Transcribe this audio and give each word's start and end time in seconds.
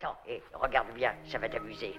Attends, 0.00 0.16
hé, 0.28 0.40
regarde 0.54 0.92
bien, 0.94 1.12
ça 1.26 1.38
va 1.38 1.48
t'amuser. 1.48 1.98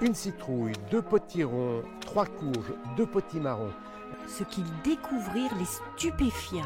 Une 0.00 0.14
citrouille, 0.14 0.72
deux 0.90 1.02
potirons, 1.02 1.82
trois 2.00 2.24
courges, 2.24 2.72
deux 2.96 3.04
potimarrons. 3.04 3.72
Ce 4.26 4.44
qu'ils 4.44 4.80
découvrirent 4.82 5.54
les 5.58 5.66
stupéfia. 5.66 6.62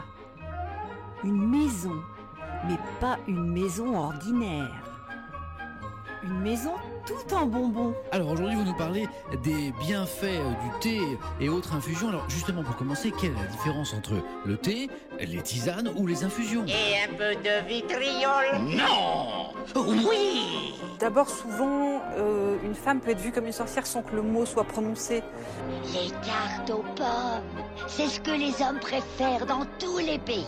Une 1.25 1.51
maison, 1.51 2.01
mais 2.69 2.79
pas 3.01 3.19
une 3.27 3.51
maison 3.51 3.97
ordinaire. 3.97 4.71
Une 6.23 6.39
maison 6.41 6.75
tout 7.07 7.35
en 7.35 7.47
bonbons. 7.47 7.95
Alors 8.13 8.31
aujourd'hui, 8.31 8.57
vous 8.57 8.65
nous 8.65 8.77
parlez 8.77 9.07
des 9.43 9.73
bienfaits 9.81 10.25
euh, 10.25 10.51
du 10.51 10.81
thé 10.81 11.01
et 11.41 11.49
autres 11.49 11.75
infusions. 11.75 12.09
Alors 12.09 12.29
justement, 12.29 12.63
pour 12.63 12.77
commencer, 12.77 13.13
quelle 13.21 13.33
est 13.33 13.43
la 13.43 13.47
différence 13.47 13.95
entre 13.95 14.15
le 14.45 14.57
thé, 14.57 14.89
les 15.21 15.43
tisanes 15.43 15.91
ou 15.97 16.07
les 16.07 16.25
infusions? 16.25 16.65
Et 16.67 17.05
un 17.05 17.15
peu 17.15 17.35
de 17.35 17.67
vitriol 17.67 18.45
Non 18.61 19.53
Oui 19.77 20.75
D'abord, 21.01 21.29
souvent, 21.29 22.01
euh, 22.17 22.57
une 22.65 22.75
femme 22.75 23.01
peut 23.01 23.11
être 23.11 23.21
vue 23.21 23.33
comme 23.33 23.47
une 23.47 23.53
sorcière 23.53 23.87
sans 23.87 24.03
que 24.03 24.15
le 24.15 24.23
mot 24.23 24.47
soit 24.47 24.65
prononcé. 24.65 25.23
Les 25.93 26.11
tartes 26.11 26.71
aux 26.71 26.85
pommes, 26.95 27.43
c'est 27.89 28.07
ce 28.07 28.21
que 28.21 28.31
les 28.31 28.55
hommes 28.65 28.79
préfèrent 28.81 29.45
dans 29.47 29.67
tous 29.79 29.99
les 29.99 30.19
pays. 30.19 30.47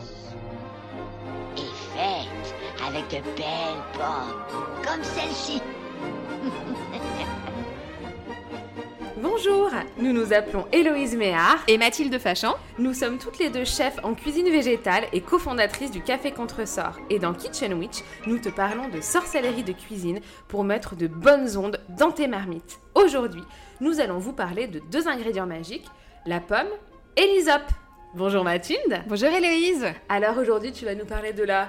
Et 1.57 1.61
faites 1.95 2.87
avec 2.87 3.09
de 3.09 3.23
belles 3.37 3.83
pommes, 3.95 4.63
comme 4.85 5.03
celle-ci. 5.03 5.61
Bonjour, 9.23 9.71
nous 9.99 10.13
nous 10.13 10.33
appelons 10.33 10.67
Héloïse 10.73 11.17
Méard. 11.17 11.59
Et 11.69 11.79
Mathilde 11.79 12.19
Fachan. 12.19 12.55
Nous 12.79 12.95
sommes 12.95 13.19
toutes 13.19 13.39
les 13.39 13.51
deux 13.51 13.65
chefs 13.65 13.99
en 14.03 14.15
cuisine 14.15 14.51
végétale 14.51 15.05
et 15.13 15.21
cofondatrices 15.21 15.91
du 15.91 16.03
Café 16.03 16.33
Contresort. 16.33 16.99
Et 17.11 17.19
dans 17.19 17.33
Kitchen 17.33 17.75
Witch, 17.75 18.03
nous 18.27 18.39
te 18.39 18.49
parlons 18.49 18.89
de 18.89 19.01
sorcellerie 19.01 19.65
de 19.65 19.73
cuisine 19.73 20.21
pour 20.49 20.65
mettre 20.65 20.97
de 20.97 21.07
bonnes 21.07 21.57
ondes 21.57 21.81
dans 21.89 22.11
tes 22.11 22.29
marmites. 22.29 22.81
Aujourd'hui, 22.95 23.43
nous 23.81 24.01
allons 24.01 24.19
vous 24.19 24.33
parler 24.33 24.67
de 24.67 24.81
deux 24.91 25.09
ingrédients 25.09 25.47
magiques, 25.47 25.87
la 26.27 26.41
pomme 26.41 26.69
et 27.17 27.27
l'hysope. 27.27 27.71
Bonjour 28.15 28.45
Mathilde. 28.45 29.03
Bonjour 29.07 29.29
Héloïse. 29.29 29.87
Alors 30.09 30.39
aujourd'hui, 30.39 30.73
tu 30.73 30.85
vas 30.85 30.95
nous 30.95 31.05
parler 31.05 31.33
de 31.33 31.43
la 31.43 31.69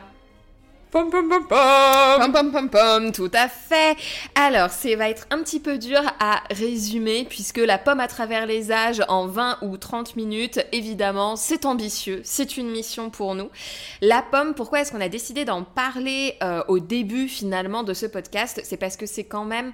Pom 0.89 1.09
pom 1.09 1.27
pom 1.27 1.45
pom. 1.45 2.21
Pom 2.21 2.31
pom 2.31 2.51
pom 2.51 2.69
pom, 2.69 3.11
tout 3.11 3.31
à 3.33 3.49
fait. 3.49 3.97
Alors, 4.35 4.69
ça 4.69 4.95
va 4.95 5.09
être 5.09 5.27
un 5.31 5.43
petit 5.43 5.59
peu 5.59 5.77
dur 5.77 5.99
à 6.21 6.41
résumer, 6.49 7.25
puisque 7.29 7.57
la 7.57 7.77
pomme 7.77 7.99
à 7.99 8.07
travers 8.07 8.45
les 8.45 8.71
âges 8.71 9.03
en 9.09 9.27
20 9.27 9.57
ou 9.63 9.75
30 9.75 10.15
minutes, 10.15 10.65
évidemment, 10.71 11.35
c'est 11.35 11.65
ambitieux, 11.65 12.21
c'est 12.23 12.55
une 12.55 12.69
mission 12.69 13.09
pour 13.09 13.35
nous. 13.35 13.49
La 14.01 14.21
pomme, 14.21 14.53
pourquoi 14.53 14.79
est-ce 14.79 14.93
qu'on 14.93 15.01
a 15.01 15.09
décidé 15.09 15.43
d'en 15.43 15.63
parler 15.63 16.35
euh, 16.41 16.63
au 16.69 16.79
début 16.79 17.27
finalement 17.27 17.83
de 17.83 17.93
ce 17.93 18.05
podcast? 18.05 18.61
C'est 18.63 18.77
parce 18.77 18.95
que 18.95 19.05
c'est 19.05 19.25
quand 19.25 19.45
même 19.45 19.73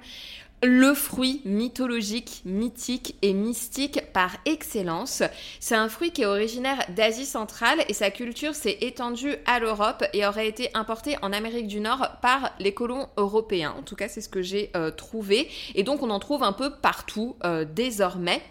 le 0.64 0.94
fruit 0.94 1.42
mythologique, 1.44 2.40
mythique 2.44 3.16
et 3.22 3.34
mystique 3.34 4.00
par 4.12 4.30
excellence. 4.46 5.22
C'est 5.60 5.74
un 5.74 5.88
fruit 5.88 6.10
qui 6.10 6.22
est 6.22 6.26
originaire 6.26 6.84
d'Asie 6.96 7.26
centrale 7.26 7.84
et 7.88 7.92
sa 7.92 8.10
culture 8.10 8.54
s'est 8.54 8.78
étendue 8.80 9.34
à 9.46 9.58
l'Europe 9.58 10.04
et 10.14 10.26
aurait 10.26 10.48
été 10.48 10.70
importé 10.74 11.16
en 11.22 11.32
Amérique 11.32 11.66
du 11.66 11.80
Nord 11.80 12.08
par 12.22 12.52
les 12.58 12.72
colons 12.72 13.08
européens. 13.16 13.74
En 13.78 13.82
tout 13.82 13.96
cas, 13.96 14.08
c'est 14.08 14.20
ce 14.20 14.28
que 14.28 14.42
j'ai 14.42 14.70
euh, 14.74 14.90
trouvé. 14.90 15.48
Et 15.74 15.82
donc, 15.82 16.02
on 16.02 16.10
en 16.10 16.18
trouve 16.18 16.42
un 16.42 16.52
peu 16.52 16.70
partout 16.70 17.36
euh, 17.44 17.64
désormais. 17.64 18.42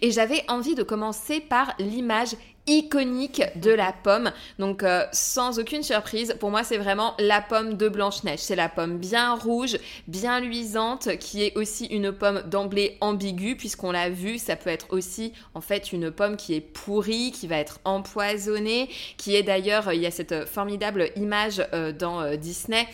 Et 0.00 0.10
j'avais 0.10 0.44
envie 0.48 0.74
de 0.74 0.82
commencer 0.82 1.40
par 1.40 1.74
l'image 1.78 2.34
iconique 2.68 3.42
de 3.56 3.70
la 3.70 3.92
pomme. 3.92 4.30
Donc 4.58 4.82
euh, 4.82 5.04
sans 5.12 5.58
aucune 5.58 5.82
surprise, 5.82 6.36
pour 6.38 6.50
moi 6.50 6.62
c'est 6.62 6.76
vraiment 6.76 7.14
la 7.18 7.40
pomme 7.40 7.74
de 7.74 7.88
Blanche-Neige. 7.88 8.40
C'est 8.40 8.56
la 8.56 8.68
pomme 8.68 8.98
bien 8.98 9.34
rouge, 9.34 9.78
bien 10.06 10.40
luisante, 10.40 11.16
qui 11.18 11.42
est 11.42 11.56
aussi 11.56 11.86
une 11.86 12.12
pomme 12.12 12.42
d'emblée 12.46 12.96
ambiguë, 13.00 13.56
puisqu'on 13.56 13.90
l'a 13.90 14.10
vu, 14.10 14.38
ça 14.38 14.54
peut 14.54 14.70
être 14.70 14.86
aussi 14.90 15.32
en 15.54 15.60
fait 15.60 15.92
une 15.92 16.10
pomme 16.10 16.36
qui 16.36 16.54
est 16.54 16.60
pourrie, 16.60 17.32
qui 17.32 17.46
va 17.46 17.56
être 17.56 17.80
empoisonnée, 17.84 18.88
qui 19.16 19.34
est 19.34 19.42
d'ailleurs, 19.42 19.92
il 19.92 20.02
y 20.02 20.06
a 20.06 20.10
cette 20.10 20.46
formidable 20.46 21.10
image 21.16 21.66
euh, 21.72 21.92
dans 21.92 22.20
euh, 22.20 22.36
Disney, 22.36 22.86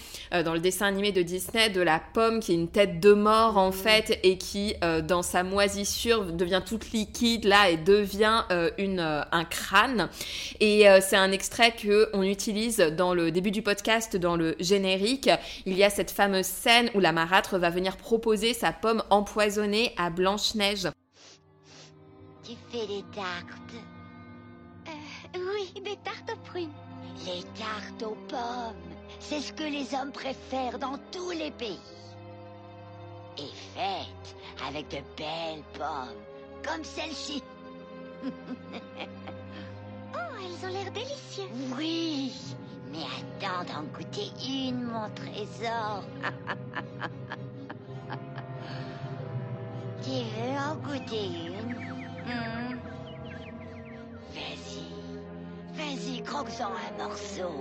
dans 0.44 0.54
le 0.54 0.60
dessin 0.60 0.86
animé 0.86 1.12
de 1.12 1.22
Disney, 1.22 1.70
de 1.70 1.80
la 1.80 2.00
pomme 2.12 2.40
qui 2.40 2.52
est 2.52 2.56
une 2.56 2.68
tête 2.68 3.00
de 3.00 3.12
mort 3.12 3.56
en 3.56 3.72
fait, 3.72 4.18
et 4.22 4.38
qui 4.38 4.74
dans 5.04 5.22
sa 5.22 5.42
moisissure 5.42 6.24
devient 6.24 6.62
toute 6.64 6.92
liquide 6.92 7.44
là 7.44 7.70
et 7.70 7.76
devient 7.76 8.44
une, 8.78 9.00
un 9.00 9.44
crâne 9.44 9.63
et 10.60 10.88
euh, 10.88 11.00
c'est 11.00 11.16
un 11.16 11.32
extrait 11.32 11.72
que 11.72 12.08
on 12.12 12.22
utilise 12.22 12.78
dans 12.78 13.14
le 13.14 13.30
début 13.30 13.50
du 13.50 13.62
podcast, 13.62 14.16
dans 14.16 14.36
le 14.36 14.56
générique. 14.60 15.30
Il 15.66 15.76
y 15.76 15.84
a 15.84 15.91
cette 15.91 16.10
fameuse 16.10 16.47
scène 16.47 16.91
où 16.94 17.00
la 17.00 17.12
marâtre 17.12 17.58
va 17.58 17.70
venir 17.70 17.97
proposer 17.97 18.54
sa 18.54 18.72
pomme 18.72 19.02
empoisonnée 19.10 19.94
à 19.97 20.10
Blanche-Neige. 20.10 20.88
Tu 22.42 22.52
fais 22.70 22.86
des 22.86 23.04
tartes 23.14 23.75
euh, 24.88 25.38
Oui, 25.38 25.81
des 25.81 25.96
tartes 26.04 26.31
aux 26.32 26.48
prunes. 26.48 26.72
Les 27.26 27.42
tartes 27.58 28.02
aux 28.02 28.16
pommes, 28.28 28.75
c'est 29.20 29.41
ce 29.41 29.52
que 29.52 29.64
les 29.64 29.94
hommes 29.94 30.12
préfèrent 30.12 30.78
dans 30.78 30.98
tous 31.10 31.31
les 31.31 31.50
pays. 31.52 31.78
Et 33.38 33.50
faites 33.75 34.36
avec 34.69 34.88
de 34.88 34.98
belles 35.16 35.64
pommes, 35.72 36.22
comme 36.62 36.84
celle-ci. 36.84 37.42
elles 40.44 40.66
ont 40.66 40.72
l'air 40.72 40.91
délicieuses. 40.93 41.49
Oui, 41.78 42.32
mais 42.93 43.05
attends 43.05 43.65
d'en 43.65 43.82
goûter 43.97 44.31
une, 44.49 44.82
mon 44.84 45.09
trésor. 45.10 46.03
tu 50.03 50.10
veux 50.10 50.59
en 50.59 50.75
goûter 50.77 51.27
une? 51.27 51.75
Hmm? 52.27 52.78
Vas-y, 54.34 54.87
vas-y, 55.75 56.22
croque-en 56.22 56.72
un 56.72 56.93
morceau. 57.03 57.55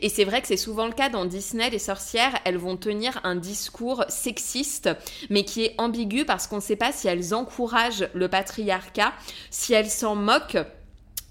Et 0.00 0.08
c'est 0.08 0.24
vrai 0.24 0.40
que 0.40 0.48
c'est 0.48 0.56
souvent 0.56 0.86
le 0.86 0.92
cas 0.92 1.08
dans 1.08 1.24
Disney, 1.24 1.70
les 1.70 1.78
sorcières, 1.78 2.38
elles 2.44 2.58
vont 2.58 2.76
tenir 2.76 3.20
un 3.24 3.36
discours 3.36 4.04
sexiste, 4.08 4.90
mais 5.30 5.44
qui 5.44 5.64
est 5.64 5.74
ambigu 5.78 6.24
parce 6.24 6.46
qu'on 6.46 6.56
ne 6.56 6.60
sait 6.60 6.76
pas 6.76 6.92
si 6.92 7.08
elles 7.08 7.34
encouragent 7.34 8.08
le 8.14 8.28
patriarcat, 8.28 9.12
si 9.50 9.72
elles 9.72 9.90
s'en 9.90 10.14
moquent 10.14 10.64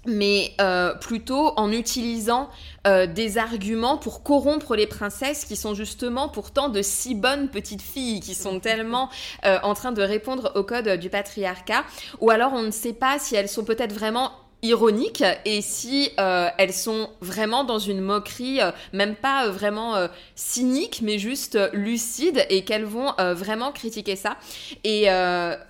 mais 0.06 0.52
euh, 0.60 0.94
plutôt 0.94 1.52
en 1.56 1.72
utilisant 1.72 2.50
euh, 2.86 3.06
des 3.06 3.38
arguments 3.38 3.96
pour 3.96 4.22
corrompre 4.22 4.76
les 4.76 4.86
princesses 4.86 5.44
qui 5.44 5.56
sont 5.56 5.74
justement 5.74 6.28
pourtant 6.28 6.68
de 6.68 6.82
si 6.82 7.14
bonnes 7.14 7.48
petites 7.48 7.82
filles, 7.82 8.20
qui 8.20 8.34
sont 8.34 8.60
tellement 8.64 9.08
euh, 9.44 9.58
en 9.62 9.74
train 9.74 9.92
de 9.92 10.02
répondre 10.02 10.52
au 10.54 10.62
code 10.62 10.88
du 10.98 11.10
patriarcat, 11.10 11.84
ou 12.20 12.30
alors 12.30 12.52
on 12.52 12.62
ne 12.62 12.70
sait 12.70 12.92
pas 12.92 13.18
si 13.18 13.34
elles 13.34 13.48
sont 13.48 13.64
peut-être 13.64 13.92
vraiment 13.92 14.32
ironiques 14.64 15.22
et 15.44 15.60
si 15.60 16.10
euh, 16.18 16.48
elles 16.58 16.72
sont 16.72 17.10
vraiment 17.20 17.64
dans 17.64 17.78
une 17.78 18.00
moquerie, 18.00 18.60
euh, 18.60 18.72
même 18.92 19.14
pas 19.14 19.46
euh, 19.46 19.50
vraiment 19.50 20.08
cynique, 20.34 21.00
mais 21.02 21.18
juste 21.18 21.58
lucide 21.72 22.44
et 22.48 22.64
qu'elles 22.64 22.84
vont 22.84 23.12
vraiment 23.18 23.70
critiquer 23.70 24.16
ça. 24.16 24.36
Et 24.82 25.08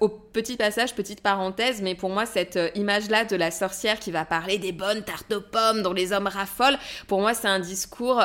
au 0.01 0.09
petit 0.35 0.59
passage, 0.59 0.95
petite 0.95 1.23
parenthèse, 1.23 1.81
mais 1.81 1.95
pour 1.95 2.11
moi 2.11 2.27
cette 2.27 2.59
image-là 2.75 3.25
de 3.25 3.37
la 3.37 3.51
sorcière 3.51 3.99
qui 3.99 4.11
va 4.11 4.27
parler 4.27 4.59
des 4.59 4.73
bonnes 4.73 5.03
tartes 5.03 5.33
aux 5.33 5.41
pommes 5.41 5.83
dont 5.83 5.95
les 5.95 6.13
hommes 6.13 6.27
raffolent, 6.27 6.77
pour 7.09 7.21
moi 7.21 7.33
c'est 7.33 7.49
un 7.49 7.61
discours 7.61 8.23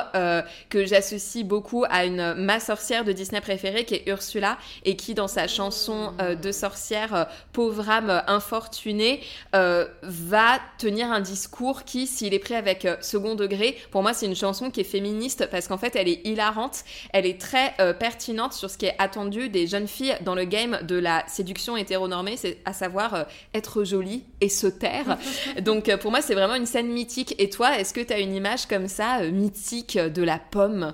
que 0.70 0.86
j'associe 0.86 1.46
beaucoup 1.46 1.86
à 1.90 2.04
une 2.06 2.34
ma 2.34 2.60
sorcière 2.60 3.06
de 3.06 3.14
Disney 3.14 3.40
préférée 3.40 3.86
qui 3.86 3.96
est 3.96 4.08
Ursula 4.08 4.58
et 4.84 4.98
qui 4.98 5.14
dans 5.14 5.30
sa 5.30 5.48
chanson 5.48 6.14
de 6.20 6.52
sorcière 6.52 7.28
pauvre 7.54 7.90
âme 7.90 8.24
infortunée 8.28 9.22
va 9.54 10.60
tenir 10.78 11.12
un 11.12 11.22
discours 11.22 11.84
qui, 11.84 12.08
s'il 12.08 12.34
est 12.34 12.40
pris 12.40 12.56
avec 12.56 12.86
euh, 12.86 12.96
second 13.02 13.36
degré, 13.36 13.78
pour 13.92 14.02
moi 14.02 14.14
c'est 14.14 14.26
une 14.26 14.36
chanson 14.36 14.72
qui 14.72 14.82
est 14.82 14.86
féministe 14.86 15.48
parce 15.52 15.68
qu'en 15.68 15.78
fait 15.78 15.96
elle 15.96 16.08
est 16.08 16.26
hilarante, 16.26 16.84
elle 17.14 17.26
est 17.26 17.40
très 17.40 17.74
euh, 17.80 17.94
pertinente 17.94 18.54
sur 18.54 18.70
ce 18.70 18.78
qui 18.78 18.88
est 18.88 18.96
attendu 18.98 19.50
des 19.50 19.68
jeunes 19.68 19.88
filles 19.88 20.16
dans 20.22 20.36
le 20.36 20.46
game 20.46 20.80
de 20.84 20.96
la 20.96 21.24
séduction 21.28 21.78
hétéronormée, 22.00 22.38
c'est 22.38 22.58
à 22.66 22.74
savoir 22.74 23.14
euh, 23.14 23.24
être 23.54 23.84
jolie 23.84 24.24
et 24.42 24.50
se 24.50 24.68
taire. 24.68 25.18
Donc 25.62 25.96
pour 25.98 26.12
moi 26.12 26.22
c'est 26.22 26.36
vraiment 26.36 26.56
une 26.56 26.66
scène 26.66 26.88
mythique. 26.88 27.36
Et 27.40 27.50
toi, 27.50 27.78
est-ce 27.80 27.94
que 27.94 28.02
tu 28.02 28.14
as 28.14 28.20
une 28.20 28.34
image 28.34 28.68
comme 28.68 28.88
ça, 28.88 29.24
mythique 29.24 29.98
de 29.98 30.24
la 30.24 30.40
pomme? 30.40 30.94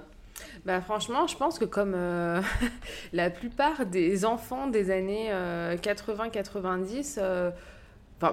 Bah 0.66 0.82
franchement, 0.82 1.28
je 1.28 1.38
pense 1.38 1.60
que 1.60 1.66
comme 1.66 1.96
la 3.14 3.30
plupart 3.30 3.86
des 3.86 4.26
enfants 4.26 4.68
des 4.68 4.90
années 4.90 5.30
80-90, 5.32 7.20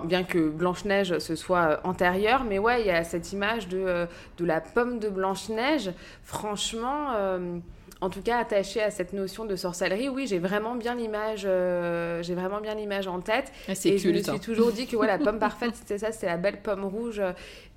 bien 0.05 0.25
que 0.25 0.49
Blanche-Neige 0.49 1.19
ce 1.19 1.35
soit 1.35 1.81
antérieur, 1.85 2.45
mais 2.45 2.59
ouais, 2.59 2.81
il 2.83 2.87
y 2.87 2.91
a 2.91 3.05
cette 3.05 3.33
image 3.33 3.69
de, 3.69 3.79
euh, 3.79 4.07
de 4.39 4.45
la 4.45 4.61
pomme 4.61 4.99
de 4.99 5.09
Blanche-Neige. 5.09 5.93
Franchement, 6.23 7.13
euh, 7.15 7.59
en 8.03 8.11
tout 8.11 8.21
cas 8.21 8.39
attachée 8.39 8.83
à 8.83 8.91
cette 8.91 9.13
notion 9.13 9.45
de 9.45 9.55
sorcellerie, 9.55 10.09
oui, 10.09 10.27
j'ai 10.27 10.41
vraiment 10.41 10.75
bien 10.75 10.97
l'image, 10.97 11.45
euh, 11.47 12.21
j'ai 12.25 12.35
vraiment 12.35 12.61
bien 12.61 12.75
l'image 12.75 13.07
en 13.07 13.21
tête. 13.21 13.53
Ah, 13.69 13.73
et 13.85 13.97
je 13.97 14.09
me 14.09 14.21
suis 14.21 14.41
toujours 14.41 14.73
dit 14.73 14.89
que 14.89 14.97
ouais, 14.97 15.07
la 15.07 15.19
pomme 15.25 15.39
parfaite, 15.39 15.71
c'était 15.77 15.99
ça, 15.99 16.11
c'est 16.11 16.27
la 16.27 16.37
belle 16.37 16.61
pomme 16.61 16.85
rouge 16.85 17.23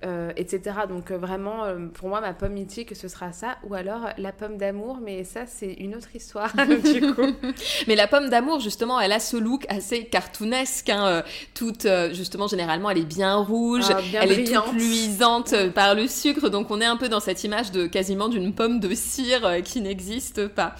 euh, 0.05 0.31
etc. 0.35 0.75
Donc 0.87 1.09
euh, 1.09 1.17
vraiment, 1.17 1.63
euh, 1.63 1.87
pour 1.91 2.09
moi, 2.09 2.21
ma 2.21 2.33
pomme 2.33 2.53
mythique, 2.53 2.95
ce 2.95 3.07
sera 3.07 3.31
ça, 3.31 3.57
ou 3.63 3.73
alors 3.73 4.09
la 4.17 4.31
pomme 4.31 4.57
d'amour, 4.57 4.99
mais 5.01 5.23
ça, 5.23 5.47
c'est 5.47 5.73
une 5.73 5.95
autre 5.95 6.09
histoire, 6.13 6.53
du 6.93 7.13
coup. 7.13 7.33
Mais 7.87 7.95
la 7.95 8.07
pomme 8.07 8.29
d'amour, 8.29 8.59
justement, 8.59 8.99
elle 8.99 9.11
a 9.11 9.19
ce 9.19 9.37
look 9.37 9.65
assez 9.69 10.05
cartoonesque, 10.05 10.89
hein, 10.89 11.23
toute, 11.53 11.87
justement, 12.11 12.47
généralement, 12.47 12.89
elle 12.89 12.99
est 12.99 13.05
bien 13.05 13.35
rouge, 13.35 13.85
Ah, 13.89 14.01
bien 14.01 14.21
elle 14.21 14.29
brillante. 14.29 14.67
est 14.67 14.71
toute 14.71 14.79
luisante 14.79 15.69
par 15.73 15.95
le 15.95 16.07
sucre, 16.07 16.49
donc 16.49 16.69
on 16.69 16.81
est 16.81 16.85
un 16.85 16.97
peu 16.97 17.09
dans 17.09 17.19
cette 17.19 17.43
image 17.43 17.71
de 17.71 17.87
quasiment 17.87 18.27
d'une 18.27 18.53
pomme 18.53 18.79
de 18.79 18.93
cire 18.93 19.63
qui 19.63 19.81
n'existe 19.81 20.47
pas. 20.47 20.75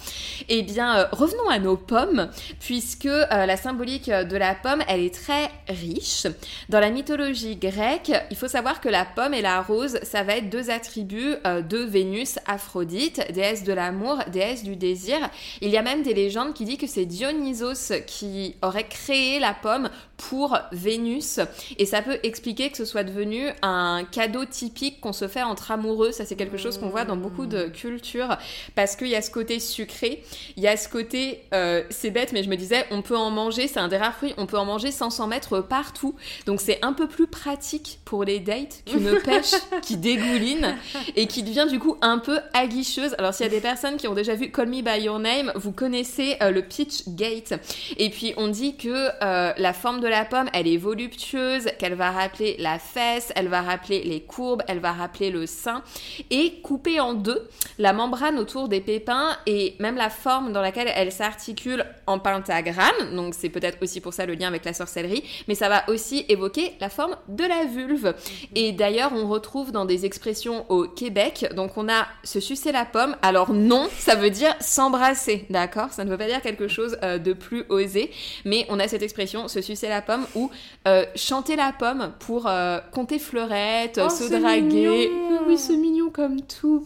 Eh 0.48 0.62
bien, 0.62 1.08
revenons 1.12 1.48
à 1.48 1.58
nos 1.58 1.76
pommes, 1.76 2.28
puisque 2.60 3.04
la 3.04 3.56
symbolique 3.56 4.10
de 4.10 4.36
la 4.36 4.54
pomme, 4.54 4.82
elle 4.88 5.00
est 5.00 5.14
très 5.14 5.50
riche. 5.68 6.26
Dans 6.68 6.80
la 6.80 6.90
mythologie 6.90 7.56
grecque, 7.56 8.12
il 8.30 8.36
faut 8.36 8.48
savoir 8.48 8.80
que 8.80 8.88
la 8.88 9.04
pomme 9.16 9.32
et 9.32 9.40
la 9.40 9.62
rose, 9.62 9.98
ça 10.02 10.22
va 10.22 10.36
être 10.36 10.50
deux 10.50 10.70
attributs 10.70 11.34
euh, 11.46 11.62
de 11.62 11.78
Vénus, 11.78 12.38
Aphrodite, 12.46 13.32
déesse 13.32 13.64
de 13.64 13.72
l'amour, 13.72 14.18
déesse 14.30 14.62
du 14.62 14.76
désir. 14.76 15.16
Il 15.62 15.70
y 15.70 15.78
a 15.78 15.82
même 15.82 16.02
des 16.02 16.12
légendes 16.12 16.52
qui 16.52 16.66
disent 16.66 16.76
que 16.76 16.86
c'est 16.86 17.06
Dionysos 17.06 17.94
qui 18.06 18.56
aurait 18.60 18.86
créé 18.86 19.40
la 19.40 19.54
pomme 19.54 19.88
pour 20.16 20.58
Vénus. 20.72 21.40
Et 21.78 21.86
ça 21.86 22.02
peut 22.02 22.18
expliquer 22.22 22.70
que 22.70 22.76
ce 22.76 22.84
soit 22.84 23.04
devenu 23.04 23.48
un 23.62 24.04
cadeau 24.10 24.44
typique 24.44 25.00
qu'on 25.00 25.12
se 25.12 25.28
fait 25.28 25.42
entre 25.42 25.70
amoureux. 25.70 26.12
Ça, 26.12 26.24
c'est 26.24 26.36
quelque 26.36 26.56
chose 26.56 26.78
qu'on 26.78 26.88
voit 26.88 27.04
dans 27.04 27.16
beaucoup 27.16 27.46
de 27.46 27.68
cultures. 27.68 28.36
Parce 28.74 28.96
qu'il 28.96 29.08
y 29.08 29.14
a 29.14 29.22
ce 29.22 29.30
côté 29.30 29.60
sucré, 29.60 30.22
il 30.56 30.62
y 30.62 30.68
a 30.68 30.76
ce 30.76 30.88
côté, 30.88 31.42
euh, 31.54 31.82
c'est 31.90 32.10
bête, 32.10 32.32
mais 32.32 32.42
je 32.42 32.50
me 32.50 32.56
disais, 32.56 32.84
on 32.90 33.02
peut 33.02 33.16
en 33.16 33.30
manger, 33.30 33.66
c'est 33.66 33.80
un 33.80 33.88
des 33.88 33.96
rares 33.96 34.14
fruits, 34.14 34.34
on 34.36 34.46
peut 34.46 34.58
en 34.58 34.64
manger 34.64 34.90
sans 34.90 35.10
s'en 35.10 35.26
mettre 35.26 35.60
partout. 35.60 36.14
Donc 36.44 36.60
c'est 36.60 36.78
un 36.84 36.92
peu 36.92 37.06
plus 37.06 37.26
pratique 37.26 37.98
pour 38.04 38.24
les 38.24 38.40
dates 38.40 38.82
qu'une 38.96 39.20
pêche 39.20 39.54
qui 39.82 39.96
dégouline 39.96 40.76
et 41.14 41.26
qui 41.26 41.42
devient 41.42 41.66
du 41.68 41.78
coup 41.78 41.96
un 42.00 42.18
peu 42.18 42.38
aguicheuse. 42.52 43.14
Alors 43.18 43.34
s'il 43.34 43.46
y 43.46 43.48
a 43.48 43.52
des 43.52 43.60
personnes 43.60 43.96
qui 43.96 44.08
ont 44.08 44.14
déjà 44.14 44.34
vu 44.34 44.50
Call 44.50 44.68
Me 44.68 44.82
By 44.82 45.04
Your 45.04 45.18
Name, 45.18 45.52
vous 45.54 45.72
connaissez 45.72 46.36
euh, 46.42 46.50
le 46.50 46.62
Pitch 46.62 47.08
Gate. 47.08 47.54
Et 47.96 48.10
puis 48.10 48.34
on 48.36 48.48
dit 48.48 48.76
que 48.76 49.08
euh, 49.22 49.52
la 49.56 49.72
forme 49.72 50.00
de 50.00 50.08
la 50.08 50.24
pomme, 50.24 50.48
elle 50.52 50.66
est 50.66 50.76
voluptueuse, 50.76 51.66
qu'elle 51.78 51.94
va 51.94 52.10
rappeler 52.10 52.56
la 52.58 52.78
fesse, 52.78 53.32
elle 53.34 53.48
va 53.48 53.62
rappeler 53.62 54.02
les 54.04 54.20
courbes, 54.20 54.62
elle 54.68 54.80
va 54.80 54.92
rappeler 54.92 55.30
le 55.30 55.46
sein. 55.46 55.82
Et 56.30 56.60
coupée 56.62 57.00
en 57.00 57.14
deux, 57.14 57.48
la 57.78 57.92
membrane 57.92 58.38
autour 58.38 58.68
des 58.68 58.80
pépins 58.80 59.36
et 59.46 59.74
même 59.78 59.96
la 59.96 60.10
forme 60.10 60.52
dans 60.52 60.62
laquelle 60.62 60.90
elle 60.94 61.12
s'articule 61.12 61.84
en 62.06 62.18
pentagramme, 62.18 63.14
donc 63.14 63.34
c'est 63.34 63.48
peut-être 63.48 63.78
aussi 63.82 64.00
pour 64.00 64.12
ça 64.12 64.26
le 64.26 64.34
lien 64.34 64.48
avec 64.48 64.64
la 64.64 64.72
sorcellerie, 64.72 65.24
mais 65.48 65.54
ça 65.54 65.68
va 65.68 65.88
aussi 65.88 66.24
évoquer 66.28 66.72
la 66.80 66.88
forme 66.88 67.16
de 67.28 67.44
la 67.44 67.64
vulve. 67.64 68.14
Et 68.54 68.72
on 69.12 69.28
retrouve 69.28 69.72
dans 69.72 69.84
des 69.84 70.04
expressions 70.06 70.64
au 70.68 70.84
Québec, 70.84 71.46
donc 71.54 71.76
on 71.76 71.88
a 71.88 72.06
se 72.24 72.40
sucer 72.40 72.72
la 72.72 72.84
pomme. 72.84 73.16
Alors 73.22 73.52
non, 73.52 73.88
ça 73.98 74.14
veut 74.14 74.30
dire 74.30 74.54
s'embrasser, 74.60 75.46
d'accord? 75.50 75.92
Ça 75.92 76.04
ne 76.04 76.10
veut 76.10 76.18
pas 76.18 76.26
dire 76.26 76.40
quelque 76.42 76.68
chose 76.68 76.96
euh, 77.02 77.18
de 77.18 77.32
plus 77.32 77.64
osé, 77.68 78.10
mais 78.44 78.66
on 78.68 78.78
a 78.80 78.88
cette 78.88 79.02
expression 79.02 79.48
se 79.48 79.60
sucer 79.60 79.88
la 79.88 80.02
pomme 80.02 80.26
ou 80.34 80.50
euh, 80.86 81.04
chanter 81.14 81.56
la 81.56 81.72
pomme 81.72 82.12
pour 82.20 82.46
euh, 82.46 82.78
compter 82.92 83.18
fleurettes, 83.18 84.00
Oh, 84.04 84.08
se 84.08 84.24
draguer. 84.28 84.60
mignon. 84.60 85.40
Oui, 85.46 85.58
c'est 85.58 85.76
mignon 85.76 86.10
comme 86.10 86.40
tout. 86.42 86.84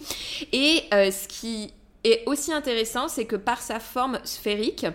Et 0.52 0.84
ce 0.90 1.28
qui 1.28 1.72
est 2.04 2.22
aussi 2.26 2.52
intéressant, 2.52 3.08
c'est 3.08 3.24
que 3.24 3.36
par 3.36 3.60
sa 3.60 3.80
forme 3.80 4.18
sphérique, 4.24 4.86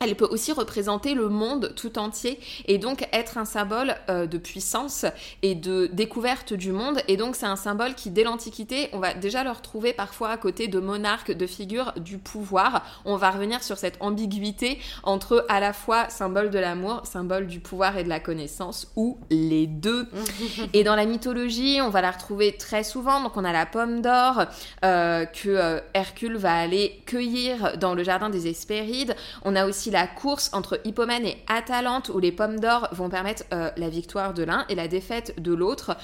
elle 0.00 0.14
peut 0.14 0.28
aussi 0.30 0.52
représenter 0.52 1.14
le 1.14 1.28
monde 1.28 1.72
tout 1.74 1.98
entier 1.98 2.38
et 2.66 2.78
donc 2.78 3.08
être 3.12 3.38
un 3.38 3.44
symbole 3.44 3.94
euh, 4.10 4.26
de 4.26 4.38
puissance 4.38 5.06
et 5.42 5.54
de 5.54 5.88
découverte 5.92 6.52
du 6.52 6.72
monde. 6.72 7.00
Et 7.08 7.16
donc 7.16 7.36
c'est 7.36 7.46
un 7.46 7.56
symbole 7.56 7.94
qui, 7.94 8.10
dès 8.10 8.24
l'Antiquité, 8.24 8.88
on 8.92 8.98
va 8.98 9.14
déjà 9.14 9.42
le 9.42 9.50
retrouver 9.50 9.92
parfois 9.92 10.30
à 10.30 10.36
côté 10.36 10.68
de 10.68 10.78
monarques, 10.78 11.32
de 11.32 11.46
figures 11.46 11.92
du 11.96 12.18
pouvoir. 12.18 12.84
On 13.04 13.16
va 13.16 13.30
revenir 13.30 13.62
sur 13.62 13.78
cette 13.78 13.96
ambiguïté 14.00 14.78
entre 15.02 15.46
à 15.48 15.60
la 15.60 15.72
fois 15.72 16.08
symbole 16.10 16.50
de 16.50 16.58
l'amour, 16.58 17.02
symbole 17.04 17.46
du 17.46 17.60
pouvoir 17.60 17.96
et 17.96 18.04
de 18.04 18.08
la 18.08 18.20
connaissance, 18.20 18.92
ou 18.96 19.18
les 19.30 19.66
deux. 19.66 20.08
Et 20.72 20.84
dans 20.84 20.96
la 20.96 21.06
mythologie, 21.06 21.80
on 21.80 21.88
va 21.88 22.02
la 22.02 22.10
retrouver 22.10 22.56
très 22.56 22.84
souvent. 22.84 23.22
Donc 23.22 23.36
on 23.36 23.44
a 23.44 23.52
la 23.52 23.66
pomme 23.66 24.02
d'or 24.02 24.44
euh, 24.84 25.24
que 25.24 25.48
euh, 25.48 25.80
Hercule 25.94 26.36
va 26.36 26.54
aller 26.54 27.02
cueillir 27.06 27.78
dans 27.78 27.94
le 27.94 28.04
jardin 28.04 28.28
des 28.28 28.46
Hespérides. 28.46 29.16
On 29.44 29.56
a 29.56 29.66
aussi 29.66 29.85
la 29.90 30.06
course 30.06 30.50
entre 30.52 30.80
Hippomène 30.84 31.26
et 31.26 31.36
Atalante 31.48 32.10
où 32.10 32.18
les 32.18 32.32
pommes 32.32 32.60
d'or 32.60 32.88
vont 32.92 33.08
permettre 33.08 33.44
euh, 33.52 33.70
la 33.76 33.88
victoire 33.88 34.34
de 34.34 34.42
l'un 34.42 34.64
et 34.68 34.74
la 34.74 34.88
défaite 34.88 35.40
de 35.40 35.52
l'autre. 35.52 35.96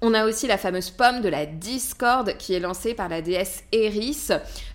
On 0.00 0.14
a 0.14 0.26
aussi 0.26 0.46
la 0.46 0.58
fameuse 0.58 0.90
pomme 0.90 1.22
de 1.22 1.28
la 1.28 1.44
discorde 1.44 2.36
qui 2.36 2.54
est 2.54 2.60
lancée 2.60 2.94
par 2.94 3.08
la 3.08 3.20
déesse 3.20 3.64
Eris 3.72 4.28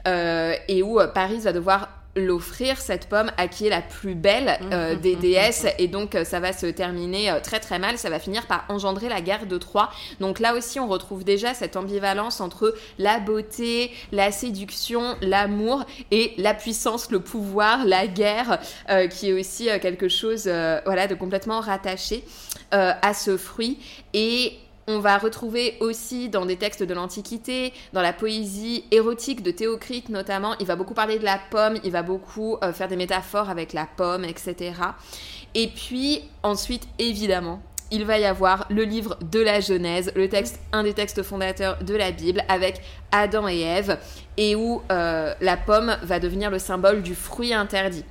euh, 0.06 0.54
et 0.68 0.84
où 0.84 1.00
euh, 1.00 1.08
Paris 1.08 1.40
va 1.40 1.54
devoir 1.54 2.03
l'offrir 2.16 2.80
cette 2.80 3.08
pomme 3.10 3.32
à 3.38 3.48
qui 3.48 3.68
est 3.68 3.70
la 3.70 3.82
plus 3.82 4.16
belle 4.16 4.60
euh, 4.72 4.96
des 4.96 5.16
déesses. 5.16 5.66
et 5.80 5.88
donc 5.88 6.16
euh, 6.16 6.24
ça 6.24 6.40
va 6.40 6.54
se 6.54 6.68
terminer 6.68 7.32
euh, 7.32 7.40
très 7.40 7.60
très 7.60 7.80
mal. 7.80 7.98
Ça 7.98 8.10
va 8.10 8.20
finir 8.20 8.46
par 8.46 8.66
engendrer 8.70 9.10
la 9.10 9.22
guerre 9.22 9.46
de 9.46 9.58
Troie. 9.58 9.90
Donc 10.20 10.40
là 10.40 10.54
aussi 10.54 10.80
on 10.80 10.88
retrouve 10.88 11.24
déjà 11.24 11.54
cette 11.54 11.76
ambivalence 11.76 12.42
entre 12.42 12.76
la 13.00 13.20
beauté 13.20 13.92
la 14.12 14.32
séduction 14.32 15.16
l'amour 15.22 15.86
et 16.12 16.34
la 16.38 16.54
puissance 16.54 17.10
le 17.12 17.20
pouvoir 17.20 17.86
la 17.86 18.08
guerre 18.08 18.60
euh, 18.90 19.08
qui 19.08 19.30
est 19.30 19.34
aussi 19.34 19.70
euh, 19.70 19.80
quelque 19.80 20.10
chose 20.10 20.44
euh, 20.48 20.80
voilà 20.86 21.08
de 21.08 21.16
complètement 21.16 21.60
rattaché 21.60 22.24
euh, 22.74 22.92
à 23.02 23.14
ce 23.14 23.38
fruit. 23.38 23.78
Et 24.14 24.54
on 24.88 25.00
va 25.00 25.18
retrouver 25.18 25.78
aussi 25.80 26.30
dans 26.30 26.46
des 26.46 26.58
textes 26.58 26.84
de 26.84 26.94
l'Antiquité, 26.94 27.74
dans 27.94 28.02
la 28.02 28.14
poésie 28.14 28.84
érotique 28.92 29.42
de 29.42 29.52
Théocrite 29.52 30.10
notamment, 30.10 30.56
il 30.60 30.66
va 30.66 30.76
beaucoup 30.76 30.94
parler 30.94 31.20
de 31.20 31.24
la 31.24 31.40
pomme, 31.50 31.78
il 31.84 31.92
va 31.92 32.04
beaucoup 32.04 32.58
euh, 32.64 32.74
faire 32.74 32.88
des 32.88 32.96
métaphores 32.96 33.50
avec 33.50 33.74
la 33.74 33.86
pomme, 33.86 34.26
etc. 34.26 34.74
Et 35.56 35.68
puis 35.68 36.22
ensuite, 36.42 36.88
évidemment, 37.00 37.62
il 37.92 38.06
va 38.06 38.18
y 38.18 38.26
avoir 38.26 38.66
le 38.70 38.84
livre 38.84 39.18
de 39.22 39.40
la 39.40 39.60
Genèse, 39.60 40.12
le 40.16 40.28
texte, 40.28 40.60
un 40.72 40.84
des 40.84 40.94
textes 40.94 41.22
fondateurs 41.22 41.78
de 41.84 41.96
la 41.96 42.12
Bible, 42.12 42.44
avec 42.50 42.82
Adam 43.12 43.48
et 43.48 43.60
Ève, 43.60 44.00
et 44.36 44.56
où 44.56 44.82
euh, 44.92 45.34
la 45.40 45.58
pomme 45.58 45.96
va 46.02 46.20
devenir 46.20 46.50
le 46.50 46.58
symbole 46.58 47.04
du 47.04 47.14
fruit 47.14 47.54
interdit. 47.54 48.04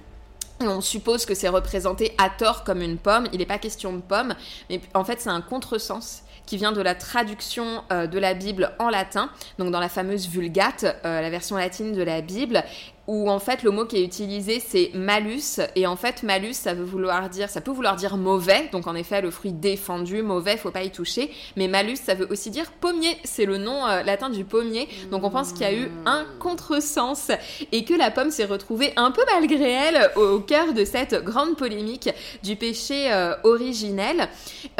On 0.60 0.80
suppose 0.80 1.26
que 1.26 1.34
c'est 1.34 1.48
représenté 1.48 2.14
à 2.18 2.30
tort 2.30 2.62
comme 2.62 2.80
une 2.80 2.96
pomme. 2.96 3.26
Il 3.32 3.40
n'est 3.40 3.46
pas 3.46 3.58
question 3.58 3.92
de 3.92 4.00
pomme, 4.00 4.34
mais 4.70 4.80
en 4.94 5.04
fait 5.04 5.20
c'est 5.20 5.30
un 5.30 5.40
contresens 5.40 6.22
qui 6.46 6.56
vient 6.56 6.72
de 6.72 6.80
la 6.80 6.94
traduction 6.94 7.84
euh, 7.92 8.06
de 8.06 8.18
la 8.18 8.34
Bible 8.34 8.72
en 8.78 8.88
latin, 8.88 9.30
donc 9.58 9.70
dans 9.70 9.80
la 9.80 9.88
fameuse 9.88 10.28
Vulgate, 10.28 10.84
euh, 11.04 11.20
la 11.20 11.30
version 11.30 11.56
latine 11.56 11.92
de 11.92 12.02
la 12.02 12.20
Bible, 12.20 12.62
où 13.08 13.28
en 13.28 13.38
fait 13.38 13.62
le 13.62 13.70
mot 13.70 13.84
qui 13.84 13.96
est 13.96 14.04
utilisé 14.04 14.60
c'est 14.60 14.90
malus. 14.94 15.60
Et 15.74 15.86
en 15.86 15.96
fait 15.96 16.22
malus 16.22 16.54
ça 16.54 16.74
veut 16.74 16.84
vouloir 16.84 17.28
dire 17.28 17.50
ça 17.50 17.60
peut 17.60 17.72
vouloir 17.72 17.96
dire 17.96 18.16
mauvais. 18.16 18.68
Donc 18.70 18.86
en 18.86 18.94
effet 18.94 19.20
le 19.20 19.30
fruit 19.30 19.52
défendu 19.52 20.22
mauvais 20.22 20.56
faut 20.56 20.70
pas 20.70 20.82
y 20.82 20.90
toucher. 20.90 21.30
Mais 21.56 21.68
malus 21.68 21.96
ça 21.96 22.14
veut 22.14 22.28
aussi 22.30 22.50
dire 22.50 22.70
pommier. 22.72 23.16
C'est 23.24 23.44
le 23.44 23.58
nom 23.58 23.86
euh, 23.86 24.02
latin 24.02 24.30
du 24.30 24.44
pommier. 24.44 24.88
Donc 25.10 25.24
on 25.24 25.30
pense 25.30 25.52
qu'il 25.52 25.62
y 25.62 25.64
a 25.64 25.74
eu 25.74 25.90
un 26.06 26.26
contresens 26.38 27.30
et 27.72 27.84
que 27.84 27.94
la 27.94 28.10
pomme 28.10 28.30
s'est 28.30 28.44
retrouvée 28.44 28.92
un 28.96 29.10
peu 29.10 29.22
malgré 29.34 29.70
elle 29.70 30.10
au, 30.16 30.40
cœur 30.40 30.72
de 30.72 30.84
cette 30.84 31.14
grande 31.24 31.56
polémique 31.56 32.08
du 32.42 32.56
péché 32.56 33.12
euh, 33.12 33.34
originel. 33.42 34.28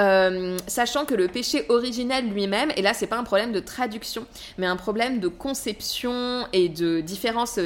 Euh, 0.01 0.57
sachant 0.69 1.05
que 1.05 1.15
le 1.15 1.29
péché 1.29 1.67
originel 1.69 2.29
lui-même 2.29 2.71
et 2.77 2.83
là 2.83 2.95
c'est 2.95 3.07
pas 3.07 3.17
un 3.17 3.25
problème 3.25 3.53
de 3.53 3.61
traduction 3.61 4.27
mais 4.59 4.67
un 4.67 4.77
problème 4.77 5.19
de 5.19 5.29
conception 5.29 6.47
et 6.53 6.69
de 6.69 7.01
différence 7.01 7.59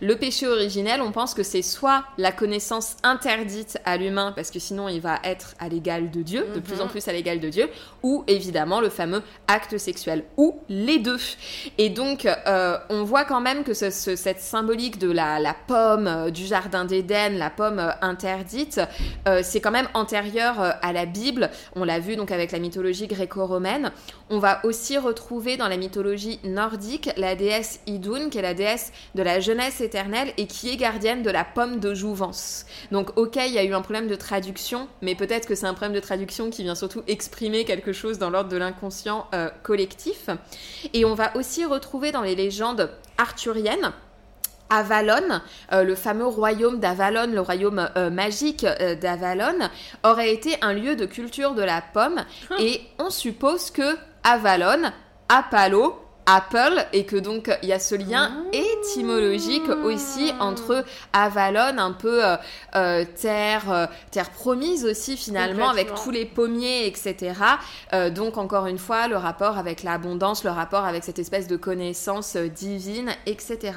le 0.00 0.16
péché 0.16 0.46
originel, 0.46 1.00
on 1.02 1.12
pense 1.12 1.34
que 1.34 1.42
c'est 1.42 1.62
soit 1.62 2.04
la 2.18 2.32
connaissance 2.32 2.96
interdite 3.02 3.78
à 3.84 3.96
l'humain, 3.96 4.32
parce 4.34 4.50
que 4.50 4.58
sinon 4.58 4.88
il 4.88 5.00
va 5.00 5.18
être 5.24 5.54
à 5.58 5.68
l'égal 5.68 6.10
de 6.10 6.22
Dieu, 6.22 6.46
de 6.54 6.60
plus 6.60 6.80
en 6.80 6.88
plus 6.88 7.06
à 7.08 7.12
l'égal 7.12 7.40
de 7.40 7.48
Dieu, 7.48 7.68
ou 8.02 8.24
évidemment 8.26 8.80
le 8.80 8.88
fameux 8.88 9.22
acte 9.48 9.78
sexuel, 9.78 10.24
ou 10.36 10.58
les 10.68 10.98
deux. 10.98 11.18
Et 11.78 11.88
donc, 11.90 12.26
euh, 12.26 12.78
on 12.88 13.04
voit 13.04 13.24
quand 13.24 13.40
même 13.40 13.64
que 13.64 13.74
ce- 13.74 13.90
ce- 13.90 14.16
cette 14.16 14.40
symbolique 14.40 14.98
de 14.98 15.10
la, 15.10 15.38
la 15.38 15.54
pomme 15.54 16.06
euh, 16.06 16.30
du 16.30 16.46
jardin 16.46 16.84
d'Éden, 16.84 17.36
la 17.38 17.50
pomme 17.50 17.78
euh, 17.78 17.90
interdite, 18.02 18.80
c'est 19.42 19.60
quand 19.60 19.70
même 19.70 19.88
antérieur 19.94 20.54
à 20.60 20.92
la 20.92 21.06
Bible. 21.06 21.50
On 21.76 21.84
l'a 21.84 21.98
vu 21.98 22.16
donc 22.16 22.30
avec 22.30 22.52
la 22.52 22.58
mythologie 22.58 23.06
gréco-romaine. 23.06 23.92
On 24.30 24.38
va 24.38 24.60
aussi 24.64 24.98
retrouver 24.98 25.56
dans 25.56 25.68
la 25.68 25.76
mythologie 25.76 26.40
nordique 26.44 27.10
la 27.16 27.34
déesse 27.34 27.80
Idun, 27.86 28.28
qui 28.30 28.38
est 28.38 28.42
la 28.42 28.54
déesse 28.54 28.92
de 29.14 29.19
la 29.22 29.40
jeunesse 29.40 29.80
éternelle 29.80 30.32
et 30.36 30.46
qui 30.46 30.70
est 30.70 30.76
gardienne 30.76 31.22
de 31.22 31.30
la 31.30 31.44
pomme 31.44 31.80
de 31.80 31.94
jouvence. 31.94 32.66
Donc, 32.92 33.16
ok, 33.16 33.36
il 33.36 33.52
y 33.52 33.58
a 33.58 33.64
eu 33.64 33.74
un 33.74 33.82
problème 33.82 34.08
de 34.08 34.14
traduction, 34.14 34.88
mais 35.02 35.14
peut-être 35.14 35.46
que 35.46 35.54
c'est 35.54 35.66
un 35.66 35.74
problème 35.74 35.94
de 35.94 36.00
traduction 36.00 36.50
qui 36.50 36.62
vient 36.62 36.74
surtout 36.74 37.02
exprimer 37.06 37.64
quelque 37.64 37.92
chose 37.92 38.18
dans 38.18 38.30
l'ordre 38.30 38.50
de 38.50 38.56
l'inconscient 38.56 39.26
euh, 39.34 39.48
collectif. 39.62 40.28
Et 40.94 41.04
on 41.04 41.14
va 41.14 41.36
aussi 41.36 41.64
retrouver 41.64 42.12
dans 42.12 42.22
les 42.22 42.34
légendes 42.34 42.90
arthuriennes 43.18 43.92
Avalon, 44.70 45.40
euh, 45.72 45.82
le 45.82 45.94
fameux 45.96 46.26
royaume 46.26 46.78
d'Avalon, 46.78 47.32
le 47.32 47.40
royaume 47.40 47.90
euh, 47.96 48.08
magique 48.08 48.64
euh, 48.64 48.94
d'Avalon, 48.94 49.68
aurait 50.04 50.32
été 50.32 50.56
un 50.62 50.72
lieu 50.72 50.94
de 50.96 51.06
culture 51.06 51.54
de 51.54 51.62
la 51.62 51.82
pomme. 51.82 52.24
Et 52.58 52.80
on 52.98 53.10
suppose 53.10 53.70
que 53.70 53.96
Avalon, 54.22 54.90
Apalo, 55.28 55.98
Apple, 56.32 56.86
et 56.92 57.04
que 57.06 57.16
donc 57.16 57.50
il 57.62 57.68
y 57.68 57.72
a 57.72 57.80
ce 57.80 57.96
lien 57.96 58.44
étymologique 58.52 59.68
aussi 59.82 60.32
entre 60.38 60.84
Avalon, 61.12 61.76
un 61.78 61.90
peu 61.90 62.24
euh, 62.24 62.36
euh, 62.76 63.04
terre, 63.20 63.72
euh, 63.72 63.86
terre 64.12 64.30
promise 64.30 64.84
aussi 64.84 65.16
finalement, 65.16 65.68
avec 65.68 65.92
tous 65.96 66.12
les 66.12 66.24
pommiers, 66.24 66.86
etc. 66.86 67.34
Euh, 67.92 68.10
donc 68.10 68.38
encore 68.38 68.66
une 68.66 68.78
fois, 68.78 69.08
le 69.08 69.16
rapport 69.16 69.58
avec 69.58 69.82
l'abondance, 69.82 70.44
le 70.44 70.50
rapport 70.50 70.84
avec 70.84 71.02
cette 71.02 71.18
espèce 71.18 71.48
de 71.48 71.56
connaissance 71.56 72.36
divine, 72.36 73.10
etc. 73.26 73.72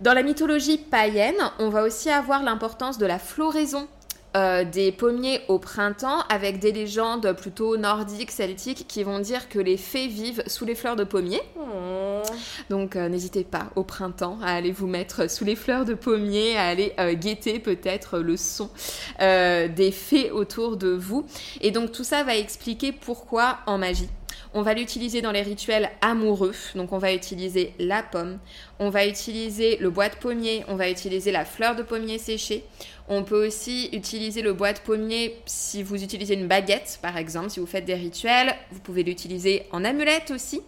Dans 0.00 0.14
la 0.14 0.22
mythologie 0.22 0.78
païenne, 0.78 1.36
on 1.58 1.68
va 1.68 1.82
aussi 1.82 2.08
avoir 2.08 2.42
l'importance 2.42 2.96
de 2.96 3.04
la 3.04 3.18
floraison 3.18 3.88
euh, 4.36 4.64
des 4.64 4.92
pommiers 4.92 5.40
au 5.48 5.58
printemps 5.58 6.20
avec 6.30 6.58
des 6.58 6.72
légendes 6.72 7.32
plutôt 7.34 7.76
nordiques, 7.76 8.30
celtiques 8.30 8.86
qui 8.88 9.02
vont 9.02 9.18
dire 9.18 9.48
que 9.48 9.58
les 9.58 9.76
fées 9.76 10.08
vivent 10.08 10.42
sous 10.46 10.64
les 10.64 10.74
fleurs 10.74 10.96
de 10.96 11.04
pommier. 11.04 11.40
Oh. 11.58 12.22
Donc 12.70 12.96
euh, 12.96 13.08
n'hésitez 13.08 13.44
pas 13.44 13.70
au 13.76 13.84
printemps 13.84 14.38
à 14.42 14.54
aller 14.54 14.72
vous 14.72 14.86
mettre 14.86 15.30
sous 15.30 15.44
les 15.44 15.56
fleurs 15.56 15.84
de 15.84 15.94
pommier, 15.94 16.56
à 16.56 16.66
aller 16.68 16.94
euh, 16.98 17.12
guetter 17.12 17.58
peut-être 17.58 18.18
le 18.18 18.36
son 18.36 18.70
des 19.18 19.92
fées 19.92 20.30
autour 20.30 20.76
de 20.76 20.88
vous. 20.88 21.26
Et 21.60 21.70
donc 21.70 21.92
tout 21.92 22.04
ça 22.04 22.24
va 22.24 22.36
expliquer 22.36 22.92
pourquoi 22.92 23.58
en 23.66 23.78
magie. 23.78 24.08
On 24.54 24.62
va 24.62 24.74
l'utiliser 24.74 25.22
dans 25.22 25.32
les 25.32 25.42
rituels 25.42 25.90
amoureux. 26.02 26.54
Donc 26.74 26.92
on 26.92 26.98
va 26.98 27.14
utiliser 27.14 27.72
la 27.78 28.02
pomme, 28.02 28.38
on 28.78 28.90
va 28.90 29.06
utiliser 29.06 29.78
le 29.78 29.88
bois 29.88 30.08
de 30.08 30.16
pommier, 30.16 30.64
on 30.68 30.76
va 30.76 30.90
utiliser 30.90 31.32
la 31.32 31.44
fleur 31.44 31.74
de 31.74 31.82
pommier 31.82 32.18
séchée. 32.18 32.64
On 33.08 33.24
peut 33.24 33.46
aussi 33.46 33.88
utiliser 33.92 34.42
le 34.42 34.52
bois 34.52 34.72
de 34.72 34.78
pommier 34.78 35.36
si 35.44 35.82
vous 35.82 36.02
utilisez 36.02 36.34
une 36.34 36.46
baguette, 36.46 36.98
par 37.02 37.16
exemple, 37.16 37.50
si 37.50 37.60
vous 37.60 37.66
faites 37.66 37.84
des 37.84 37.94
rituels. 37.94 38.54
Vous 38.70 38.80
pouvez 38.80 39.02
l'utiliser 39.02 39.64
en 39.72 39.84
amulette 39.84 40.30
aussi. 40.30 40.60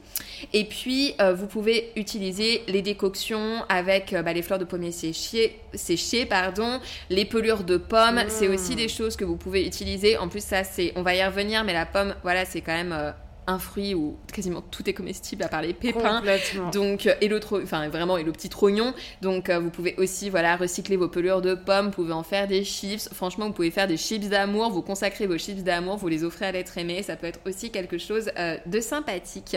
Et 0.53 0.65
puis, 0.65 1.15
euh, 1.21 1.33
vous 1.33 1.47
pouvez 1.47 1.93
utiliser 1.97 2.63
les 2.67 2.83
décoctions 2.83 3.65
avec 3.69 4.13
euh, 4.13 4.23
bah, 4.23 4.33
les 4.33 4.43
fleurs 4.43 4.59
de 4.59 4.65
pommier 4.65 4.93
séchées, 4.93 5.59
séchées 5.75 6.27
pardon, 6.27 6.81
les 7.09 7.25
pelures 7.25 7.65
de 7.65 7.77
pommes. 7.77 8.25
C'est 8.29 8.49
aussi 8.49 8.75
des 8.75 8.89
choses 8.89 9.17
que 9.17 9.25
vous 9.25 9.37
pouvez 9.37 9.65
utiliser. 9.67 10.19
En 10.19 10.29
plus, 10.29 10.43
ça, 10.43 10.65
c'est, 10.65 10.93
on 10.97 11.03
va 11.03 11.15
y 11.15 11.25
revenir, 11.25 11.65
mais 11.65 11.73
la 11.73 11.87
pomme, 11.87 12.15
voilà, 12.23 12.45
c'est 12.45 12.61
quand 12.61 12.75
même 12.75 12.93
euh, 12.93 13.13
un 13.47 13.59
fruit 13.59 13.95
où 13.95 14.17
quasiment 14.33 14.63
tout 14.63 14.89
est 14.89 14.95
comestible 14.95 15.43
à 15.43 15.49
part 15.49 15.63
les 15.63 15.75
pépins. 15.75 16.21
Donc, 16.71 17.07
euh, 17.07 17.15
et 17.21 17.29
le 17.29 17.41
tro- 17.41 17.61
enfin 17.63 17.89
vraiment, 17.89 18.17
et 18.17 18.23
le 18.25 18.33
petit 18.33 18.49
trognon. 18.49 18.95
Donc, 19.23 19.51
euh, 19.51 19.59
vous 19.59 19.71
pouvez 19.71 19.95
aussi, 19.99 20.31
voilà, 20.31 20.57
recycler 20.57 20.97
vos 20.97 21.09
pelures 21.09 21.43
de 21.43 21.55
pommes. 21.55 21.87
Vous 21.87 21.93
pouvez 21.93 22.13
en 22.13 22.23
faire 22.23 22.47
des 22.49 22.65
chips. 22.65 23.09
Franchement, 23.13 23.47
vous 23.47 23.53
pouvez 23.53 23.71
faire 23.71 23.87
des 23.87 23.97
chips 23.97 24.29
d'amour. 24.29 24.71
Vous 24.71 24.83
consacrez 24.83 25.27
vos 25.27 25.37
chips 25.39 25.63
d'amour. 25.63 25.97
Vous 25.97 26.09
les 26.09 26.25
offrez 26.25 26.47
à 26.47 26.53
l'être 26.53 26.77
aimé. 26.79 27.03
Ça 27.03 27.17
peut 27.17 27.27
être 27.27 27.41
aussi 27.47 27.71
quelque 27.71 27.99
chose 27.99 28.31
euh, 28.39 28.57
de 28.67 28.81
sympathique. 28.81 29.57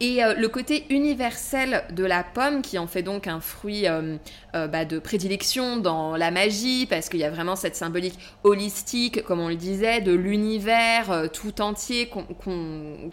Et 0.00 0.24
euh, 0.24 0.34
le 0.34 0.48
côté 0.48 0.86
universel 0.90 1.84
de 1.92 2.04
la 2.04 2.24
pomme, 2.24 2.62
qui 2.62 2.78
en 2.78 2.86
fait 2.86 3.02
donc 3.02 3.28
un 3.28 3.40
fruit 3.40 3.86
euh, 3.86 4.16
euh, 4.54 4.66
bah, 4.66 4.84
de 4.84 4.98
prédilection 4.98 5.76
dans 5.76 6.16
la 6.16 6.30
magie, 6.30 6.86
parce 6.86 7.08
qu'il 7.08 7.20
y 7.20 7.24
a 7.24 7.30
vraiment 7.30 7.54
cette 7.54 7.76
symbolique 7.76 8.18
holistique, 8.42 9.22
comme 9.22 9.40
on 9.40 9.48
le 9.48 9.54
disait, 9.54 10.00
de 10.00 10.12
l'univers 10.12 11.28
tout 11.32 11.60
entier 11.60 12.10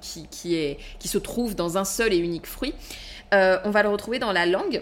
qui, 0.02 0.78
se 1.08 1.18
trouve 1.18 1.56
dans 1.56 1.78
un 1.78 1.86
seul 1.86 2.14
et 2.14 2.18
unique 2.18 2.48
fruit. 2.48 2.74
On 3.32 3.70
va 3.70 3.84
le 3.84 3.90
retrouver 3.90 4.20
dans 4.20 4.32
la 4.32 4.46
langue. 4.46 4.82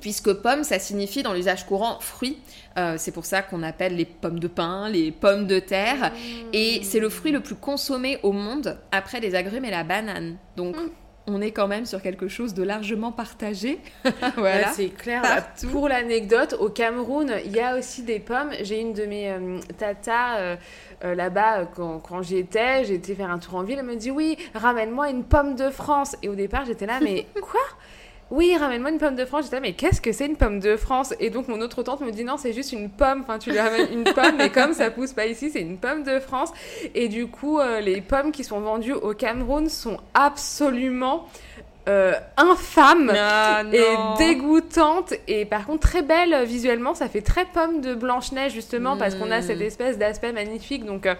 Puisque 0.00 0.32
pomme, 0.32 0.64
ça 0.64 0.80
signifie 0.80 1.22
dans 1.22 1.32
l'usage 1.32 1.66
courant 1.66 2.00
fruit. 2.00 2.38
C'est 2.96 3.12
pour 3.12 3.24
ça 3.24 3.42
qu'on 3.42 3.62
appelle 3.62 3.96
les 3.96 4.04
pommes 4.04 4.40
de 4.40 4.48
pin, 4.48 4.88
les 4.88 5.12
pommes 5.12 5.46
de 5.46 5.60
terre. 5.60 6.12
Et 6.52 6.80
c'est 6.82 7.00
le 7.00 7.08
fruit 7.08 7.32
le 7.32 7.40
plus 7.40 7.54
consommé 7.54 8.18
au 8.22 8.32
monde 8.32 8.78
après 8.90 9.20
les 9.20 9.34
agrumes 9.34 9.64
et 9.64 9.70
la 9.70 9.84
banane. 9.84 10.36
Donc 10.56 10.76
on 11.26 11.40
est 11.40 11.52
quand 11.52 11.68
même 11.68 11.86
sur 11.86 12.02
quelque 12.02 12.28
chose 12.28 12.54
de 12.54 12.62
largement 12.62 13.12
partagé. 13.12 13.80
voilà. 14.36 14.68
C'est 14.72 14.90
clair. 14.90 15.22
Partout. 15.22 15.68
Pour 15.68 15.88
l'anecdote, 15.88 16.56
au 16.58 16.68
Cameroun, 16.68 17.32
il 17.44 17.52
y 17.52 17.60
a 17.60 17.78
aussi 17.78 18.02
des 18.02 18.20
pommes. 18.20 18.50
J'ai 18.62 18.80
une 18.80 18.92
de 18.92 19.06
mes 19.06 19.30
euh, 19.30 19.58
tatas 19.78 20.38
euh, 20.38 20.56
euh, 21.04 21.14
là-bas, 21.14 21.58
euh, 21.58 21.64
quand, 21.74 21.98
quand 21.98 22.22
j'y 22.22 22.38
étais, 22.38 22.90
été 22.90 23.14
faire 23.14 23.30
un 23.30 23.38
tour 23.38 23.56
en 23.56 23.62
ville, 23.62 23.78
elle 23.78 23.84
me 23.84 23.96
dit 23.96 24.10
oui, 24.10 24.38
ramène-moi 24.54 25.10
une 25.10 25.24
pomme 25.24 25.54
de 25.54 25.68
France. 25.70 26.16
Et 26.22 26.28
au 26.28 26.34
départ, 26.34 26.64
j'étais 26.64 26.86
là, 26.86 26.98
mais 27.02 27.26
quoi? 27.42 27.60
Oui, 28.30 28.56
ramène-moi 28.56 28.90
une 28.90 28.98
pomme 28.98 29.16
de 29.16 29.24
France. 29.24 29.44
J'étais 29.44 29.60
mais 29.60 29.72
qu'est-ce 29.74 30.00
que 30.00 30.12
c'est 30.12 30.26
une 30.26 30.36
pomme 30.36 30.58
de 30.60 30.76
France? 30.76 31.14
Et 31.20 31.30
donc 31.30 31.48
mon 31.48 31.60
autre 31.60 31.82
tante 31.82 32.00
me 32.00 32.10
dit 32.10 32.24
non, 32.24 32.36
c'est 32.36 32.52
juste 32.52 32.72
une 32.72 32.88
pomme. 32.90 33.20
Enfin, 33.22 33.38
tu 33.38 33.50
lui 33.50 33.58
ramènes 33.60 33.92
une 33.92 34.04
pomme, 34.14 34.36
mais 34.38 34.50
comme 34.50 34.72
ça 34.72 34.90
pousse 34.90 35.12
pas 35.12 35.26
ici, 35.26 35.50
c'est 35.50 35.60
une 35.60 35.76
pomme 35.78 36.02
de 36.02 36.18
France. 36.20 36.50
Et 36.94 37.08
du 37.08 37.26
coup, 37.26 37.60
euh, 37.60 37.80
les 37.80 38.00
pommes 38.00 38.32
qui 38.32 38.42
sont 38.44 38.60
vendues 38.60 38.92
au 38.94 39.12
Cameroun 39.14 39.68
sont 39.68 39.98
absolument 40.14 41.28
euh, 41.86 42.14
infâmes 42.38 43.12
Ah, 43.14 43.62
et 43.70 43.78
non. 43.78 44.14
dégoûtante 44.16 45.12
et 45.28 45.44
par 45.44 45.66
contre 45.66 45.80
très 45.86 46.00
belle 46.00 46.44
visuellement 46.44 46.94
ça 46.94 47.08
fait 47.10 47.20
très 47.20 47.44
pomme 47.44 47.82
de 47.82 47.94
blanche 47.94 48.32
neige 48.32 48.52
justement 48.52 48.96
parce 48.96 49.14
qu'on 49.16 49.30
a 49.30 49.40
Mm. 49.40 49.42
cette 49.42 49.60
espèce 49.60 49.98
d'aspect 49.98 50.32
magnifique 50.32 50.86
donc 50.86 51.04
euh, 51.04 51.14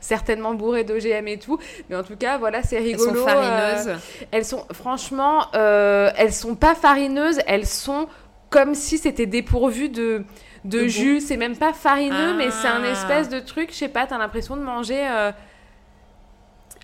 certainement 0.00 0.54
bourré 0.54 0.84
d'OGM 0.84 1.28
et 1.28 1.38
tout 1.38 1.58
mais 1.88 1.96
en 1.96 2.02
tout 2.02 2.16
cas 2.16 2.38
voilà 2.38 2.62
c'est 2.62 2.76
Elles 2.76 2.82
rigolo 2.84 3.14
sont 3.20 3.24
farineuses. 3.26 3.88
euh, 3.88 3.96
elles 4.30 4.44
sont 4.44 4.64
franchement 4.72 5.46
euh, 5.54 6.10
elles 6.16 6.32
sont 6.32 6.54
pas 6.54 6.74
farineuses 6.74 7.38
elles 7.46 7.66
sont 7.66 8.08
comme 8.48 8.74
si 8.74 8.98
c'était 8.98 9.26
dépourvu 9.26 9.88
de 9.88 10.24
de 10.64 10.86
jus 10.86 11.20
c'est 11.20 11.36
même 11.36 11.56
pas 11.56 11.72
farineux 11.72 12.34
mais 12.36 12.50
c'est 12.50 12.68
un 12.68 12.82
Ah. 12.84 12.88
espèce 12.90 13.28
de 13.28 13.40
truc 13.40 13.70
je 13.72 13.76
sais 13.76 13.88
pas 13.88 14.06
t'as 14.06 14.18
l'impression 14.18 14.56
de 14.56 14.62
manger 14.62 15.06
euh, 15.08 15.32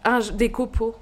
un- 0.04 0.20
des 0.32 0.50
copeaux 0.50 0.94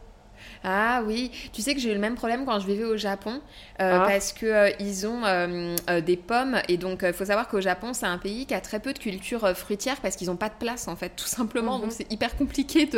Ah 0.66 1.02
oui, 1.06 1.30
tu 1.52 1.60
sais 1.60 1.74
que 1.74 1.80
j'ai 1.80 1.90
eu 1.90 1.94
le 1.94 2.00
même 2.00 2.14
problème 2.14 2.46
quand 2.46 2.58
je 2.58 2.66
vivais 2.66 2.84
au 2.84 2.96
Japon 2.96 3.42
euh, 3.80 3.98
Ah. 4.00 4.06
parce 4.08 4.32
que 4.32 4.46
euh, 4.46 4.70
ils 4.80 5.06
ont 5.06 5.22
euh, 5.24 5.74
des 6.00 6.16
pommes 6.16 6.56
et 6.68 6.78
donc 6.78 7.02
il 7.02 7.12
faut 7.12 7.26
savoir 7.26 7.48
qu'au 7.48 7.60
Japon 7.60 7.92
c'est 7.92 8.06
un 8.06 8.16
pays 8.16 8.46
qui 8.46 8.54
a 8.54 8.62
très 8.62 8.80
peu 8.80 8.94
de 8.94 8.98
culture 8.98 9.54
fruitière 9.54 9.96
parce 10.00 10.16
qu'ils 10.16 10.28
n'ont 10.28 10.36
pas 10.36 10.48
de 10.48 10.54
place 10.58 10.88
en 10.88 10.96
fait 10.96 11.10
tout 11.16 11.26
simplement. 11.26 11.76
Mhm. 11.76 11.82
donc 11.82 11.92
c'est 11.92 12.10
hyper 12.10 12.34
compliqué 12.36 12.88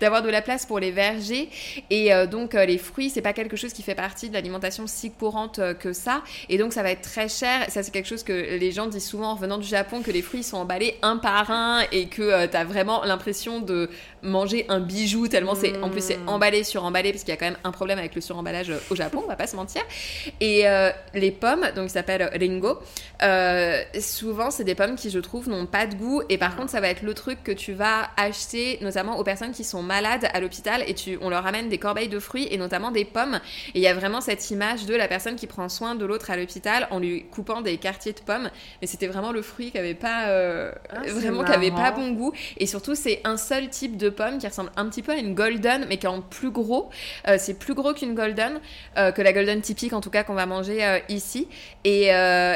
d'avoir 0.00 0.22
de 0.22 0.28
la 0.28 0.42
place 0.42 0.66
pour 0.66 0.78
les 0.78 0.90
vergers. 0.90 1.48
Et 1.88 2.10
donc 2.30 2.52
les 2.52 2.76
fruits 2.78 3.08
c'est 3.08 3.22
pas 3.22 3.32
quelque 3.32 3.56
chose 3.56 3.72
qui 3.72 3.82
fait 3.82 3.94
partie 3.94 4.28
de 4.28 4.34
l'alimentation 4.34 4.86
si 4.86 5.10
courante 5.10 5.58
que 5.80 5.94
ça. 5.94 6.22
Et 6.50 6.58
donc 6.58 6.74
ça 6.74 6.82
va 6.82 6.90
être 6.90 7.02
très 7.02 7.28
cher. 7.28 7.64
Ça 7.68 7.82
c'est 7.82 7.90
quelque 7.90 8.08
chose 8.08 8.24
que 8.24 8.32
les 8.32 8.72
gens 8.72 8.86
disent 8.86 9.06
souvent 9.06 9.30
en 9.30 9.34
revenant 9.36 9.58
du 9.58 9.66
Japon 9.66 10.02
que 10.02 10.10
les 10.10 10.22
fruits 10.22 10.42
sont 10.42 10.58
emballés 10.58 10.96
un 11.02 11.16
par 11.16 11.50
un 11.50 11.80
et 11.92 12.08
que 12.08 12.46
tu 12.46 12.56
as 12.56 12.64
vraiment 12.64 13.04
l'impression 13.04 13.60
de 13.60 13.88
manger 14.26 14.66
un 14.68 14.80
bijou 14.80 15.28
tellement 15.28 15.54
c'est 15.54 15.76
en 15.82 15.88
plus 15.88 16.02
c'est 16.02 16.16
Mm. 16.16 16.28
emballé 16.28 16.64
sur 16.64 16.84
emballé 16.84 17.12
parce 17.12 17.24
qu'il 17.24 17.32
y 17.32 17.36
a 17.36 17.36
quand 17.36 17.46
même 17.46 17.58
un 17.64 17.70
problème 17.72 17.98
avec 17.98 18.14
le 18.14 18.20
suremballage 18.20 18.70
euh, 18.70 18.78
au 18.90 18.96
Japon 18.96 19.22
on 19.24 19.28
va 19.28 19.36
pas 19.36 19.46
se 19.46 19.56
mentir. 19.56 19.82
Et 20.40 20.66
euh, 20.68 20.90
les 21.14 21.30
pommes 21.30 21.66
donc 21.74 21.86
ils 21.86 21.90
s'appellent 21.90 22.30
ringo 22.38 22.78
euh, 23.22 23.82
souvent 24.00 24.50
c'est 24.50 24.64
des 24.64 24.74
pommes 24.74 24.96
qui 24.96 25.10
je 25.10 25.18
trouve 25.18 25.48
n'ont 25.48 25.66
pas 25.66 25.86
de 25.86 25.94
goût. 25.94 26.22
Et 26.28 26.38
par 26.38 26.56
contre 26.56 26.70
ça 26.70 26.80
va 26.80 26.88
être 26.88 27.02
le 27.02 27.14
truc 27.14 27.42
que 27.42 27.52
tu 27.52 27.72
vas 27.72 28.10
acheter 28.16 28.78
notamment 28.82 29.18
aux 29.18 29.24
personnes 29.24 29.52
qui 29.52 29.64
sont 29.64 29.82
malades 29.82 30.26
à 30.32 30.40
l'hôpital 30.40 30.82
et 30.86 30.94
tu 30.94 31.18
on 31.20 31.30
leur 31.30 31.42
ramène 31.44 31.68
des 31.68 31.78
corbeilles 31.78 32.08
de 32.08 32.18
fruits 32.18 32.48
et 32.50 32.58
notamment 32.58 32.90
des 32.90 33.04
pommes. 33.04 33.40
Et 33.74 33.78
il 33.78 33.82
y 33.82 33.88
a 33.88 33.94
vraiment 33.94 34.20
cette 34.20 34.50
image 34.50 34.86
de 34.86 34.94
la 34.94 35.08
personne 35.08 35.36
qui 35.36 35.46
prend 35.46 35.68
soin 35.68 35.94
de 35.94 36.04
l'autre 36.04 36.30
à 36.30 36.36
l'hôpital 36.36 36.88
en 36.90 36.98
lui 36.98 37.24
coupant 37.30 37.60
des 37.62 37.76
quartiers 37.78 38.12
de 38.12 38.20
pommes. 38.20 38.50
Mais 38.80 38.86
c'était 38.86 39.06
vraiment 39.06 39.32
le 39.32 39.42
fruit 39.42 39.70
qui 39.70 39.78
avait 39.78 39.94
pas 39.94 40.28
euh, 40.28 40.72
Ah, 40.90 41.00
vraiment 41.08 41.44
qui 41.44 41.52
avait 41.52 41.70
pas 41.70 41.90
bon 41.90 42.12
goût. 42.12 42.32
Et 42.58 42.66
surtout 42.66 42.94
c'est 42.94 43.20
un 43.24 43.36
seul 43.36 43.68
type 43.70 43.96
de 43.96 44.08
pomme 44.16 44.38
qui 44.38 44.46
ressemble 44.48 44.70
un 44.76 44.88
petit 44.88 45.02
peu 45.02 45.12
à 45.12 45.16
une 45.16 45.34
golden 45.34 45.86
mais 45.88 45.96
qui 45.98 46.06
est 46.06 46.10
en 46.10 46.20
plus 46.22 46.50
gros 46.50 46.90
Euh, 47.28 47.36
c'est 47.38 47.54
plus 47.58 47.74
gros 47.74 47.92
qu'une 47.94 48.14
golden 48.14 48.60
euh, 48.96 49.12
que 49.12 49.22
la 49.22 49.32
golden 49.32 49.60
typique 49.60 49.92
en 49.92 50.00
tout 50.00 50.10
cas 50.10 50.24
qu'on 50.24 50.34
va 50.34 50.46
manger 50.46 50.84
euh, 50.84 50.98
ici 51.08 51.48
et, 51.84 52.06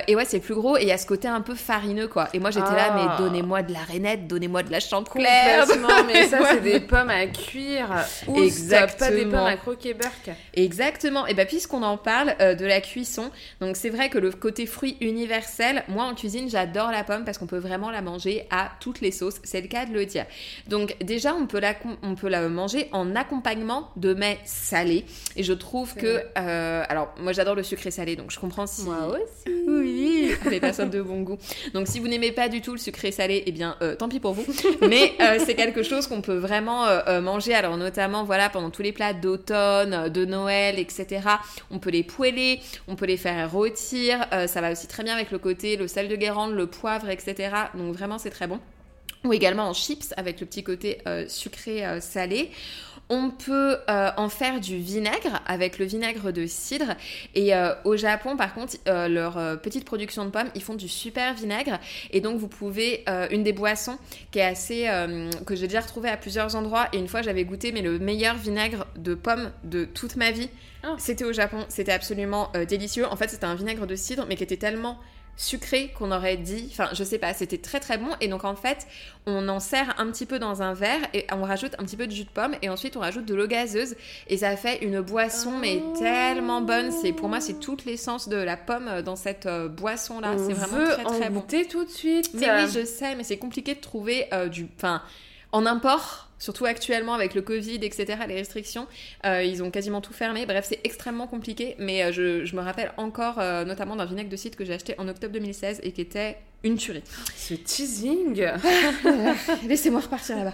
et 0.09 0.17
ouais 0.17 0.25
c'est 0.26 0.40
plus 0.40 0.55
gros 0.55 0.76
et 0.76 0.83
il 0.83 0.88
y 0.88 0.93
a 0.93 0.99
ce 0.99 1.07
côté 1.07 1.29
un 1.29 1.40
peu 1.40 1.55
farineux 1.55 2.09
quoi 2.09 2.29
et 2.35 2.38
moi 2.38 2.50
j'étais 2.50 2.75
là 2.83 2.88
Ah. 2.90 2.95
mais 3.19 3.25
donnez-moi 3.25 3.62
de 3.62 3.73
la 3.73 3.81
rainette 3.81 4.26
donnez-moi 4.26 4.62
de 4.62 4.71
la 4.73 4.81
Complètement, 4.81 6.05
mais 6.07 6.26
ça, 6.26 6.38
c'est 6.50 6.61
des 6.62 6.81
pommes 6.81 7.11
à 7.11 7.26
cuire. 7.26 7.88
Ou 8.26 8.35
pas 8.35 8.40
des 8.40 8.47
Exactement. 8.47 9.31
pommes 9.38 9.47
à 9.47 9.57
croquer 9.57 9.95
burk. 9.95 10.31
Exactement. 10.55 11.26
Et 11.26 11.35
bien 11.35 11.45
puisqu'on 11.47 11.83
en 11.83 11.97
parle 11.97 12.35
de 12.38 12.67
la 12.67 12.81
cuisson, 12.81 13.31
donc 13.61 13.76
c'est 13.76 13.90
vrai 13.90 14.09
que 14.09 14.19
le 14.19 14.31
côté 14.33 14.67
fruit 14.67 14.97
universel, 15.00 15.85
moi 15.88 16.05
en 16.05 16.14
cuisine 16.14 16.49
j'adore 16.49 16.90
la 16.90 17.05
pomme 17.05 17.25
parce 17.25 17.38
qu'on 17.38 17.47
peut 17.47 17.59
vraiment 17.59 17.90
la 17.90 18.02
manger 18.02 18.47
à 18.50 18.71
toutes 18.81 19.00
les 19.00 19.12
sauces. 19.12 19.40
C'est 19.45 19.61
le 19.61 19.69
cas 19.69 19.87
de 19.87 19.93
le 19.93 20.07
dire. 20.07 20.26
Donc 20.69 20.97
déjà 21.02 21.35
on 21.40 21.47
peut, 21.47 21.61
la, 21.61 21.75
on 22.02 22.14
peut 22.14 22.28
la 22.28 22.49
manger 22.49 22.88
en 22.92 23.16
accompagnement 23.16 23.90
de 23.97 24.14
mets 24.14 24.38
salés. 24.44 25.04
Et 25.37 25.42
je 25.42 25.52
trouve 25.52 25.94
que. 25.94 26.23
euh, 26.38 26.85
alors, 26.88 27.14
moi 27.20 27.32
j'adore 27.32 27.54
le 27.54 27.62
sucré 27.62 27.90
salé, 27.90 28.16
donc 28.16 28.30
je 28.30 28.38
comprends 28.38 28.66
si. 28.66 28.82
Moi 28.82 29.06
aussi. 29.09 29.54
Oui, 29.66 30.32
les 30.50 30.61
personnes 30.61 30.90
de 30.90 31.00
bon 31.02 31.23
goût. 31.23 31.38
Donc 31.75 31.88
si 31.88 32.00
vous 32.00 32.09
n'aimez 32.09 32.32
pas 32.32 32.49
du 32.49 32.61
tout 32.61 32.73
le 32.73 32.78
sucré 32.78 33.12
salé, 33.12 33.42
eh 33.47 33.52
bien 33.52 33.76
euh, 33.82 33.94
tant 33.94 34.09
pis 34.09 34.20
pour 34.20 34.32
vous. 34.32 34.44
Mais 34.88 35.14
euh, 35.20 35.38
c'est 35.44 35.54
quelque 35.54 35.82
chose 35.82 36.06
qu'on 36.06 36.20
peut 36.20 36.37
vraiment 36.37 36.87
manger. 37.20 37.54
Alors 37.54 37.76
notamment 37.76 38.25
voilà 38.25 38.49
pendant 38.50 38.70
tous 38.70 38.82
les 38.82 38.92
plats 38.92 39.12
d'automne, 39.12 40.09
de 40.09 40.25
Noël, 40.25 40.78
etc. 40.78 41.20
On 41.70 41.78
peut 41.78 41.90
les 41.90 42.02
poêler, 42.02 42.61
on 42.88 42.97
peut 42.97 43.06
les 43.06 43.16
faire 43.16 43.50
rôtir. 43.50 44.26
Ça 44.47 44.61
va 44.61 44.73
aussi 44.73 44.87
très 44.87 45.02
bien 45.02 45.14
avec 45.14 45.30
le 45.30 45.38
côté 45.38 45.76
le 45.76 45.88
sel 45.88 46.09
de 46.09 46.16
Guérande, 46.16 46.52
le 46.52 46.66
poivre, 46.66 47.09
etc. 47.09 47.50
Donc 47.75 47.94
vraiment 47.94 48.18
c'est 48.18 48.30
très 48.30 48.47
bon. 48.47 48.61
Ou 49.24 49.32
également 49.34 49.68
en 49.68 49.74
chips 49.74 50.14
avec 50.16 50.40
le 50.40 50.46
petit 50.46 50.62
côté 50.62 50.98
euh, 51.06 51.26
sucré 51.28 51.84
euh, 51.84 52.00
salé. 52.00 52.50
On 53.10 53.30
peut 53.30 53.76
euh, 53.90 54.10
en 54.16 54.28
faire 54.28 54.60
du 54.60 54.78
vinaigre 54.78 55.42
avec 55.46 55.78
le 55.78 55.84
vinaigre 55.84 56.32
de 56.32 56.46
cidre. 56.46 56.94
Et 57.34 57.52
au 57.84 57.96
Japon, 57.96 58.36
par 58.36 58.54
contre, 58.54 58.76
leur 58.86 59.60
petite 59.60 59.84
production 59.84 60.24
de 60.24 60.30
pommes, 60.30 60.48
ils 60.54 60.62
font 60.62 60.74
du 60.76 60.86
super 60.86 61.34
vinaigre. 61.34 61.80
Et 62.12 62.20
donc, 62.20 62.38
vous 62.38 62.46
pouvez, 62.46 63.04
une 63.32 63.42
des 63.42 63.52
boissons 63.52 63.98
qui 64.30 64.38
est 64.38 64.44
assez. 64.44 64.88
que 65.44 65.56
j'ai 65.56 65.66
déjà 65.66 65.80
retrouvée 65.80 66.08
à 66.08 66.16
plusieurs 66.16 66.54
endroits. 66.54 66.86
Et 66.92 66.98
une 66.98 67.08
fois, 67.08 67.20
j'avais 67.20 67.44
goûté, 67.44 67.72
mais 67.72 67.82
le 67.82 67.98
meilleur 67.98 68.36
vinaigre 68.36 68.86
de 68.96 69.16
pommes 69.16 69.50
de 69.64 69.86
toute 69.86 70.14
ma 70.14 70.30
vie, 70.30 70.48
Ah. 70.84 70.94
c'était 70.98 71.24
au 71.24 71.32
Japon. 71.32 71.64
C'était 71.68 71.90
absolument 71.90 72.52
délicieux. 72.68 73.06
En 73.06 73.16
fait, 73.16 73.28
c'était 73.28 73.44
un 73.46 73.56
vinaigre 73.56 73.88
de 73.88 73.96
cidre, 73.96 74.24
mais 74.28 74.36
qui 74.36 74.44
était 74.44 74.56
tellement 74.56 75.00
sucré 75.40 75.92
qu'on 75.99 76.12
aurait 76.12 76.37
dit, 76.37 76.68
enfin 76.70 76.88
je 76.92 77.04
sais 77.04 77.18
pas, 77.18 77.32
c'était 77.35 77.59
très 77.59 77.80
très 77.80 77.99
bon 77.99 78.11
et 78.20 78.28
donc 78.28 78.44
en 78.44 78.56
fait 78.56 78.87
on 79.26 79.49
en 79.49 79.61
sert 79.61 79.94
un 79.99 80.06
petit 80.11 80.26
peu 80.26 80.38
dans 80.38 80.62
un 80.62 80.75
verre 80.75 81.00
et 81.14 81.26
on 81.32 81.42
rajoute 81.42 81.75
un 81.78 81.85
petit 81.85 81.97
peu 81.97 82.06
de 82.06 82.12
jus 82.12 82.25
de 82.25 82.30
pomme 82.30 82.54
et 82.62 82.68
ensuite 82.68 82.97
on 82.97 83.00
rajoute 83.00 83.25
de 83.26 83.35
l'eau 83.35 83.47
gazeuse 83.47 83.94
et 84.28 84.38
ça 84.38 84.56
fait 84.56 84.85
une 84.85 85.00
boisson 85.00 85.52
mais 85.59 85.82
tellement 85.99 86.61
bonne, 86.61 86.90
c'est 86.90 87.12
pour 87.12 87.28
moi 87.28 87.40
c'est 87.40 87.59
toute 87.59 87.85
l'essence 87.85 88.28
de 88.28 88.37
la 88.37 88.56
pomme 88.56 88.88
euh, 88.88 89.02
dans 89.02 89.16
cette 89.16 89.49
boisson 89.76 90.20
là, 90.20 90.35
c'est 90.37 90.52
vraiment 90.52 90.76
veut 90.76 90.92
très 90.92 91.04
très 91.04 91.26
en 91.26 91.30
bon. 91.30 91.40
goûter 91.40 91.66
tout 91.66 91.85
de 91.85 91.90
suite. 91.90 92.30
Mais 92.35 92.49
oui, 92.50 92.70
je 92.73 92.85
sais, 92.85 93.14
mais 93.14 93.25
c'est 93.25 93.38
compliqué 93.38 93.75
de 93.75 93.80
trouver 93.80 94.26
euh, 94.32 94.49
du. 94.49 94.68
Enfin, 94.76 95.02
en 95.52 95.66
import, 95.66 96.28
surtout 96.38 96.64
actuellement 96.64 97.14
avec 97.14 97.35
le 97.35 97.42
Covid, 97.42 97.76
etc., 97.83 98.19
les 98.26 98.35
restrictions, 98.35 98.87
euh, 99.25 99.42
ils 99.42 99.62
ont 99.62 99.71
quasiment 99.71 100.00
tout 100.00 100.12
fermé. 100.12 100.47
Bref, 100.47 100.66
c'est 100.69 100.80
extrêmement 100.85 101.26
compliqué. 101.26 101.76
Mais 101.78 102.02
euh, 102.04 102.12
je, 102.12 102.57
me 102.57 102.61
rappelle 102.61 102.92
encore, 102.97 103.38
euh, 103.38 103.64
notamment 103.64 103.97
d'un 103.97 104.07
vinaigre 104.07 104.30
de 104.30 104.37
cidre 104.37 104.57
que 104.57 104.64
j'ai 104.64 104.75
acheté 104.75 104.95
en 104.99 105.07
octobre 105.09 105.33
2016 105.33 105.80
et 105.83 105.92
qui 105.92 106.00
était 106.00 106.38
une 106.62 106.76
tuerie. 106.76 107.02
Ce 107.37 107.55
teasing. 107.55 108.47
Laissez-moi 109.67 110.00
repartir 110.00 110.37
là-bas. 110.37 110.52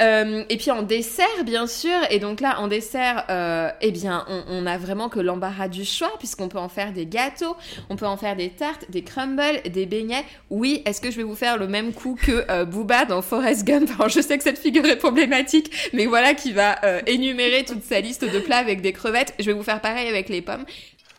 Euh, 0.00 0.44
et 0.48 0.56
puis 0.56 0.70
en 0.70 0.82
dessert, 0.82 1.44
bien 1.44 1.66
sûr. 1.66 1.96
Et 2.10 2.18
donc 2.18 2.40
là, 2.40 2.60
en 2.60 2.68
dessert, 2.68 3.24
euh, 3.28 3.70
eh 3.80 3.90
bien, 3.90 4.24
on, 4.28 4.42
on 4.48 4.66
a 4.66 4.78
vraiment 4.78 5.08
que 5.08 5.20
l'embarras 5.20 5.68
du 5.68 5.84
choix, 5.84 6.12
puisqu'on 6.18 6.48
peut 6.48 6.58
en 6.58 6.68
faire 6.68 6.92
des 6.92 7.06
gâteaux, 7.06 7.56
on 7.90 7.96
peut 7.96 8.06
en 8.06 8.16
faire 8.16 8.36
des 8.36 8.50
tartes, 8.50 8.90
des 8.90 9.02
crumbles, 9.02 9.62
des 9.70 9.86
beignets. 9.86 10.24
Oui, 10.50 10.82
est-ce 10.86 11.00
que 11.00 11.10
je 11.10 11.16
vais 11.16 11.22
vous 11.22 11.34
faire 11.34 11.58
le 11.58 11.66
même 11.66 11.92
coup 11.92 12.16
que 12.20 12.44
euh, 12.50 12.64
Booba 12.64 13.04
dans 13.04 13.22
Forrest 13.22 13.64
Gump? 13.64 13.90
Alors, 13.98 14.08
je 14.08 14.20
sais 14.20 14.38
que 14.38 14.44
cette 14.44 14.58
figure 14.58 14.86
est 14.86 14.96
problématique, 14.96 15.90
mais 15.92 16.06
voilà 16.06 16.34
qui 16.34 16.52
va 16.52 16.82
euh, 16.84 17.00
énumérer 17.06 17.64
toute 17.64 17.84
sa 17.84 18.00
liste 18.00 18.24
de 18.24 18.38
plats 18.38 18.58
avec 18.58 18.80
des 18.80 18.92
crevettes. 18.92 19.34
Je 19.38 19.44
vais 19.44 19.52
vous 19.52 19.62
faire 19.62 19.80
pareil 19.80 20.08
avec 20.08 20.28
les 20.28 20.40
pommes. 20.40 20.64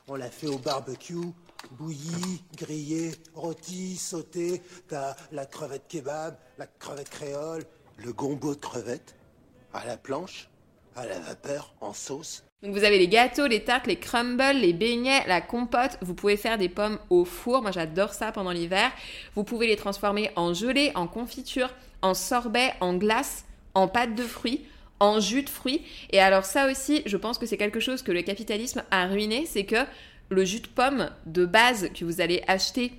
On 0.08 0.16
l'a 0.16 0.30
fait 0.30 0.48
au 0.48 0.58
barbecue, 0.58 1.16
bouilli, 1.72 2.44
grillé, 2.56 3.12
rôti, 3.34 3.96
sauté. 3.98 4.62
T'as 4.88 5.16
la 5.32 5.46
crevette 5.46 5.88
kebab, 5.88 6.36
la 6.58 6.68
crevette 6.68 7.10
créole, 7.10 7.64
le 7.98 8.14
gombo 8.14 8.56
de 8.56 8.60
crevettes, 8.60 9.16
à 9.74 9.86
la 9.86 9.98
planche, 9.98 10.50
à 10.96 11.06
la 11.06 11.20
vapeur, 11.20 11.74
en 11.82 11.94
sauce. 11.94 12.44
Donc 12.64 12.74
vous 12.74 12.84
avez 12.84 12.98
les 12.98 13.08
gâteaux, 13.08 13.48
les 13.48 13.64
tartes, 13.64 13.86
les 13.86 14.00
crumbles, 14.00 14.58
les 14.58 14.74
beignets, 14.74 15.26
la 15.28 15.42
compote. 15.42 15.98
Vous 16.02 16.16
pouvez 16.16 16.38
faire 16.38 16.58
des 16.58 16.70
pommes 16.70 16.98
au 17.10 17.26
four. 17.26 17.62
Moi 17.62 17.72
j'adore 17.72 18.14
ça 18.14 18.32
pendant 18.32 18.52
l'hiver. 18.52 18.92
Vous 19.36 19.44
pouvez 19.44 19.68
les 19.68 19.76
transformer 19.76 20.32
en 20.36 20.54
gelée, 20.54 20.92
en 20.96 21.08
confiture, 21.08 21.74
en 22.02 22.14
sorbet, 22.14 22.74
en 22.80 22.96
glace, 22.96 23.46
en 23.74 23.88
pâte 23.88 24.16
de 24.16 24.24
fruits 24.24 24.66
en 25.00 25.20
jus 25.20 25.44
de 25.44 25.50
fruits. 25.50 25.82
Et 26.12 26.20
alors 26.20 26.46
ça 26.46 26.70
aussi, 26.70 27.02
je 27.06 27.18
pense 27.18 27.38
que 27.38 27.46
c'est 27.46 27.58
quelque 27.58 27.80
chose 27.80 28.02
que 28.02 28.12
le 28.12 28.22
capitalisme 28.22 28.84
a 28.92 29.08
ruiné, 29.08 29.46
c'est 29.46 29.66
que 29.66 29.86
le 30.30 30.46
jus 30.46 30.62
de 30.62 30.68
pomme 30.68 31.10
de 31.26 31.46
base 31.46 31.90
que 31.94 32.06
vous 32.06 32.22
allez 32.22 32.44
acheter 32.48 32.94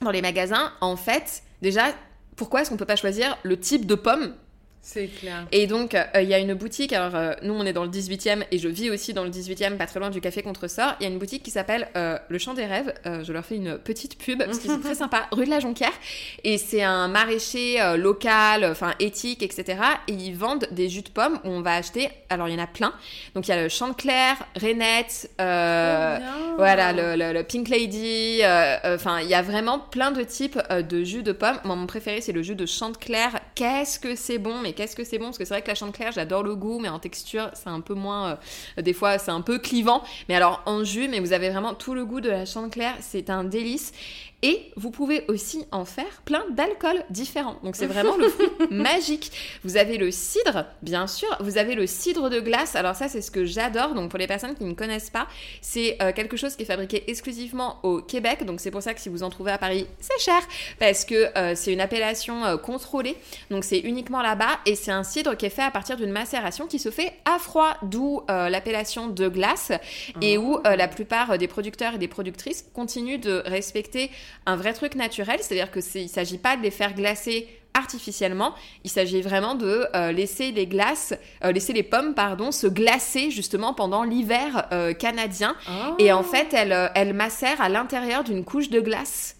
dans 0.00 0.10
les 0.10 0.22
magasins, 0.22 0.72
en 0.80 0.96
fait, 0.96 1.42
déjà, 1.62 1.94
pourquoi 2.36 2.62
est-ce 2.62 2.70
qu'on 2.70 2.76
peut 2.76 2.86
pas 2.86 2.96
choisir 2.96 3.36
le 3.42 3.58
type 3.58 3.86
de 3.86 3.94
pomme 3.94 4.34
C'est 4.82 5.06
clair. 5.08 5.46
et 5.52 5.66
donc, 5.66 5.94
euh, 5.94 6.04
il 6.22 6.28
y 6.28 6.34
a 6.34 6.38
une 6.38 6.54
boutique, 6.54 6.92
alors 6.92 7.14
euh, 7.14 7.32
nous 7.42 7.52
on 7.54 7.64
est 7.66 7.72
dans 7.72 7.84
le 7.84 7.90
18e 7.90 8.44
et 8.50 8.58
je 8.58 8.66
vis 8.66 8.90
aussi 8.90 9.12
dans 9.12 9.24
le 9.24 9.30
18e, 9.30 9.76
pas 9.76 9.86
très 9.86 10.00
loin 10.00 10.10
du 10.10 10.20
Café 10.20 10.42
Contresort. 10.42 10.94
Il 10.98 11.04
y 11.04 11.06
a 11.06 11.12
une 11.12 11.18
boutique 11.18 11.42
qui 11.42 11.50
s'appelle 11.50 11.88
euh, 11.96 12.18
Le 12.28 12.38
Champ 12.38 12.54
des 12.54 12.64
Rêves. 12.66 12.92
Je 13.04 13.32
leur 13.32 13.44
fais 13.44 13.56
une 13.56 13.78
petite 13.78 14.18
pub 14.18 14.42
parce 14.42 14.58
qu'ils 14.58 14.70
sont 14.70 14.80
très 14.80 14.94
sympas, 15.02 15.26
rue 15.32 15.44
de 15.44 15.50
la 15.50 15.60
Jonquière. 15.60 15.92
Et 16.44 16.56
c'est 16.58 16.82
un 16.82 17.08
maraîcher 17.08 17.78
local, 17.98 18.64
enfin 18.64 18.94
éthique, 19.00 19.42
etc. 19.42 19.78
Et 20.08 20.12
ils 20.12 20.34
vendent 20.34 20.66
des 20.72 20.88
jus 20.88 21.02
de 21.02 21.10
pommes 21.10 21.38
où 21.44 21.48
on 21.50 21.60
va 21.60 21.74
acheter, 21.74 22.08
alors 22.30 22.48
il 22.48 22.54
y 22.54 22.58
en 22.58 22.62
a 22.62 22.66
plein. 22.66 22.92
Donc 23.34 23.46
il 23.46 23.50
y 23.50 23.54
a 23.54 23.62
le 23.62 23.68
Chanteclair, 23.68 24.36
Renette, 24.60 25.30
bien. 25.38 26.20
voilà, 26.56 26.92
le, 26.92 27.16
le- 27.16 27.32
le 27.32 27.42
Pink 27.44 27.68
Lady. 27.68 28.40
Enfin, 28.84 29.20
il 29.20 29.28
y 29.28 29.34
a 29.34 29.42
vraiment 29.42 29.78
plein 29.78 30.10
de 30.10 30.22
types 30.22 30.58
de 30.70 31.04
jus 31.04 31.22
de 31.22 31.32
pommes. 31.32 31.60
Moi, 31.64 31.76
mon 31.76 31.86
préféré, 31.86 32.20
c'est 32.22 32.32
le 32.32 32.42
jus 32.42 32.54
de 32.54 32.66
Chanteclair. 32.66 33.40
Qu'est-ce 33.54 33.98
que 33.98 34.14
c'est 34.14 34.38
bon, 34.38 34.60
mais 34.60 34.72
qu'est-ce 34.72 34.96
que 34.96 35.04
c'est 35.04 35.18
bon? 35.18 35.26
Parce 35.26 35.38
que 35.38 35.44
c'est 35.44 35.54
vrai 35.54 35.62
que 35.62 35.68
la 35.68 35.74
Chanteclair, 35.74 36.12
j'adore 36.12 36.42
le 36.42 36.56
goût, 36.56 36.78
mais 36.78 36.88
en 36.88 36.98
texture, 36.98 37.50
c'est 37.54 37.68
un 37.68 37.80
peu 37.80 37.94
moins. 37.94 38.38
euh, 38.78 38.82
des 38.82 38.92
fois, 38.92 39.18
c'est 39.18 39.30
un 39.30 39.40
peu 39.42 39.58
clivant. 39.58 40.02
Mais 40.28 40.34
alors, 40.34 40.62
en 40.66 40.84
jus, 40.84 41.08
mais 41.08 41.20
vous 41.20 41.32
avez 41.32 41.50
vraiment 41.50 41.74
tout 41.74 41.94
le 41.94 42.04
goût 42.06 42.20
de 42.20 42.30
la 42.30 42.46
Chanteclair. 42.46 42.94
C'est 43.00 43.28
un 43.28 43.44
délice. 43.44 43.92
Et 44.42 44.72
vous 44.76 44.90
pouvez 44.90 45.24
aussi 45.28 45.66
en 45.70 45.84
faire 45.84 46.22
plein 46.24 46.44
d'alcools 46.50 47.04
différents. 47.10 47.56
Donc 47.62 47.76
c'est 47.76 47.86
vraiment 47.86 48.16
le 48.16 48.28
fruit 48.28 48.48
magique. 48.70 49.32
Vous 49.64 49.76
avez 49.76 49.98
le 49.98 50.10
cidre, 50.10 50.66
bien 50.82 51.06
sûr. 51.06 51.28
Vous 51.40 51.58
avez 51.58 51.74
le 51.74 51.86
cidre 51.86 52.30
de 52.30 52.40
glace. 52.40 52.76
Alors 52.76 52.96
ça, 52.96 53.08
c'est 53.08 53.20
ce 53.20 53.30
que 53.30 53.44
j'adore. 53.44 53.94
Donc 53.94 54.10
pour 54.10 54.18
les 54.18 54.26
personnes 54.26 54.54
qui 54.54 54.64
ne 54.64 54.74
connaissent 54.74 55.10
pas, 55.10 55.26
c'est 55.60 55.96
euh, 56.02 56.12
quelque 56.12 56.36
chose 56.36 56.56
qui 56.56 56.62
est 56.62 56.66
fabriqué 56.66 57.04
exclusivement 57.10 57.78
au 57.82 58.00
Québec. 58.00 58.44
Donc 58.44 58.60
c'est 58.60 58.70
pour 58.70 58.82
ça 58.82 58.94
que 58.94 59.00
si 59.00 59.08
vous 59.08 59.22
en 59.22 59.30
trouvez 59.30 59.52
à 59.52 59.58
Paris, 59.58 59.86
c'est 60.00 60.20
cher. 60.20 60.40
Parce 60.78 61.04
que 61.04 61.36
euh, 61.36 61.54
c'est 61.54 61.72
une 61.72 61.80
appellation 61.80 62.44
euh, 62.44 62.56
contrôlée. 62.56 63.16
Donc 63.50 63.64
c'est 63.64 63.80
uniquement 63.80 64.22
là-bas. 64.22 64.60
Et 64.66 64.74
c'est 64.74 64.92
un 64.92 65.04
cidre 65.04 65.36
qui 65.36 65.46
est 65.46 65.50
fait 65.50 65.62
à 65.62 65.70
partir 65.70 65.96
d'une 65.96 66.12
macération 66.12 66.66
qui 66.66 66.78
se 66.78 66.90
fait 66.90 67.12
à 67.24 67.38
froid. 67.38 67.76
D'où 67.82 68.22
l'appellation 68.28 69.08
de 69.08 69.28
glace. 69.28 69.72
Et 70.20 70.38
où 70.38 70.58
euh, 70.66 70.76
la 70.76 70.88
plupart 70.88 71.38
des 71.38 71.48
producteurs 71.48 71.94
et 71.94 71.98
des 71.98 72.08
productrices 72.08 72.64
continuent 72.74 73.20
de 73.20 73.42
respecter 73.46 74.10
un 74.46 74.56
vrai 74.56 74.72
truc 74.72 74.94
naturel, 74.94 75.38
c'est-à-dire 75.40 75.70
que 75.70 75.80
c'est, 75.80 76.02
il 76.02 76.08
s'agit 76.08 76.38
pas 76.38 76.56
de 76.56 76.62
les 76.62 76.70
faire 76.70 76.94
glacer 76.94 77.48
artificiellement, 77.74 78.54
il 78.84 78.90
s'agit 78.90 79.22
vraiment 79.22 79.54
de 79.54 79.86
euh, 79.94 80.12
laisser 80.12 80.50
les 80.50 80.66
glaces, 80.66 81.14
euh, 81.44 81.52
laisser 81.52 81.72
les 81.72 81.82
pommes 81.82 82.14
pardon, 82.14 82.52
se 82.52 82.66
glacer 82.66 83.30
justement 83.30 83.74
pendant 83.74 84.02
l'hiver 84.02 84.66
euh, 84.72 84.92
canadien. 84.92 85.54
Oh. 85.68 85.94
Et 85.98 86.12
en 86.12 86.22
fait, 86.22 86.52
elle, 86.52 86.72
euh, 86.72 86.88
elle 86.94 87.14
macère 87.14 87.60
à 87.60 87.68
l'intérieur 87.68 88.24
d'une 88.24 88.44
couche 88.44 88.70
de 88.70 88.80
glace. 88.80 89.36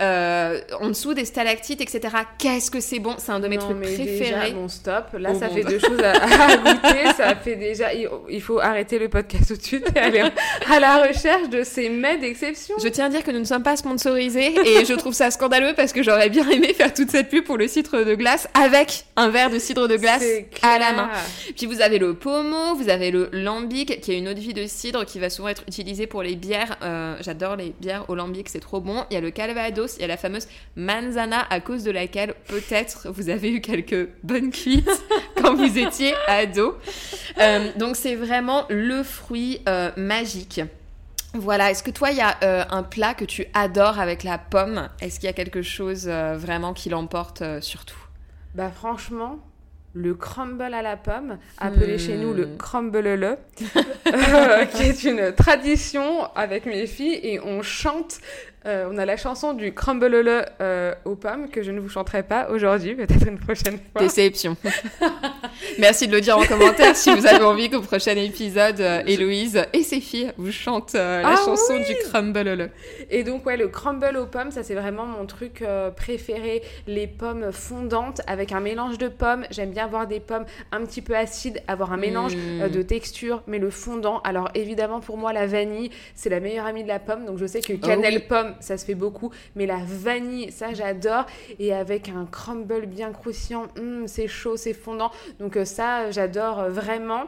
Euh, 0.00 0.60
en 0.80 0.88
dessous 0.88 1.14
des 1.14 1.24
stalactites, 1.24 1.80
etc. 1.80 2.00
Qu'est-ce 2.38 2.70
que 2.70 2.80
c'est 2.80 2.98
bon? 2.98 3.14
C'est 3.18 3.32
un 3.32 3.40
de 3.40 3.48
mes 3.48 3.56
Non, 3.56 3.64
trucs 3.64 3.76
mais 3.76 3.94
préférés. 3.94 4.18
Déjà, 4.18 4.50
bon, 4.50 4.68
stop. 4.68 5.06
Là, 5.18 5.34
ça 5.34 5.46
monde. 5.48 5.56
fait 5.56 5.64
deux 5.64 5.78
choses 5.78 6.00
à, 6.02 6.12
à 6.12 6.56
goûter. 6.56 7.12
Ça 7.16 7.34
fait 7.36 7.56
déjà. 7.56 7.90
Il, 7.94 8.40
faut 8.42 8.58
arrêter 8.58 8.98
le 8.98 9.08
podcast 9.08 9.48
tout 9.48 9.56
de 9.56 9.62
suite 9.62 9.86
et 9.94 9.98
aller 9.98 10.22
à 10.70 10.80
la 10.80 11.06
recherche 11.06 11.48
de 11.48 11.62
ces 11.62 11.88
mets 11.88 12.18
d'exception. 12.18 12.74
Je 12.82 12.88
tiens 12.88 13.06
à 13.06 13.08
dire 13.08 13.22
que 13.22 13.30
nous 13.30 13.38
ne 13.38 13.44
sommes 13.44 13.62
pas 13.62 13.76
sponsorisés 13.76 14.54
et 14.66 14.84
je 14.84 14.94
trouve 14.94 15.14
ça 15.14 15.30
scandaleux 15.30 15.74
parce 15.74 15.92
que 15.92 16.02
j'aurais 16.02 16.28
bien 16.28 16.48
aimé 16.50 16.74
faire 16.74 16.92
toute 16.92 17.10
cette 17.10 17.28
pub 17.30 17.44
pour 17.44 17.56
le 17.56 17.68
cidre 17.68 18.04
de 18.04 18.14
glace 18.14 18.48
avec 18.54 19.04
un 19.16 19.28
verre 19.28 19.50
de 19.50 19.58
cidre 19.58 19.88
de 19.88 19.96
glace 19.96 20.24
à 20.62 20.78
la 20.78 20.92
main. 20.92 21.10
Puis 21.56 21.66
vous 21.66 21.80
avez 21.80 21.98
le 21.98 22.14
pommeau, 22.14 22.74
vous 22.74 22.88
avez 22.88 23.10
le 23.10 23.28
lambic 23.32 24.00
qui 24.00 24.12
est 24.12 24.18
une 24.18 24.28
eau 24.28 24.34
de 24.34 24.40
vie 24.40 24.54
de 24.54 24.66
cidre 24.66 25.04
qui 25.04 25.18
va 25.18 25.30
souvent 25.30 25.48
être 25.48 25.62
utilisée 25.68 26.06
pour 26.06 26.22
les 26.22 26.34
bières. 26.36 26.76
Euh, 26.82 27.16
J'adore 27.20 27.56
les 27.56 27.72
bières 27.80 28.04
au 28.08 28.14
lambic, 28.14 28.48
c'est 28.48 28.60
trop 28.60 28.80
bon. 28.80 29.04
Il 29.10 29.14
y 29.14 29.16
a 29.16 29.20
le 29.20 29.30
calvados, 29.30 29.83
il 29.96 30.00
y 30.02 30.04
a 30.04 30.08
la 30.08 30.16
fameuse 30.16 30.46
manzana 30.76 31.46
à 31.50 31.60
cause 31.60 31.84
de 31.84 31.90
laquelle 31.90 32.34
peut-être 32.48 33.08
vous 33.10 33.28
avez 33.28 33.50
eu 33.52 33.60
quelques 33.60 34.08
bonnes 34.22 34.50
cuites 34.50 34.90
quand 35.40 35.54
vous 35.54 35.78
étiez 35.78 36.14
ado. 36.26 36.76
Euh, 37.40 37.70
donc 37.76 37.96
c'est 37.96 38.14
vraiment 38.14 38.64
le 38.70 39.02
fruit 39.02 39.60
euh, 39.68 39.90
magique. 39.96 40.60
Voilà, 41.36 41.70
est-ce 41.72 41.82
que 41.82 41.90
toi, 41.90 42.12
il 42.12 42.16
y 42.18 42.20
a 42.20 42.36
euh, 42.44 42.64
un 42.70 42.84
plat 42.84 43.12
que 43.14 43.24
tu 43.24 43.44
adores 43.54 43.98
avec 43.98 44.22
la 44.22 44.38
pomme? 44.38 44.88
Est-ce 45.00 45.18
qu'il 45.18 45.26
y 45.26 45.30
a 45.30 45.32
quelque 45.32 45.62
chose 45.62 46.06
vraiment 46.06 46.74
qui 46.74 46.90
l'emporte 46.90 47.42
euh, 47.42 47.60
sur 47.60 47.84
tout? 47.84 47.98
Bah, 48.54 48.70
franchement. 48.74 49.38
Le 49.96 50.14
crumble 50.16 50.74
à 50.74 50.82
la 50.82 50.96
pomme, 50.96 51.38
appelé 51.58 51.94
Hmm. 51.94 51.98
chez 52.00 52.16
nous 52.16 52.34
le 52.34 52.46
crumble-le, 52.58 53.36
euh, 54.08 54.64
qui 54.64 54.82
est 54.82 55.04
une 55.04 55.32
tradition 55.32 56.24
avec 56.34 56.66
mes 56.66 56.88
filles 56.88 57.20
et 57.22 57.38
on 57.38 57.62
chante 57.62 58.18
Euh, 58.66 58.88
on 58.90 58.96
a 58.98 59.04
la 59.04 59.16
chanson 59.16 59.52
du 59.52 59.74
crumble 59.74 60.44
euh, 60.60 60.94
aux 61.04 61.16
pommes 61.16 61.48
que 61.50 61.62
je 61.62 61.70
ne 61.70 61.80
vous 61.80 61.88
chanterai 61.88 62.22
pas 62.22 62.48
aujourd'hui, 62.50 62.94
peut-être 62.94 63.26
une 63.28 63.38
prochaine 63.38 63.78
fois. 63.92 64.00
Déception. 64.02 64.56
Merci 65.78 66.08
de 66.08 66.12
le 66.12 66.20
dire 66.20 66.38
en 66.38 66.44
commentaire 66.44 66.96
si 66.96 67.14
vous 67.14 67.26
avez 67.26 67.44
envie 67.44 67.70
qu'au 67.70 67.80
prochain 67.80 68.16
épisode, 68.16 68.80
euh, 68.80 69.02
Héloïse 69.06 69.62
et 69.72 69.82
ses 69.82 70.00
filles 70.00 70.32
vous 70.36 70.52
chantent 70.52 70.94
euh, 70.94 71.22
la 71.22 71.28
Ah 71.32 71.36
chanson 71.36 71.74
oui 71.74 71.84
du 71.84 71.94
crumble. 72.08 72.70
Et 73.10 73.24
donc, 73.24 73.46
ouais, 73.46 73.56
le 73.56 73.68
crumble 73.68 74.16
aux 74.16 74.26
pommes, 74.26 74.50
ça 74.50 74.62
c'est 74.62 74.74
vraiment 74.74 75.06
mon 75.06 75.26
truc 75.26 75.62
euh, 75.62 75.90
préféré. 75.90 76.62
Les 76.86 77.06
pommes 77.06 77.52
fondantes 77.52 78.20
avec 78.26 78.52
un 78.52 78.60
mélange 78.60 78.98
de 78.98 79.08
pommes. 79.08 79.44
J'aime 79.50 79.70
bien 79.70 79.84
avoir 79.84 80.06
des 80.06 80.20
pommes 80.20 80.44
un 80.72 80.84
petit 80.84 81.02
peu 81.02 81.16
acides, 81.16 81.62
avoir 81.68 81.92
un 81.92 81.96
mélange 81.96 82.34
Mm. 82.34 82.68
de 82.68 82.82
texture, 82.82 83.42
mais 83.46 83.58
le 83.58 83.70
fondant. 83.70 84.20
Alors, 84.24 84.50
évidemment, 84.54 85.00
pour 85.00 85.16
moi, 85.16 85.32
la 85.32 85.46
vanille, 85.46 85.90
c'est 86.14 86.30
la 86.30 86.40
meilleure 86.40 86.66
amie 86.66 86.82
de 86.82 86.88
la 86.88 86.98
pomme. 86.98 87.24
Donc, 87.26 87.38
je 87.38 87.46
sais 87.46 87.60
que 87.60 87.72
cannelle 87.74 88.14
oui. 88.14 88.24
pomme, 88.28 88.53
ça 88.60 88.76
se 88.78 88.84
fait 88.84 88.94
beaucoup. 88.94 89.30
Mais 89.56 89.66
la 89.66 89.78
vanille, 89.84 90.50
ça 90.52 90.74
j'adore. 90.74 91.26
Et 91.58 91.72
avec 91.72 92.08
un 92.08 92.26
crumble 92.26 92.86
bien 92.86 93.12
croustillant, 93.12 93.66
hum, 93.78 94.06
c'est 94.06 94.28
chaud, 94.28 94.56
c'est 94.56 94.72
fondant. 94.74 95.10
Donc, 95.40 95.56
euh, 95.56 95.64
ça, 95.64 96.10
j'adore 96.10 96.60
euh, 96.60 96.68
vraiment. 96.70 97.24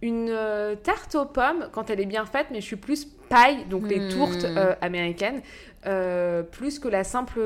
Une 0.00 0.28
euh, 0.30 0.74
tarte 0.76 1.14
aux 1.14 1.24
pommes, 1.26 1.68
quand 1.72 1.90
elle 1.90 2.00
est 2.00 2.06
bien 2.06 2.24
faite, 2.26 2.46
mais 2.50 2.60
je 2.60 2.66
suis 2.66 2.76
plus 2.76 3.06
paille, 3.28 3.64
donc 3.70 3.88
les 3.88 4.00
Hmm. 4.00 4.08
tourtes 4.08 4.46
euh, 4.56 4.74
américaines, 4.82 5.40
euh, 5.86 6.42
plus 6.42 6.78
que 6.78 6.88
la 6.88 7.02
simple 7.04 7.40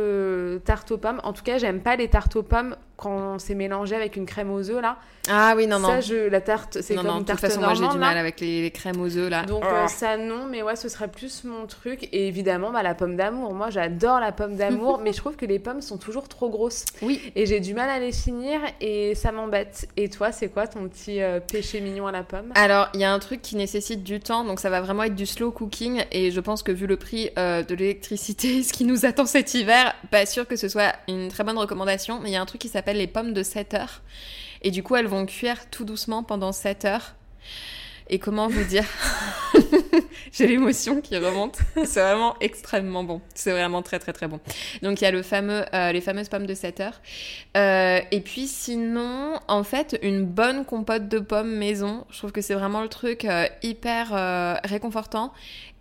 tarte 0.65 0.91
aux 0.91 0.99
pommes. 0.99 1.21
En 1.23 1.33
tout 1.33 1.43
cas, 1.45 1.59
j'aime 1.59 1.81
pas 1.81 1.97
les 1.97 2.09
tartes 2.09 2.35
aux 2.37 2.43
pommes 2.43 2.77
quand 2.97 3.39
c'est 3.39 3.55
mélangé 3.55 3.95
avec 3.95 4.17
une 4.17 4.27
crème 4.27 4.51
aux 4.51 4.71
œufs 4.71 4.81
là. 4.83 4.97
Ah 5.29 5.55
oui, 5.57 5.67
non, 5.67 5.81
non. 5.81 5.89
Ça, 5.89 6.01
je, 6.01 6.29
la 6.29 6.41
tarte, 6.41 6.79
c'est 6.83 6.95
comme 6.95 7.05
non, 7.07 7.15
une 7.15 7.25
de 7.25 7.31
toute 7.33 7.41
tarte 7.41 7.41
façon, 7.41 7.61
moi 7.61 7.75
j'ai 7.75 7.81
du 7.89 7.95
là. 7.95 8.07
mal 8.07 8.17
avec 8.17 8.39
les, 8.41 8.63
les 8.63 8.71
crèmes 8.71 9.01
aux 9.01 9.17
œufs 9.17 9.29
là. 9.29 9.43
Donc 9.43 9.65
Ah. 9.67 9.85
euh, 9.85 9.87
ça 9.89 10.17
non, 10.17 10.47
mais 10.49 10.63
ouais, 10.63 10.77
ce 10.77 10.89
serait 10.89 11.09
plus 11.09 11.43
mon 11.43 11.67
truc. 11.67 12.09
Et 12.13 12.29
évidemment, 12.29 12.71
bah, 12.71 12.85
la 12.85 12.95
pomme 12.95 13.17
d'amour. 13.17 13.53
Moi, 13.53 13.71
j'adore 13.71 14.21
la 14.21 14.31
pomme 14.31 14.55
d'amour, 14.55 15.01
mais 15.03 15.13
je 15.13 15.17
trouve 15.19 15.35
que 15.35 15.45
les 15.45 15.59
pommes 15.59 15.81
sont 15.81 15.99
toujours 15.99 16.29
trop 16.29 16.49
grosses. 16.49 16.85
Oui. 17.03 17.21
Et 17.35 17.45
j'ai 17.47 17.59
du 17.59 17.75
mal 17.75 17.91
à 17.91 17.99
les 17.99 18.13
finir 18.13 18.61
et 18.81 19.17
ça 19.17 19.33
m'embête. 19.33 19.89
Et 19.97 20.09
toi, 20.09 20.31
c'est 20.31 20.47
quoi 20.49 20.69
ton 20.69 20.87
petit 20.89 21.21
euh, 21.21 21.41
péché 21.41 21.81
mignon 21.81 22.07
à 22.07 22.13
la 22.13 22.23
pomme? 22.23 22.53
Alors, 22.55 22.89
il 22.95 23.01
y 23.01 23.05
a 23.05 23.13
un 23.13 23.19
truc 23.19 23.43
qui 23.43 23.57
nécessite 23.57 24.05
du 24.05 24.21
temps, 24.21 24.45
donc 24.45 24.61
ça 24.61 24.71
va 24.71 24.81
vraiment 24.81 25.03
être 25.03 25.17
du 25.17 25.27
slow 25.27 25.51
cooking. 25.51 26.05
Et 26.13 26.31
je 26.31 26.39
pense 26.41 26.63
que 26.63 26.71
vu 26.71 26.87
le 26.87 26.99
prix 26.99 27.31
euh, 27.37 27.65
de 27.65 27.75
l'électricité, 27.75 28.63
ce 28.63 28.73
qui 28.73 28.85
nous 28.85 29.05
attend 29.05 29.27
cet 29.27 29.55
hiver, 29.55 29.93
pas 30.13 30.25
sûr 30.25 30.47
que 30.47 30.55
ce 30.55 30.69
soit 30.69 30.93
une 31.09 31.27
très 31.31 31.43
bonne 31.43 31.59
recommandation. 31.59 32.21
Mais 32.23 32.29
il 32.31 32.33
y 32.33 32.37
a 32.37 32.41
un 32.41 32.47
truc 32.47 32.61
qui 32.61 32.69
s'appelle 32.69 32.86
les 32.95 33.07
pommes 33.07 33.33
de 33.33 33.43
7 33.43 33.75
heures. 33.75 34.03
Et 34.63 34.71
du 34.71 34.83
coup, 34.83 34.97
elles 34.97 35.07
vont 35.07 35.27
cuire 35.27 35.71
tout 35.71 35.85
doucement 35.85 36.23
pendant 36.23 36.53
7 36.53 36.85
heures. 36.85 37.15
Et 38.09 38.19
comment 38.19 38.49
vous 38.49 38.65
dire? 38.65 38.87
J'ai 40.33 40.47
l'émotion 40.47 41.01
qui 41.01 41.17
remonte. 41.17 41.59
C'est 41.85 42.01
vraiment 42.01 42.37
extrêmement 42.41 43.05
bon. 43.05 43.21
C'est 43.35 43.53
vraiment 43.53 43.83
très 43.83 43.99
très 43.99 44.13
très 44.13 44.29
bon. 44.29 44.41
Donc 44.83 45.01
il 45.01 45.05
y 45.05 45.07
a 45.07 45.11
le 45.11 45.23
fameux, 45.23 45.65
euh, 45.75 45.93
les 45.93 46.01
fameuses 46.01 46.29
pommes 46.29 46.47
de 46.47 46.55
7 46.55 46.81
heures. 46.81 47.01
Euh, 47.57 48.01
et 48.11 48.21
puis 48.21 48.47
sinon, 48.47 49.39
en 49.49 49.65
fait, 49.65 49.99
une 50.03 50.25
bonne 50.25 50.65
compote 50.65 51.09
de 51.09 51.19
pommes 51.19 51.55
maison. 51.57 52.05
Je 52.11 52.19
trouve 52.19 52.33
que 52.33 52.41
c'est 52.41 52.55
vraiment 52.55 52.83
le 52.83 52.89
truc 52.89 53.25
euh, 53.25 53.47
hyper 53.63 54.61
réconfortant. 54.65 55.33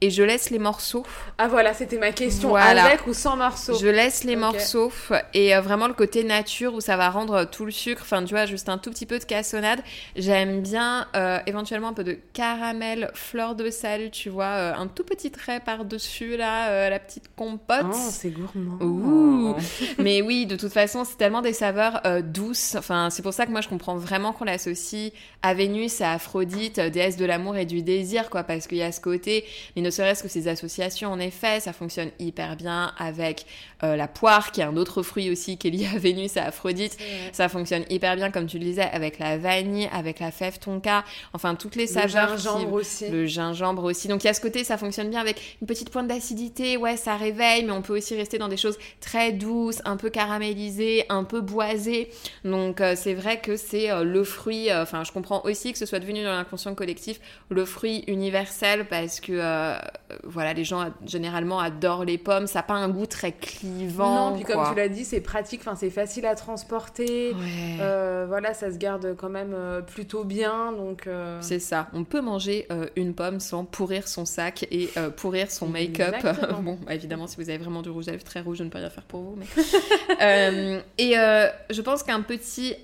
Et 0.01 0.09
je 0.09 0.21
laisse 0.23 0.49
les 0.49 0.59
morceaux. 0.59 1.05
Ah 1.37 1.47
voilà, 1.47 1.73
c'était 1.73 1.97
ma 1.97 2.11
question. 2.11 2.49
Voilà. 2.49 2.83
Avec 2.83 3.07
ou 3.07 3.13
sans 3.13 3.37
morceaux? 3.37 3.75
Je 3.79 3.87
laisse 3.87 4.25
les 4.25 4.35
morceaux 4.35 4.91
et 5.33 5.55
vraiment 5.55 5.87
le 5.87 5.93
côté 5.93 6.25
nature 6.25 6.73
où 6.73 6.81
ça 6.81 6.97
va 6.97 7.09
rendre 7.09 7.45
tout 7.45 7.63
le 7.63 7.71
sucre, 7.71 8.01
enfin 8.03 8.23
tu 8.25 8.33
vois, 8.33 8.45
juste 8.45 8.67
un 8.67 8.77
tout 8.77 8.91
petit 8.91 9.05
peu 9.05 9.19
de 9.19 9.23
cassonade. 9.23 9.79
J'aime 10.17 10.61
bien 10.61 11.07
éventuellement 11.45 11.87
un 11.87 11.93
peu 11.93 12.03
de 12.03 12.19
caramel, 12.33 13.09
fleur 13.13 13.55
de 13.55 13.69
sel, 13.69 14.04
tu 14.11 14.29
vois, 14.29 14.45
euh, 14.45 14.73
un 14.75 14.87
tout 14.87 15.03
petit 15.03 15.31
trait 15.31 15.59
par-dessus 15.59 16.37
là, 16.37 16.69
euh, 16.69 16.89
la 16.89 16.99
petite 16.99 17.29
compote. 17.35 17.85
Oh, 17.91 17.95
c'est 18.09 18.29
gourmand. 18.29 18.83
Ouh. 18.83 19.55
Mais 19.97 20.21
oui, 20.21 20.45
de 20.45 20.55
toute 20.55 20.71
façon, 20.71 21.03
c'est 21.03 21.17
tellement 21.17 21.41
des 21.41 21.53
saveurs 21.53 22.01
euh, 22.05 22.21
douces. 22.21 22.75
Enfin, 22.75 23.09
c'est 23.09 23.21
pour 23.21 23.33
ça 23.33 23.45
que 23.45 23.51
moi, 23.51 23.61
je 23.61 23.67
comprends 23.67 23.95
vraiment 23.95 24.33
qu'on 24.33 24.45
l'associe 24.45 25.11
à 25.41 25.53
Vénus, 25.53 26.01
à 26.01 26.13
Aphrodite, 26.13 26.79
déesse 26.79 27.17
de 27.17 27.25
l'amour 27.25 27.55
et 27.57 27.65
du 27.65 27.81
désir, 27.81 28.29
quoi, 28.29 28.43
parce 28.43 28.67
qu'il 28.67 28.77
y 28.77 28.83
a 28.83 28.91
ce 28.91 29.01
côté. 29.01 29.45
Mais 29.75 29.81
ne 29.81 29.89
serait-ce 29.89 30.23
que 30.23 30.29
ces 30.29 30.47
associations, 30.47 31.11
en 31.11 31.19
effet, 31.19 31.59
ça 31.59 31.73
fonctionne 31.73 32.09
hyper 32.19 32.55
bien 32.55 32.93
avec 32.97 33.45
euh, 33.83 33.95
la 33.95 34.07
poire, 34.07 34.51
qui 34.51 34.61
est 34.61 34.63
un 34.63 34.77
autre 34.77 35.03
fruit 35.03 35.29
aussi 35.29 35.57
qui 35.57 35.67
est 35.67 35.71
lié 35.71 35.87
à 35.93 35.97
Vénus 35.97 36.37
à 36.37 36.45
Aphrodite. 36.45 36.97
Ça 37.33 37.49
fonctionne 37.49 37.83
hyper 37.89 38.15
bien, 38.15 38.31
comme 38.31 38.45
tu 38.47 38.57
le 38.59 38.63
disais, 38.65 38.83
avec 38.91 39.19
la 39.19 39.37
vanille, 39.37 39.89
avec 39.91 40.19
la 40.19 40.31
fève 40.31 40.59
tonka. 40.59 41.03
Enfin, 41.33 41.55
toutes 41.55 41.75
les 41.75 41.85
Le 41.85 41.91
saveurs. 41.91 42.35
qui- 42.35 42.43
gingembre 42.43 42.73
aussi. 42.73 43.09
Le 43.09 43.25
gingembre 43.25 43.83
aussi. 43.83 44.07
Donc, 44.07 44.23
il 44.23 44.27
y 44.27 44.29
a 44.29 44.33
ce 44.33 44.41
côté, 44.41 44.63
ça 44.63 44.77
fonctionne 44.77 45.09
bien 45.09 45.19
avec 45.19 45.57
une 45.61 45.67
petite 45.67 45.89
pointe 45.89 46.07
d'acidité. 46.07 46.77
Ouais, 46.77 46.97
ça 46.97 47.15
réveille, 47.17 47.63
mais 47.63 47.71
on 47.71 47.81
peut 47.81 47.97
aussi 47.97 48.15
rester 48.15 48.37
dans 48.37 48.47
des 48.47 48.57
choses 48.57 48.77
très 49.01 49.31
douces, 49.31 49.81
un 49.85 49.97
peu 49.97 50.09
caramélisées, 50.09 51.05
un 51.09 51.23
peu 51.23 51.41
boisées. 51.41 52.09
Donc, 52.43 52.81
euh, 52.81 52.93
c'est 52.95 53.13
vrai 53.13 53.39
que 53.41 53.57
c'est 53.57 53.91
euh, 53.91 54.03
le 54.03 54.23
fruit. 54.23 54.71
Enfin, 54.73 55.03
je 55.03 55.11
comprends 55.11 55.41
aussi 55.43 55.71
que 55.71 55.77
ce 55.77 55.85
soit 55.85 55.99
devenu 55.99 56.23
dans 56.23 56.31
l'inconscient 56.31 56.75
collectif 56.75 57.19
le 57.49 57.65
fruit 57.65 58.03
universel 58.07 58.85
parce 58.87 59.19
que, 59.19 59.75
voilà, 60.23 60.53
les 60.53 60.63
gens 60.63 60.91
généralement 61.05 61.59
adorent 61.59 62.05
les 62.05 62.17
pommes. 62.17 62.47
Ça 62.47 62.59
n'a 62.59 62.63
pas 62.63 62.73
un 62.73 62.89
goût 62.89 63.05
très 63.05 63.31
clivant. 63.65 64.29
Non, 64.31 64.35
puis 64.35 64.43
comme 64.45 64.63
tu 64.69 64.75
l'as 64.75 64.89
dit, 64.89 65.05
c'est 65.05 65.21
pratique, 65.21 65.61
enfin 65.61 65.75
c'est 65.75 65.89
facile 65.89 66.25
à 66.25 66.35
transporter. 66.35 67.33
Ouais. 67.33 67.77
Euh, 67.79 68.25
voilà, 68.27 68.53
ça 68.53 68.71
se 68.71 68.77
garde 68.77 69.15
quand 69.17 69.29
même 69.29 69.53
euh, 69.55 69.81
plutôt 69.81 70.23
bien, 70.23 70.71
donc. 70.71 71.07
euh, 71.07 71.37
C'est 71.41 71.59
ça. 71.59 71.87
On 71.93 72.03
peut 72.03 72.21
manger 72.21 72.65
euh, 72.71 72.87
une 72.95 73.13
pomme 73.13 73.39
sans 73.39 73.65
pourrir 73.65 74.07
son 74.07 74.25
sac 74.25 74.65
et 74.71 74.89
pourrir 75.17 75.51
son 75.51 75.67
make-up. 75.67 76.15
Bon, 76.61 76.77
bah, 76.85 76.95
évidemment, 76.95 77.27
si 77.27 77.35
vous 77.37 77.49
avez 77.49 77.57
vraiment 77.57 77.81
du 77.81 77.89
rouge 77.89 78.07
à 78.07 78.11
lèvres 78.11 78.23
très 78.23 78.39
rouge, 78.41 78.57
je 78.57 78.63
ne 78.63 78.69
peux 78.69 78.77
rien 78.77 78.89
faire 78.89 79.03
pour 79.03 79.21
vous. 79.21 79.37
Mais... 79.37 79.45
Et 80.97 81.13
je 81.13 81.81
pense 81.81 82.03
qu'un 82.03 82.21
petit 82.21 82.75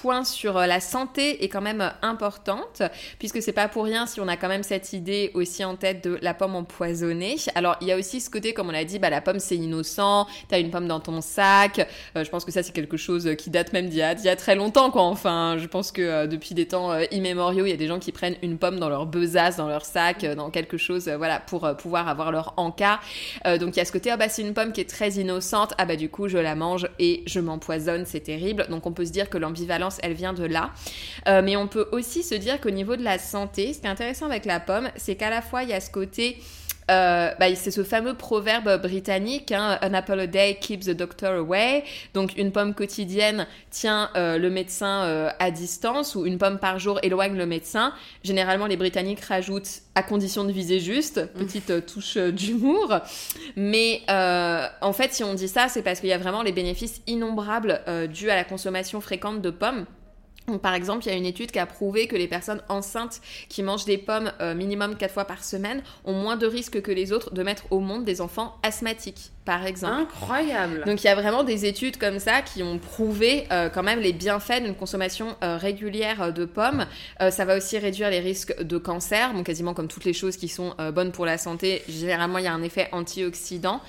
point 0.00 0.24
sur 0.24 0.54
la 0.54 0.80
santé 0.80 1.44
est 1.44 1.48
quand 1.48 1.60
même 1.60 1.92
importante, 2.02 2.82
puisque 3.18 3.42
c'est 3.42 3.52
pas 3.52 3.68
pour 3.68 3.84
rien 3.84 4.06
si 4.06 4.20
on 4.20 4.28
a 4.28 4.36
quand 4.36 4.48
même 4.48 4.62
cette 4.62 4.92
idée 4.92 5.30
aussi 5.34 5.64
en 5.64 5.76
tête 5.76 6.02
de 6.04 6.18
la 6.22 6.34
pomme 6.34 6.54
empoisonnée. 6.56 7.36
Alors, 7.54 7.76
il 7.80 7.88
y 7.88 7.92
a 7.92 7.96
aussi 7.96 8.20
ce 8.20 8.30
côté, 8.30 8.54
comme 8.54 8.68
on 8.68 8.72
l'a 8.72 8.84
dit, 8.84 8.98
bah, 8.98 9.10
la 9.10 9.20
pomme 9.20 9.38
c'est 9.38 9.56
innocent, 9.64 10.26
t'as 10.48 10.60
une 10.60 10.70
pomme 10.70 10.86
dans 10.86 11.00
ton 11.00 11.20
sac. 11.20 11.86
Euh, 12.16 12.22
je 12.24 12.30
pense 12.30 12.44
que 12.44 12.52
ça, 12.52 12.62
c'est 12.62 12.72
quelque 12.72 12.96
chose 12.96 13.28
qui 13.36 13.50
date 13.50 13.72
même 13.72 13.88
d'il 13.88 13.98
y, 13.98 14.02
a- 14.02 14.14
y 14.14 14.28
a 14.28 14.36
très 14.36 14.54
longtemps, 14.54 14.90
quoi. 14.90 15.02
Enfin, 15.02 15.56
je 15.58 15.66
pense 15.66 15.90
que 15.90 16.02
euh, 16.02 16.26
depuis 16.26 16.54
des 16.54 16.66
temps 16.66 16.92
euh, 16.92 17.04
immémoriaux, 17.10 17.64
il 17.66 17.70
y 17.70 17.72
a 17.72 17.76
des 17.76 17.86
gens 17.86 17.98
qui 17.98 18.12
prennent 18.12 18.36
une 18.42 18.58
pomme 18.58 18.78
dans 18.78 18.88
leur 18.88 19.06
besace, 19.06 19.56
dans 19.56 19.68
leur 19.68 19.84
sac, 19.84 20.22
euh, 20.24 20.34
dans 20.34 20.50
quelque 20.50 20.76
chose, 20.76 21.08
euh, 21.08 21.16
voilà, 21.16 21.40
pour 21.40 21.64
euh, 21.64 21.74
pouvoir 21.74 22.08
avoir 22.08 22.30
leur 22.30 22.54
encas. 22.56 23.00
Euh, 23.46 23.58
donc, 23.58 23.74
il 23.76 23.78
y 23.78 23.82
a 23.82 23.84
ce 23.84 23.92
côté, 23.92 24.10
ah 24.10 24.16
bah, 24.16 24.28
c'est 24.28 24.42
une 24.42 24.54
pomme 24.54 24.72
qui 24.72 24.80
est 24.80 24.88
très 24.88 25.10
innocente, 25.12 25.72
ah 25.78 25.86
bah, 25.86 25.96
du 25.96 26.08
coup, 26.08 26.28
je 26.28 26.38
la 26.38 26.54
mange 26.54 26.88
et 26.98 27.22
je 27.26 27.40
m'empoisonne, 27.40 28.04
c'est 28.06 28.20
terrible. 28.20 28.66
Donc, 28.68 28.86
on 28.86 28.92
peut 28.92 29.04
se 29.06 29.12
dire 29.12 29.30
que 29.30 29.38
l'ambivalence, 29.38 29.98
elle 30.02 30.14
vient 30.14 30.32
de 30.32 30.44
là. 30.44 30.70
Euh, 31.28 31.40
mais 31.42 31.56
on 31.56 31.66
peut 31.66 31.88
aussi 31.92 32.22
se 32.22 32.34
dire 32.34 32.60
qu'au 32.60 32.70
niveau 32.70 32.96
de 32.96 33.02
la 33.02 33.18
santé, 33.18 33.72
ce 33.72 33.80
qui 33.80 33.86
est 33.86 33.90
intéressant 33.90 34.26
avec 34.26 34.44
la 34.44 34.60
pomme, 34.60 34.90
c'est 34.96 35.14
qu'à 35.16 35.30
la 35.30 35.40
fois, 35.42 35.62
il 35.62 35.70
y 35.70 35.72
a 35.72 35.80
ce 35.80 35.90
côté 35.90 36.38
euh, 36.90 37.30
bah, 37.38 37.54
c'est 37.54 37.70
ce 37.70 37.82
fameux 37.82 38.14
proverbe 38.14 38.80
britannique, 38.80 39.52
hein, 39.52 39.78
An 39.82 39.94
apple 39.94 40.20
a 40.20 40.26
day 40.26 40.58
keeps 40.60 40.86
the 40.86 40.90
doctor 40.90 41.38
away. 41.38 41.84
Donc 42.12 42.36
une 42.36 42.52
pomme 42.52 42.74
quotidienne 42.74 43.46
tient 43.70 44.10
euh, 44.16 44.38
le 44.38 44.50
médecin 44.50 45.04
euh, 45.04 45.30
à 45.38 45.50
distance 45.50 46.14
ou 46.14 46.26
une 46.26 46.38
pomme 46.38 46.58
par 46.58 46.78
jour 46.78 46.98
éloigne 47.02 47.36
le 47.36 47.46
médecin. 47.46 47.92
Généralement, 48.22 48.66
les 48.66 48.76
Britanniques 48.76 49.24
rajoutent 49.24 49.82
à 49.94 50.02
condition 50.02 50.44
de 50.44 50.52
viser 50.52 50.80
juste, 50.80 51.26
petite 51.34 51.86
touche 51.86 52.16
d'humour. 52.16 52.98
Mais 53.56 54.02
en 54.08 54.92
fait, 54.92 55.12
si 55.12 55.24
on 55.24 55.34
dit 55.34 55.48
ça, 55.48 55.68
c'est 55.68 55.82
parce 55.82 56.00
qu'il 56.00 56.08
y 56.08 56.12
a 56.12 56.18
vraiment 56.18 56.42
les 56.42 56.52
bénéfices 56.52 57.00
innombrables 57.06 57.80
dus 58.12 58.30
à 58.30 58.34
la 58.34 58.44
consommation 58.44 59.00
fréquente 59.00 59.40
de 59.40 59.50
pommes. 59.50 59.86
Donc, 60.46 60.60
par 60.60 60.74
exemple, 60.74 61.04
il 61.06 61.08
y 61.08 61.12
a 61.12 61.16
une 61.16 61.26
étude 61.26 61.50
qui 61.50 61.58
a 61.58 61.66
prouvé 61.66 62.06
que 62.06 62.16
les 62.16 62.28
personnes 62.28 62.60
enceintes 62.68 63.20
qui 63.48 63.62
mangent 63.62 63.86
des 63.86 63.96
pommes 63.96 64.30
euh, 64.40 64.54
minimum 64.54 64.96
4 64.96 65.12
fois 65.12 65.24
par 65.24 65.42
semaine 65.42 65.82
ont 66.04 66.12
moins 66.12 66.36
de 66.36 66.46
risques 66.46 66.82
que 66.82 66.92
les 66.92 67.12
autres 67.12 67.32
de 67.32 67.42
mettre 67.42 67.64
au 67.70 67.80
monde 67.80 68.04
des 68.04 68.20
enfants 68.20 68.56
asthmatiques, 68.62 69.32
par 69.46 69.64
exemple. 69.64 70.02
Incroyable. 70.02 70.82
Donc 70.84 71.02
il 71.02 71.06
y 71.06 71.10
a 71.10 71.14
vraiment 71.14 71.44
des 71.44 71.64
études 71.64 71.96
comme 71.96 72.18
ça 72.18 72.42
qui 72.42 72.62
ont 72.62 72.78
prouvé 72.78 73.46
euh, 73.52 73.70
quand 73.70 73.82
même 73.82 74.00
les 74.00 74.12
bienfaits 74.12 74.62
d'une 74.62 74.74
consommation 74.74 75.34
euh, 75.42 75.56
régulière 75.56 76.32
de 76.32 76.44
pommes. 76.44 76.86
Ça 77.30 77.44
va 77.44 77.56
aussi 77.56 77.78
réduire 77.78 78.10
les 78.10 78.20
risques 78.20 78.60
de 78.62 78.76
cancer, 78.76 79.32
bon, 79.32 79.42
quasiment 79.42 79.72
comme 79.72 79.88
toutes 79.88 80.04
les 80.04 80.12
choses 80.12 80.36
qui 80.36 80.48
sont 80.48 80.74
bonnes 80.92 81.12
pour 81.12 81.26
la 81.26 81.38
santé. 81.38 81.82
Généralement, 81.88 82.38
il 82.38 82.44
y 82.44 82.48
a 82.48 82.52
un 82.52 82.62
effet 82.62 82.88
antioxydant. 82.92 83.80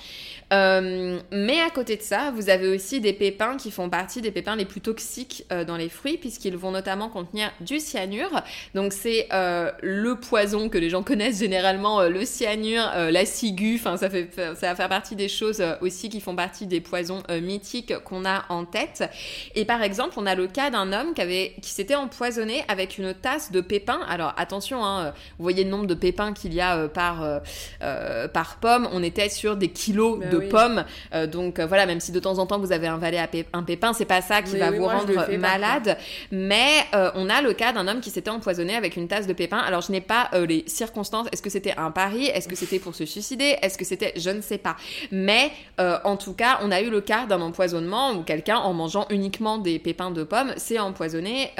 Euh, 0.52 1.18
mais 1.32 1.60
à 1.60 1.70
côté 1.70 1.96
de 1.96 2.02
ça, 2.02 2.30
vous 2.34 2.50
avez 2.50 2.68
aussi 2.68 3.00
des 3.00 3.12
pépins 3.12 3.56
qui 3.56 3.70
font 3.70 3.90
partie 3.90 4.20
des 4.20 4.30
pépins 4.30 4.54
les 4.54 4.64
plus 4.64 4.80
toxiques 4.80 5.44
euh, 5.50 5.64
dans 5.64 5.76
les 5.76 5.88
fruits, 5.88 6.18
puisqu'il 6.18 6.36
puisqu'ils 6.36 6.56
vont 6.56 6.70
notamment 6.70 7.08
contenir 7.08 7.50
du 7.60 7.80
cyanure. 7.80 8.42
Donc 8.74 8.92
c'est 8.92 9.26
euh, 9.32 9.70
le 9.82 10.16
poison 10.16 10.68
que 10.68 10.76
les 10.76 10.90
gens 10.90 11.02
connaissent 11.02 11.38
généralement, 11.38 12.02
le 12.02 12.24
cyanure, 12.24 12.82
la 13.10 13.24
ciguë. 13.24 13.76
Enfin, 13.76 13.96
ça 13.96 14.10
fait 14.10 14.28
ça 14.34 14.68
va 14.68 14.74
faire 14.74 14.88
partie 14.88 15.16
des 15.16 15.28
choses 15.28 15.62
aussi 15.80 16.08
qui 16.08 16.20
font 16.20 16.36
partie 16.36 16.66
des 16.66 16.80
poisons 16.80 17.22
mythiques 17.40 17.98
qu'on 18.04 18.24
a 18.24 18.44
en 18.50 18.64
tête. 18.64 19.08
Et 19.54 19.64
par 19.64 19.82
exemple, 19.82 20.14
on 20.18 20.26
a 20.26 20.34
le 20.34 20.46
cas 20.46 20.70
d'un 20.70 20.92
homme 20.92 21.14
qui 21.14 21.22
avait 21.22 21.54
qui 21.62 21.70
s'était 21.70 21.94
empoisonné 21.94 22.64
avec 22.68 22.98
une 22.98 23.14
tasse 23.14 23.50
de 23.50 23.60
pépins. 23.60 24.00
Alors 24.08 24.34
attention, 24.36 24.84
hein, 24.84 25.14
vous 25.38 25.42
voyez 25.42 25.64
le 25.64 25.70
nombre 25.70 25.86
de 25.86 25.94
pépins 25.94 26.32
qu'il 26.32 26.52
y 26.54 26.60
a 26.60 26.88
par 26.88 27.40
par 27.80 28.58
pomme. 28.60 28.88
On 28.92 29.02
était 29.02 29.28
sur 29.28 29.56
des 29.56 29.68
kilos 29.68 30.18
Bah 30.18 30.35
de 30.36 30.44
oui. 30.44 30.48
pommes. 30.48 30.84
Euh, 31.14 31.26
donc 31.26 31.58
euh, 31.58 31.66
voilà, 31.66 31.86
même 31.86 32.00
si 32.00 32.12
de 32.12 32.20
temps 32.20 32.38
en 32.38 32.46
temps 32.46 32.58
vous 32.58 32.72
avez 32.72 32.86
un 32.86 32.98
pé- 32.98 33.46
un 33.52 33.62
pépin, 33.62 33.92
c'est 33.92 34.04
pas 34.04 34.22
ça 34.22 34.42
qui 34.42 34.54
Mais 34.54 34.58
va 34.60 34.70
oui, 34.70 34.76
vous 34.78 34.84
moi, 34.84 34.94
rendre 34.94 35.24
fais 35.26 35.38
malade. 35.38 35.96
Mais 36.30 36.68
euh, 36.94 37.10
on 37.14 37.28
a 37.28 37.42
le 37.42 37.52
cas 37.52 37.72
d'un 37.72 37.88
homme 37.88 38.00
qui 38.00 38.10
s'était 38.10 38.30
empoisonné 38.30 38.74
avec 38.76 38.96
une 38.96 39.08
tasse 39.08 39.26
de 39.26 39.32
pépins. 39.32 39.58
Alors 39.58 39.80
je 39.80 39.92
n'ai 39.92 40.00
pas 40.00 40.30
les 40.48 40.64
circonstances. 40.66 41.26
Est-ce 41.32 41.42
que 41.42 41.50
c'était 41.50 41.74
un 41.76 41.90
pari? 41.90 42.26
Est-ce 42.26 42.48
que 42.48 42.56
c'était 42.56 42.78
pour 42.78 42.94
se 42.94 43.04
suicider? 43.06 43.56
Est-ce 43.62 43.78
que 43.78 43.84
c'était? 43.84 44.12
Je 44.16 44.30
ne 44.30 44.40
sais 44.40 44.58
pas. 44.58 44.76
Mais 45.10 45.50
en 45.78 46.16
tout 46.16 46.32
cas, 46.34 46.58
on 46.62 46.70
a 46.70 46.80
eu 46.80 46.90
le 46.90 47.00
cas 47.00 47.26
d'un 47.26 47.40
empoisonnement 47.40 48.12
où 48.12 48.22
quelqu'un, 48.22 48.56
en 48.58 48.72
mangeant 48.72 49.06
uniquement 49.10 49.58
des 49.58 49.78
pépins 49.78 50.10
de 50.10 50.24
pommes, 50.24 50.52
s'est 50.56 50.78
empoisonné. 50.78 51.50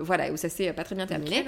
voilà, 0.00 0.30
où 0.32 0.36
ça 0.36 0.48
s'est 0.48 0.72
pas 0.72 0.84
très 0.84 0.94
bien 0.94 1.06
terminé. 1.06 1.44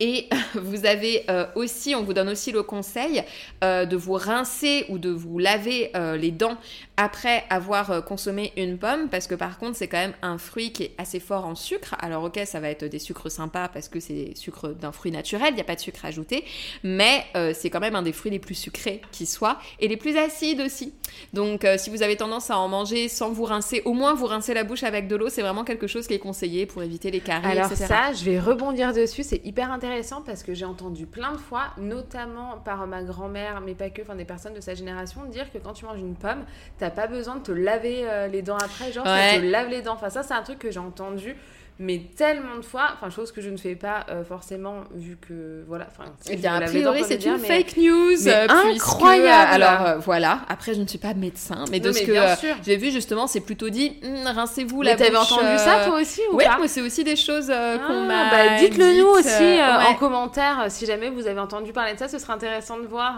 Et 0.00 0.28
vous 0.54 0.86
avez 0.86 1.24
aussi, 1.54 1.94
on 1.94 2.02
vous 2.02 2.12
donne 2.14 2.28
aussi 2.28 2.52
le 2.52 2.62
conseil 2.62 3.22
de 3.62 3.96
vous 3.96 4.14
rincer 4.14 4.84
ou 4.88 4.98
de 4.98 5.10
vous 5.10 5.38
laver 5.38 5.55
euh, 5.94 6.16
les 6.16 6.30
dents 6.30 6.56
après 6.96 7.44
avoir 7.50 7.90
euh, 7.90 8.00
consommé 8.00 8.52
une 8.56 8.78
pomme, 8.78 9.08
parce 9.08 9.26
que 9.26 9.34
par 9.34 9.58
contre, 9.58 9.76
c'est 9.76 9.88
quand 9.88 9.98
même 9.98 10.14
un 10.22 10.38
fruit 10.38 10.72
qui 10.72 10.84
est 10.84 10.94
assez 10.98 11.20
fort 11.20 11.44
en 11.44 11.54
sucre. 11.54 11.94
Alors, 11.98 12.24
ok, 12.24 12.40
ça 12.46 12.60
va 12.60 12.70
être 12.70 12.84
des 12.84 12.98
sucres 12.98 13.30
sympas 13.30 13.68
parce 13.68 13.88
que 13.88 14.00
c'est 14.00 14.14
des 14.14 14.34
sucres 14.34 14.68
d'un 14.68 14.92
fruit 14.92 15.10
naturel, 15.10 15.48
il 15.50 15.54
n'y 15.56 15.60
a 15.60 15.64
pas 15.64 15.74
de 15.74 15.80
sucre 15.80 16.04
ajouté, 16.04 16.44
mais 16.82 17.24
euh, 17.36 17.52
c'est 17.54 17.70
quand 17.70 17.80
même 17.80 17.96
un 17.96 18.02
des 18.02 18.12
fruits 18.12 18.30
les 18.30 18.38
plus 18.38 18.54
sucrés 18.54 19.02
qui 19.12 19.26
soit 19.26 19.58
et 19.80 19.88
les 19.88 19.96
plus 19.96 20.16
acides 20.16 20.60
aussi. 20.60 20.94
Donc, 21.32 21.66
si 21.78 21.88
vous 21.90 22.02
avez 22.02 22.16
tendance 22.16 22.50
à 22.50 22.58
en 22.58 22.68
manger 22.68 23.08
sans 23.08 23.30
vous 23.30 23.44
rincer, 23.44 23.82
au 23.84 23.92
moins 23.92 24.14
vous 24.14 24.26
rincer 24.26 24.54
la 24.54 24.64
bouche 24.64 24.82
avec 24.82 25.08
de 25.08 25.16
l'eau, 25.16 25.28
c'est 25.28 25.42
vraiment 25.42 25.64
quelque 25.64 25.86
chose 25.86 26.06
qui 26.06 26.14
est 26.14 26.18
conseillé 26.18 26.66
pour 26.66 26.82
éviter 26.82 27.10
les 27.10 27.20
caries, 27.20 27.46
Alors 27.46 27.66
etc. 27.66 27.86
ça, 27.86 28.12
je 28.12 28.24
vais 28.24 28.40
rebondir 28.40 28.92
dessus, 28.92 29.22
c'est 29.22 29.44
hyper 29.44 29.70
intéressant 29.70 30.22
parce 30.22 30.42
que 30.42 30.54
j'ai 30.54 30.64
entendu 30.64 31.06
plein 31.06 31.32
de 31.32 31.38
fois, 31.38 31.72
notamment 31.78 32.58
par 32.64 32.86
ma 32.86 33.02
grand-mère, 33.02 33.60
mais 33.60 33.74
pas 33.74 33.90
que, 33.90 34.02
enfin 34.02 34.14
des 34.14 34.24
personnes 34.24 34.54
de 34.54 34.60
sa 34.60 34.74
génération, 34.74 35.24
dire 35.26 35.45
que 35.52 35.58
quand 35.58 35.72
tu 35.72 35.84
manges 35.84 36.00
une 36.00 36.14
pomme, 36.16 36.44
t'as 36.78 36.90
pas 36.90 37.06
besoin 37.06 37.36
de 37.36 37.42
te 37.42 37.52
laver 37.52 38.00
euh, 38.04 38.26
les 38.28 38.42
dents 38.42 38.56
après, 38.58 38.92
genre 38.92 39.04
Ouais. 39.06 39.30
ça 39.34 39.40
te 39.40 39.44
lave 39.44 39.68
les 39.68 39.82
dents. 39.82 39.94
Enfin 39.94 40.10
ça, 40.10 40.22
c'est 40.22 40.34
un 40.34 40.42
truc 40.42 40.58
que 40.58 40.70
j'ai 40.70 40.80
entendu. 40.80 41.36
Mais 41.78 42.00
tellement 42.16 42.56
de 42.56 42.62
fois, 42.64 42.88
enfin 42.94 43.10
chose 43.10 43.30
que 43.32 43.42
je 43.42 43.50
ne 43.50 43.58
fais 43.58 43.74
pas 43.74 44.06
euh, 44.08 44.24
forcément 44.24 44.84
vu 44.94 45.18
que 45.18 45.62
voilà, 45.68 45.86
enfin 45.90 46.10
Eh 46.30 46.36
bien, 46.36 46.54
a 46.54 46.62
priori, 46.62 47.04
c'est 47.04 47.16
une 47.16 47.20
dire, 47.20 47.36
mais- 47.38 47.46
fake 47.46 47.76
news. 47.76 48.16
Mais 48.24 48.32
euh, 48.32 48.46
incroyable. 48.74 49.26
euh, 49.26 49.54
Alors, 49.66 49.86
euh, 49.86 49.98
voilà. 49.98 50.40
Après, 50.48 50.72
je 50.72 50.80
ne 50.80 50.86
suis 50.86 50.96
pas 50.96 51.12
médecin, 51.12 51.66
mais 51.70 51.78
de 51.78 51.88
Non, 51.88 51.92
ce 51.94 51.98
mais 52.00 52.06
que 52.06 52.12
euh, 52.12 52.54
j'ai 52.64 52.78
vu, 52.78 52.90
justement, 52.90 53.26
c'est 53.26 53.40
plutôt 53.42 53.68
dit 53.68 54.00
hum, 54.02 54.26
rincez-vous 54.26 54.78
Mais 54.80 54.86
la 54.86 54.96
t'avais 54.96 55.10
bouche. 55.10 55.30
entendu 55.32 55.48
euh, 55.48 55.58
ça 55.58 55.84
toi 55.84 56.00
aussi 56.00 56.22
ou 56.32 56.36
Ouais, 56.36 56.46
pas 56.46 56.56
moi, 56.56 56.66
c'est 56.66 56.80
aussi 56.80 57.04
des 57.04 57.14
choses 57.16 57.50
euh, 57.50 57.76
qu'on 57.86 58.04
Ah, 58.04 58.06
m'a. 58.06 58.30
bah, 58.30 58.56
dites-le 58.58 58.92
dites, 58.94 59.02
nous 59.02 59.08
aussi 59.10 59.28
euh, 59.28 59.60
euh, 59.62 59.78
ouais. 59.78 59.84
en 59.88 59.94
commentaire 59.96 60.60
euh, 60.62 60.66
si 60.70 60.86
jamais 60.86 61.10
vous 61.10 61.26
avez 61.26 61.40
entendu 61.40 61.74
parler 61.74 61.92
de 61.92 61.98
ça, 61.98 62.08
ce 62.08 62.18
serait 62.18 62.32
intéressant 62.32 62.78
de 62.78 62.86
voir 62.86 63.16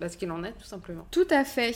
euh, 0.00 0.04
bah, 0.04 0.08
qu'il 0.08 0.30
en 0.30 0.44
est 0.44 0.52
tout 0.52 0.64
simplement. 0.64 1.06
Tout 1.10 1.26
à 1.30 1.44
fait. 1.44 1.74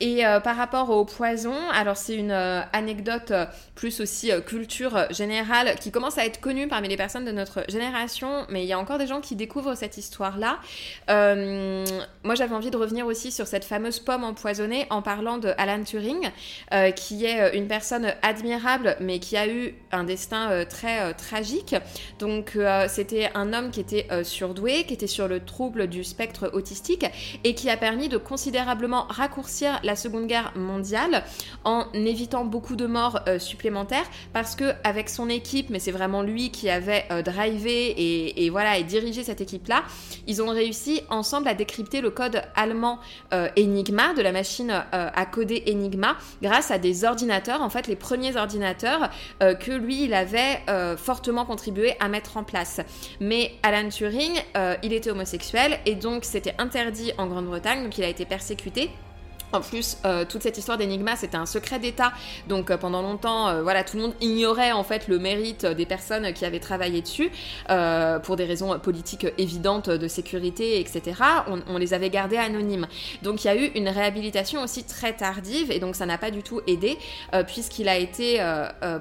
Et 0.00 0.24
euh, 0.24 0.40
par 0.40 0.56
rapport 0.56 0.90
au 0.90 1.04
poison, 1.04 1.54
alors 1.72 1.96
c'est 1.96 2.14
une 2.14 2.30
euh, 2.30 2.60
anecdote 2.72 3.30
euh, 3.30 3.46
plus 3.74 4.00
aussi 4.00 4.30
culture 4.46 5.06
générale 5.10 5.76
qui 5.80 5.90
commence 5.90 6.18
à 6.18 6.24
être 6.24 6.40
connue 6.40 6.68
parmi 6.68 6.88
les 6.88 6.96
personnes 6.96 7.24
de 7.24 7.32
notre 7.32 7.64
génération, 7.68 8.46
mais 8.48 8.64
il 8.64 8.66
y 8.66 8.72
a 8.72 8.78
encore 8.78 8.98
des 8.98 9.06
gens 9.06 9.20
qui 9.20 9.36
découvrent 9.36 9.74
cette 9.74 9.98
histoire-là. 9.98 10.58
Moi, 11.08 12.34
j'avais 12.34 12.54
envie 12.54 12.70
de 12.70 12.76
revenir 12.76 13.06
aussi 13.06 13.30
sur 13.30 13.46
cette 13.46 13.64
fameuse 13.64 14.00
pomme 14.00 14.24
empoisonnée 14.24 14.86
en 14.90 15.02
parlant 15.02 15.38
de 15.38 15.52
Alan 15.56 15.82
Turing, 15.82 16.30
qui 16.96 17.24
est 17.24 17.56
une 17.56 17.68
personne 17.68 18.12
admirable, 18.22 18.96
mais 19.00 19.18
qui 19.18 19.36
a 19.36 19.48
eu 19.48 19.74
un 19.92 20.04
destin 20.04 20.64
très 20.64 21.14
tragique. 21.14 21.76
Donc, 22.18 22.58
c'était 22.88 23.30
un 23.34 23.52
homme 23.52 23.70
qui 23.70 23.80
était 23.80 24.08
surdoué, 24.24 24.84
qui 24.84 24.94
était 24.94 25.06
sur 25.06 25.28
le 25.28 25.44
trouble 25.44 25.86
du 25.86 26.04
spectre 26.04 26.50
autistique 26.52 27.06
et 27.44 27.54
qui 27.58 27.68
a 27.70 27.76
permis 27.76 28.08
de 28.08 28.18
considérablement 28.18 29.06
raccourcir 29.08 29.80
la 29.82 29.96
Seconde 29.96 30.28
Guerre 30.28 30.52
mondiale 30.54 31.24
en 31.64 31.86
évitant 31.92 32.44
beaucoup 32.44 32.76
de 32.76 32.86
morts 32.86 33.18
euh, 33.26 33.40
supplémentaires 33.40 34.08
parce 34.32 34.54
que 34.54 34.74
avec 34.84 35.08
son 35.08 35.28
équipe, 35.28 35.68
mais 35.68 35.80
c'est 35.80 35.90
vraiment 35.90 36.22
lui 36.22 36.52
qui 36.52 36.70
avait 36.70 37.04
euh, 37.10 37.20
drivé 37.20 38.36
et, 38.38 38.48
voilà 38.50 38.78
et 38.78 38.84
dirigé 38.84 39.24
cette 39.24 39.40
équipe-là, 39.40 39.82
ils 40.28 40.40
ont 40.40 40.50
réussi 40.50 41.02
ensemble 41.10 41.48
à 41.48 41.54
décrypter 41.54 42.00
le 42.00 42.10
code 42.10 42.42
allemand 42.54 43.00
euh, 43.34 43.48
Enigma 43.58 44.14
de 44.14 44.22
la 44.22 44.30
machine 44.30 44.70
euh, 44.70 45.10
à 45.12 45.26
coder 45.26 45.64
Enigma 45.66 46.16
grâce 46.40 46.70
à 46.70 46.78
des 46.78 47.04
ordinateurs, 47.04 47.60
en 47.60 47.70
fait 47.70 47.88
les 47.88 47.96
premiers 47.96 48.36
ordinateurs 48.36 49.10
que 49.40 49.72
lui 49.72 50.04
il 50.04 50.14
avait 50.14 50.62
fortement 50.96 51.44
contribué 51.44 51.94
à 51.98 52.08
mettre 52.08 52.36
en 52.36 52.44
place. 52.44 52.80
Mais 53.20 53.54
Alan 53.62 53.88
Turing, 53.88 54.32
il 54.82 54.92
était 54.92 55.10
homosexuel 55.10 55.80
et 55.86 55.94
donc 55.94 56.24
c'était 56.24 56.54
interdit 56.58 57.12
en 57.18 57.26
Grande-Bretagne, 57.38 57.84
donc 57.84 57.96
il 57.98 58.04
a 58.04 58.08
été 58.08 58.24
persécuté. 58.24 58.90
En 59.52 59.60
plus, 59.60 59.96
euh, 60.04 60.26
toute 60.28 60.42
cette 60.42 60.58
histoire 60.58 60.76
d'Enigma, 60.76 61.16
c'était 61.16 61.36
un 61.36 61.46
secret 61.46 61.78
d'État. 61.78 62.12
Donc 62.48 62.70
euh, 62.70 62.76
pendant 62.76 63.00
longtemps, 63.00 63.48
euh, 63.48 63.62
voilà, 63.62 63.82
tout 63.82 63.96
le 63.96 64.02
monde 64.02 64.14
ignorait 64.20 64.72
en 64.72 64.84
fait 64.84 65.08
le 65.08 65.18
mérite 65.18 65.64
des 65.64 65.86
personnes 65.86 66.34
qui 66.34 66.44
avaient 66.44 66.60
travaillé 66.60 67.00
dessus 67.00 67.30
pour 68.22 68.36
des 68.36 68.44
raisons 68.44 68.78
politiques 68.78 69.26
évidentes 69.38 69.90
de 69.90 70.08
sécurité, 70.08 70.80
etc. 70.80 71.22
On, 71.68 71.78
les 71.78 71.94
avait 71.94 72.10
gardés 72.10 72.36
anonymes. 72.36 72.86
Donc 73.22 73.44
il 73.44 73.46
y 73.46 73.50
a 73.50 73.56
eu 73.56 73.66
une 73.74 73.88
réhabilitation 73.88 74.62
aussi 74.62 74.84
très 74.84 75.14
tardive 75.14 75.70
et 75.70 75.78
donc 75.78 75.96
ça 75.96 76.06
n'a 76.06 76.18
pas 76.18 76.30
du 76.30 76.42
tout 76.42 76.60
aidé 76.66 76.98
puisqu'il 77.46 77.88
a 77.88 77.96
été 77.96 78.40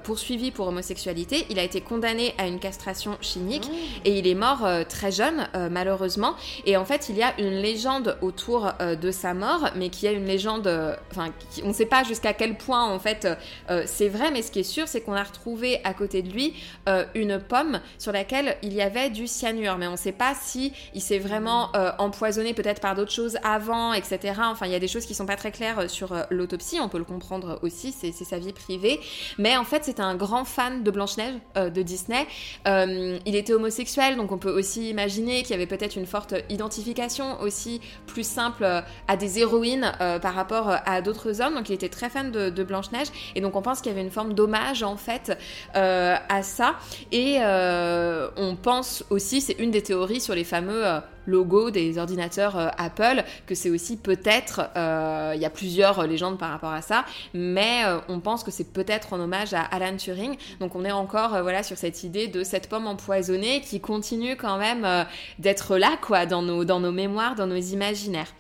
poursuivi 0.04 0.52
pour 0.52 0.68
homosexualité. 0.68 1.46
Il 1.50 1.60
a 1.60 1.64
été 1.64 1.82
condamné 1.82 2.34
à 2.38 2.48
une 2.48 2.60
castration 2.60 3.18
chimique 3.22 3.70
et 4.06 4.20
il 4.20 4.28
est 4.28 4.36
mort 4.36 4.68
très 4.88 5.12
jeune 5.12 5.48
malheureusement. 5.72 6.36
Et 6.66 6.78
en 6.78 6.86
fait, 6.86 7.10
il 7.10 7.18
y 7.18 7.24
a 7.24 7.34
une 7.40 7.62
légende 7.62 8.18
autour 8.22 8.72
de 8.80 9.12
sa 9.12 9.34
mort, 9.34 9.70
mais 9.76 9.90
qui 9.90 10.06
est 10.06 10.14
une 10.14 10.26
euh, 10.68 10.96
enfin, 11.12 11.32
on 11.64 11.70
ne 11.70 11.74
sait 11.74 11.86
pas 11.86 12.04
jusqu'à 12.04 12.34
quel 12.34 12.58
point 12.58 12.86
en 12.86 13.00
fait 13.00 13.28
euh, 13.70 13.84
c'est 13.86 14.10
vrai, 14.10 14.32
mais 14.32 14.42
ce 14.42 14.52
qui 14.52 14.60
est 14.60 14.64
sûr, 14.64 14.88
c'est 14.88 15.02
qu'on 15.02 15.14
a 15.14 15.24
retrouvé 15.24 15.80
à 15.84 15.94
côté 15.94 16.22
de 16.22 16.30
lui 16.30 16.54
euh, 16.88 17.06
une 17.16 17.40
pomme 17.40 17.80
sur 17.98 18.12
laquelle 18.12 18.58
il 18.62 18.74
y 18.74 18.82
avait 18.82 19.10
du 19.10 19.28
cyanure, 19.28 19.78
mais 19.78 19.88
on 19.88 19.92
ne 19.92 19.98
sait 19.98 20.12
pas 20.12 20.34
si 20.40 20.74
il 20.94 21.02
s'est 21.02 21.20
vraiment 21.20 21.76
euh, 21.76 21.92
empoisonné 21.98 22.54
peut-être 22.54 22.82
par 22.82 22.96
d'autres 22.96 23.12
choses 23.12 23.38
avant, 23.44 23.94
etc. 23.94 24.34
Enfin, 24.44 24.66
il 24.66 24.72
y 24.72 24.76
a 24.76 24.80
des 24.80 24.88
choses 24.88 25.06
qui 25.06 25.14
sont 25.14 25.26
pas 25.26 25.36
très 25.36 25.52
claires 25.52 25.80
euh, 25.80 25.88
sur 25.88 26.14
euh, 26.14 26.24
l'autopsie, 26.30 26.80
on 26.80 26.90
peut 26.90 26.98
le 26.98 27.04
comprendre 27.04 27.60
aussi, 27.62 27.92
c'est 27.92 28.12
c'est 28.12 28.26
sa 28.26 28.40
vie 28.40 28.54
privée. 28.54 29.00
Mais 29.38 29.58
en 29.58 29.64
fait, 29.64 29.84
c'était 29.84 30.02
un 30.02 30.16
grand 30.16 30.46
fan 30.46 30.84
de 30.84 30.92
Blanche-Neige, 30.92 31.36
euh, 31.58 31.70
de 31.70 31.82
Disney. 31.82 32.26
Euh, 32.68 33.20
il 33.26 33.36
était 33.36 33.54
homosexuel, 33.54 34.18
donc 34.18 34.32
on 34.32 34.38
peut 34.38 34.52
aussi 34.52 34.90
imaginer 34.90 35.42
qu'il 35.42 35.52
y 35.52 35.54
avait 35.54 35.68
peut-être 35.68 35.96
une 35.96 36.06
forte 36.06 36.34
identification 36.50 37.40
aussi 37.42 37.82
plus 38.06 38.26
simple 38.26 38.64
euh, 38.64 38.82
à 39.08 39.18
des 39.18 39.40
héroïnes 39.40 39.92
euh, 40.02 40.20
par 40.28 40.36
rapport 40.36 40.70
euh, 40.70 40.76
à 40.86 41.02
d'autres 41.02 41.40
hommes. 41.40 41.54
Donc 41.54 41.70
il 41.70 41.74
était 41.74 41.88
très 41.88 42.10
fan 42.10 42.32
de, 42.32 42.64
Blanche-Neige, 42.64 43.08
et 43.36 43.40
donc 43.40 43.56
on 43.56 43.62
pense 43.62 43.80
qu'il 43.80 43.94
y 43.94 43.96
avait 43.96 44.04
une 44.04 44.12
forme 44.12 44.34
d'hommage 44.34 44.84
en 44.84 44.98
fait 44.98 45.38
euh, 45.78 46.18
à 46.28 46.44
ça. 46.44 46.76
Et 47.14 47.38
euh, 47.40 48.28
on 48.36 48.58
pense 48.58 49.06
aussi, 49.10 49.40
c'est 49.40 49.58
une 49.58 49.72
des 49.72 49.82
théories 49.82 50.20
sur 50.20 50.36
les 50.36 50.44
fameux 50.44 50.84
logos 51.28 51.70
des 51.70 52.00
ordinateurs 52.00 52.58
euh, 52.58 52.70
Apple, 52.78 53.24
que 53.46 53.54
c'est 53.54 53.70
aussi 53.70 53.98
peut-être, 53.98 54.70
euh, 54.76 55.34
il 55.36 55.42
y 55.42 55.46
a 55.46 55.50
plusieurs 55.50 56.00
euh, 56.00 56.08
légendes 56.08 56.40
par 56.40 56.50
rapport 56.50 56.72
à 56.72 56.82
ça, 56.82 57.06
mais 57.34 57.84
on 58.08 58.20
pense 58.20 58.44
que 58.44 58.50
c'est 58.50 58.72
peut-être 58.72 59.14
en 59.14 59.20
hommage 59.20 59.54
à 59.54 59.62
Alan 59.62 59.96
Turing. 59.96 60.38
Donc 60.60 60.76
on 60.76 60.86
est 60.86 60.92
encore 60.92 61.42
voilà 61.42 61.62
sur 61.62 61.78
cette 61.78 62.04
idée 62.04 62.28
de 62.28 62.44
cette 62.44 62.70
pomme 62.70 62.88
empoisonnée 62.88 63.62
qui 63.62 63.80
continue 63.80 64.36
quand 64.36 64.58
même 64.58 65.06
d'être 65.40 65.78
là 65.78 65.98
quoi 66.02 66.26
dans 66.26 66.42
nos 66.42 66.64
dans 66.64 66.80
nos 66.80 66.92
mémoires, 66.92 67.36
dans 67.36 67.48
nos 67.48 67.56
imaginaires. 67.56 68.34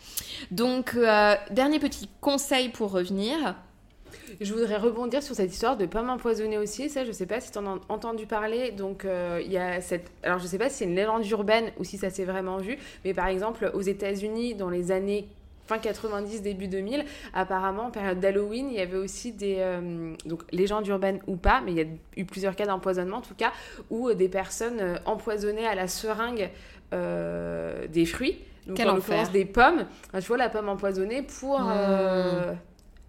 Donc 0.52 0.95
dernier 1.52 1.80
petit 1.80 2.10
conseil 2.21 2.69
pour 2.69 2.91
revenir. 2.91 3.56
Je 4.41 4.53
voudrais 4.53 4.77
rebondir 4.77 5.23
sur 5.23 5.35
cette 5.35 5.51
histoire 5.51 5.77
de 5.77 5.85
pommes 5.85 6.09
empoisonnées 6.09 6.57
aussi. 6.57 6.89
Ça, 6.89 7.05
je 7.05 7.11
sais 7.11 7.25
pas 7.25 7.39
si 7.39 7.51
tu 7.51 7.57
en 7.57 7.65
as 7.67 7.79
entendu 7.89 8.25
parler. 8.25 8.71
Donc, 8.71 9.05
euh, 9.05 9.41
il 9.43 9.51
y 9.51 9.57
a 9.57 9.81
cette. 9.81 10.11
Alors, 10.23 10.39
je 10.39 10.47
sais 10.47 10.57
pas 10.57 10.69
si 10.69 10.77
c'est 10.77 10.85
une 10.85 10.95
légende 10.95 11.25
urbaine 11.27 11.71
ou 11.79 11.83
si 11.83 11.97
ça 11.97 12.09
s'est 12.09 12.25
vraiment 12.25 12.57
vu. 12.57 12.77
Mais 13.05 13.13
par 13.13 13.27
exemple, 13.27 13.71
aux 13.73 13.81
États-Unis, 13.81 14.55
dans 14.55 14.69
les 14.69 14.91
années 14.91 15.27
fin 15.65 15.79
90, 15.79 16.41
début 16.43 16.67
2000, 16.69 17.03
apparemment, 17.33 17.87
en 17.87 17.91
période 17.91 18.19
d'Halloween, 18.21 18.69
il 18.69 18.77
y 18.77 18.81
avait 18.81 18.97
aussi 18.97 19.33
des. 19.33 19.57
euh, 19.59 20.13
donc, 20.25 20.43
légendes 20.53 20.87
urbaines 20.87 21.19
ou 21.27 21.35
pas, 21.35 21.61
mais 21.63 21.71
il 21.73 21.77
y 21.77 21.81
a 21.81 21.85
eu 22.15 22.23
plusieurs 22.25 22.55
cas 22.55 22.65
d'empoisonnement 22.65 23.17
en 23.17 23.21
tout 23.21 23.35
cas, 23.35 23.51
où 23.89 24.07
euh, 24.09 24.13
des 24.13 24.29
personnes 24.29 24.79
euh, 24.79 24.95
empoisonnaient 25.05 25.67
à 25.67 25.75
la 25.75 25.87
seringue 25.87 26.49
des 26.91 28.05
fruits. 28.05 28.39
Donc, 28.65 28.77
Quel 28.77 28.89
en 28.89 28.95
l'occurrence, 28.95 29.31
des 29.31 29.45
pommes. 29.45 29.85
Enfin, 30.07 30.19
tu 30.19 30.27
vois, 30.27 30.37
la 30.37 30.49
pomme 30.49 30.69
empoisonnée 30.69 31.21
pour. 31.21 31.59
euh, 31.69 32.53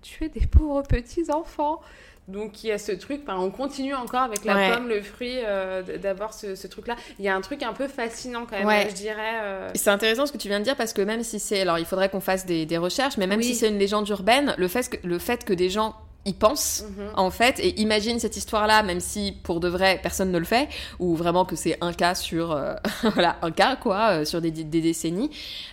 tuer 0.03 0.29
des 0.29 0.47
pauvres 0.47 0.83
petits 0.83 1.31
enfants. 1.31 1.81
Donc 2.29 2.63
il 2.63 2.67
y 2.67 2.73
a 2.73 2.77
ce 2.79 2.93
truc, 2.93 3.23
on 3.27 3.51
continue 3.51 3.95
encore 3.95 4.21
avec 4.21 4.45
la 4.45 4.55
Ouais. 4.55 4.71
pomme, 4.75 4.87
le 4.89 5.01
fruit, 5.01 5.37
euh, 5.39 5.83
d'avoir 5.97 6.35
ce, 6.35 6.55
ce 6.57 6.67
truc-là. 6.67 6.95
Il 7.19 7.25
y 7.25 7.29
a 7.29 7.35
un 7.35 7.41
truc 7.41 7.63
un 7.63 7.73
peu 7.73 7.89
fascinant 7.89 8.45
quand 8.45 8.59
même, 8.59 8.67
Ouais. 8.67 8.87
je 8.91 8.95
dirais. 8.95 9.41
euh, 9.43 9.71
C'est 9.75 9.89
intéressant 9.89 10.27
ce 10.27 10.33
que 10.33 10.37
tu 10.37 10.49
viens 10.49 10.59
de 10.61 10.65
dire 10.65 10.77
parce 10.77 10.93
que 10.93 11.01
même 11.01 11.23
si 11.23 11.39
c'est. 11.41 11.61
Alors 11.63 11.79
il 11.79 11.87
faudrait 11.87 12.11
qu'on 12.11 12.21
fasse 12.21 12.45
des, 12.45 12.67
des 12.67 12.77
recherches, 12.77 13.17
mais 13.17 13.27
même 13.27 13.39
Oui. 13.39 13.45
si 13.47 13.55
c'est 13.55 13.69
une 13.69 13.79
légende 13.79 14.07
urbaine, 14.11 14.55
le 14.59 14.69
fait 14.69 14.91
que, 14.91 15.07
le 15.07 15.19
fait 15.19 15.43
que 15.47 15.55
des 15.55 15.71
gens 15.71 15.95
pensent, 16.35 16.85
Mhm. 16.89 17.11
en 17.17 17.31
fait, 17.31 17.59
et 17.61 17.81
imaginent 17.81 18.19
cette 18.19 18.37
histoire-là, 18.37 18.83
même 18.83 19.01
si 19.01 19.33
pour 19.43 19.61
de 19.61 19.69
vrai 19.69 19.99
personne 20.03 20.31
ne 20.33 20.39
le 20.39 20.45
fait, 20.45 20.69
ou 20.99 21.15
vraiment 21.17 21.45
que 21.45 21.57
c'est 21.57 21.77
un 21.81 21.93
cas 21.93 22.15
sur. 22.15 22.53
euh, 22.53 22.75
voilà, 23.15 23.37
un 23.43 23.51
cas 23.51 23.77
quoi, 23.77 24.11
euh, 24.21 24.25
sur 24.25 24.41
des, 24.41 24.51
des 24.51 24.81
décennies, 24.81 25.31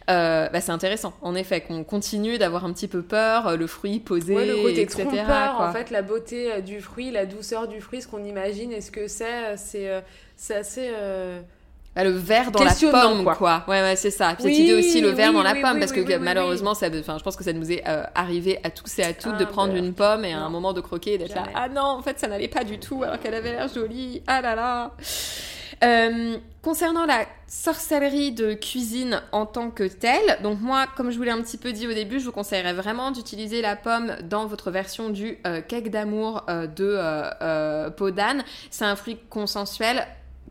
euh, 0.10 0.48
bah, 0.50 0.62
c'est 0.62 0.72
intéressant. 0.72 1.14
En 1.22 1.36
effet, 1.36 1.62
qu'on 1.62 1.84
continue 1.84 2.38
d'avoir 2.38 2.66
un 2.66 2.74
petit 2.74 2.88
peu 2.88 3.02
peur, 3.02 3.58
le 3.58 3.68
fruit 3.68 4.00
posé, 4.00 4.36
Ouais, 4.36 4.46
le 4.46 4.56
côté 4.62 4.82
etc. 4.82 5.04
trompeur, 5.04 5.56
quoi. 5.58 5.70
en 5.70 5.74
fait, 5.74 5.90
la 5.92 6.02
beauté 6.02 6.62
du 6.62 6.82
fruit, 6.82 7.12
la 7.12 7.26
douceur 7.26 7.68
du 7.68 7.82
fruit, 7.82 8.02
ce 8.02 8.08
qu'on 8.08 8.24
imagine 8.24 8.72
et 8.72 8.82
ce 8.82 8.92
que 8.92 9.08
c'est, 9.08 9.58
c'est 9.58 10.04
c'est 10.38 10.56
assez. 10.56 10.90
Bah, 11.96 12.04
le 12.04 12.12
verre 12.12 12.52
dans 12.52 12.64
la 12.64 12.74
pomme, 12.74 13.24
quoi. 13.24 13.36
quoi. 13.36 13.64
Ouais, 13.68 13.82
ouais, 13.82 13.96
c'est 13.96 14.12
ça. 14.12 14.34
Puis 14.36 14.46
Oui, 14.46 14.56
cette 14.56 14.64
idée 14.66 14.74
aussi, 14.74 15.00
le 15.02 15.10
verre 15.10 15.30
oui, 15.30 15.36
dans 15.36 15.44
la 15.44 15.54
oui, 15.54 15.62
pomme, 15.62 15.80
parce 15.80 15.94
que 15.94 16.18
malheureusement, 16.18 16.74
ça, 16.74 16.88
enfin, 16.88 17.18
je 17.18 17.24
pense 17.24 17.38
que 17.38 17.44
ça 17.44 17.54
nous 17.54 17.72
est 17.72 17.84
euh, 17.88 18.04
arrivé 18.16 18.60
à 18.64 18.70
tous 18.70 19.00
et 19.00 19.04
à 19.04 19.14
toutes 19.14 19.34
Ah, 19.36 19.40
de 19.40 19.46
prendre 19.46 19.74
bah, 19.74 19.80
une 19.80 19.94
pomme 19.94 20.26
et 20.26 20.34
à 20.34 20.42
un 20.42 20.50
moment 20.50 20.74
de 20.74 20.82
croquer 20.82 21.14
et 21.14 21.18
d'être 21.18 21.36
là. 21.36 21.44
Ah 21.56 21.70
non, 21.70 21.82
en 21.84 22.02
fait, 22.02 22.20
ça 22.20 22.28
n'allait 22.28 22.50
pas 22.50 22.64
du 22.66 22.80
tout, 22.80 23.04
alors 23.04 23.20
qu'elle 23.20 23.34
avait 23.34 23.54
l'air 23.54 23.70
jolie. 23.74 24.22
Ah 24.28 24.42
là 24.42 24.56
là. 24.56 24.92
Euh, 25.84 26.38
concernant 26.62 27.06
la 27.06 27.26
sorcellerie 27.48 28.32
de 28.32 28.54
cuisine 28.54 29.22
en 29.32 29.46
tant 29.46 29.70
que 29.72 29.84
telle, 29.84 30.40
donc 30.42 30.60
moi, 30.62 30.86
comme 30.96 31.12
je 31.12 31.18
vous 31.18 31.24
l'ai 31.24 31.32
un 31.32 31.42
petit 31.42 31.58
peu 31.58 31.72
dit 31.72 31.88
au 31.88 31.94
début, 31.94 32.20
je 32.20 32.26
vous 32.26 32.32
conseillerais 32.32 32.74
vraiment 32.74 33.12
d'utiliser 33.12 33.62
la 33.62 33.76
pomme 33.76 34.16
dans 34.24 34.46
votre 34.48 34.72
version 34.72 35.10
du 35.10 35.38
euh, 35.46 35.62
cake 35.62 35.90
d'amour 35.92 36.44
euh, 36.50 36.66
de 36.68 36.86
euh, 36.86 37.30
euh, 37.42 37.90
peau 37.90 38.10
d'âne. 38.12 38.44
C'est 38.72 38.86
un 38.86 38.96
fruit 38.96 39.18
consensuel. 39.30 40.06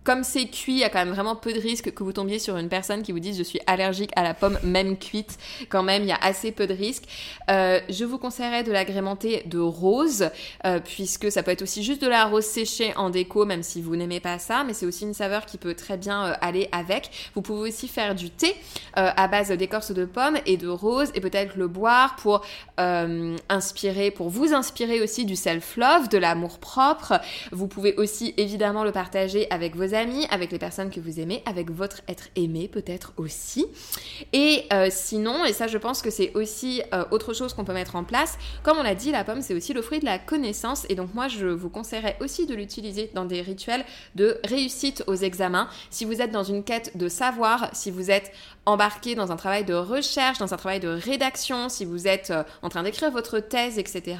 Comme 0.04 0.22
c'est 0.22 0.44
cuit, 0.44 0.74
il 0.74 0.78
y 0.80 0.84
a 0.84 0.90
quand 0.90 0.98
même 0.98 1.14
vraiment 1.14 1.34
peu 1.34 1.54
de 1.54 1.58
risques 1.58 1.94
que 1.94 2.02
vous 2.02 2.12
tombiez 2.12 2.38
sur 2.38 2.58
une 2.58 2.68
personne 2.68 3.02
qui 3.02 3.10
vous 3.10 3.20
dise 3.20 3.38
je 3.38 3.42
suis 3.42 3.60
allergique 3.66 4.10
à 4.16 4.22
la 4.22 4.34
pomme 4.34 4.58
même 4.62 4.98
cuite. 4.98 5.38
Quand 5.70 5.82
même, 5.82 6.02
il 6.02 6.08
y 6.08 6.12
a 6.12 6.18
assez 6.20 6.52
peu 6.52 6.66
de 6.66 6.74
risques. 6.74 7.04
Euh, 7.50 7.80
je 7.88 8.04
vous 8.04 8.18
conseillerais 8.18 8.64
de 8.64 8.70
l'agrémenter 8.70 9.44
de 9.46 9.58
rose, 9.58 10.28
euh, 10.66 10.78
puisque 10.78 11.32
ça 11.32 11.42
peut 11.42 11.52
être 11.52 11.62
aussi 11.62 11.82
juste 11.82 12.02
de 12.02 12.08
la 12.08 12.26
rose 12.26 12.44
séchée 12.44 12.92
en 12.96 13.08
déco, 13.08 13.46
même 13.46 13.62
si 13.62 13.80
vous 13.80 13.96
n'aimez 13.96 14.20
pas 14.20 14.38
ça, 14.38 14.62
mais 14.62 14.74
c'est 14.74 14.84
aussi 14.84 15.04
une 15.04 15.14
saveur 15.14 15.46
qui 15.46 15.56
peut 15.56 15.74
très 15.74 15.96
bien 15.96 16.26
euh, 16.26 16.34
aller 16.42 16.68
avec. 16.70 17.10
Vous 17.34 17.40
pouvez 17.40 17.70
aussi 17.70 17.88
faire 17.88 18.14
du 18.14 18.28
thé 18.28 18.54
à 18.94 19.26
base 19.26 19.48
d'écorce 19.48 19.92
de 19.92 20.04
pomme 20.04 20.38
et 20.44 20.56
de 20.56 20.68
rose, 20.68 21.10
et 21.14 21.20
peut-être 21.20 21.56
le 21.56 21.66
boire 21.66 22.16
pour 22.16 22.42
inspirer, 22.76 24.10
pour 24.10 24.28
vous 24.28 24.52
inspirer 24.52 25.00
aussi 25.00 25.24
du 25.24 25.36
self-love, 25.36 26.08
de 26.08 26.18
l'amour 26.18 26.58
propre. 26.58 27.20
Vous 27.52 27.66
pouvez 27.66 27.94
aussi 27.96 28.34
évidemment 28.36 28.84
le 28.84 28.92
partager 28.92 29.50
avec 29.50 29.76
vos 29.76 29.93
avec 30.30 30.50
les 30.50 30.58
personnes 30.58 30.90
que 30.90 31.00
vous 31.00 31.20
aimez, 31.20 31.42
avec 31.46 31.70
votre 31.70 32.00
être 32.08 32.28
aimé 32.36 32.68
peut-être 32.68 33.12
aussi. 33.16 33.66
Et 34.32 34.64
euh, 34.72 34.88
sinon, 34.90 35.44
et 35.44 35.52
ça 35.52 35.66
je 35.66 35.78
pense 35.78 36.02
que 36.02 36.10
c'est 36.10 36.32
aussi 36.34 36.82
euh, 36.92 37.04
autre 37.10 37.32
chose 37.32 37.54
qu'on 37.54 37.64
peut 37.64 37.72
mettre 37.72 37.94
en 37.96 38.04
place, 38.04 38.36
comme 38.62 38.78
on 38.78 38.82
l'a 38.82 38.94
dit, 38.94 39.12
la 39.12 39.24
pomme 39.24 39.42
c'est 39.42 39.54
aussi 39.54 39.72
le 39.72 39.82
fruit 39.82 40.00
de 40.00 40.04
la 40.04 40.18
connaissance 40.18 40.84
et 40.88 40.94
donc 40.94 41.14
moi 41.14 41.28
je 41.28 41.46
vous 41.46 41.68
conseillerais 41.68 42.16
aussi 42.20 42.46
de 42.46 42.54
l'utiliser 42.54 43.10
dans 43.14 43.24
des 43.24 43.40
rituels 43.40 43.84
de 44.16 44.38
réussite 44.44 45.04
aux 45.06 45.14
examens. 45.14 45.68
Si 45.90 46.04
vous 46.04 46.20
êtes 46.20 46.32
dans 46.32 46.44
une 46.44 46.64
quête 46.64 46.96
de 46.96 47.08
savoir, 47.08 47.70
si 47.72 47.90
vous 47.90 48.10
êtes 48.10 48.32
embarqué 48.66 49.14
dans 49.14 49.32
un 49.32 49.36
travail 49.36 49.64
de 49.64 49.74
recherche, 49.74 50.38
dans 50.38 50.54
un 50.54 50.56
travail 50.56 50.80
de 50.80 50.88
rédaction, 50.88 51.68
si 51.68 51.84
vous 51.84 52.06
êtes 52.06 52.30
euh, 52.30 52.42
en 52.62 52.68
train 52.68 52.82
d'écrire 52.82 53.10
votre 53.10 53.38
thèse, 53.38 53.78
etc., 53.78 54.16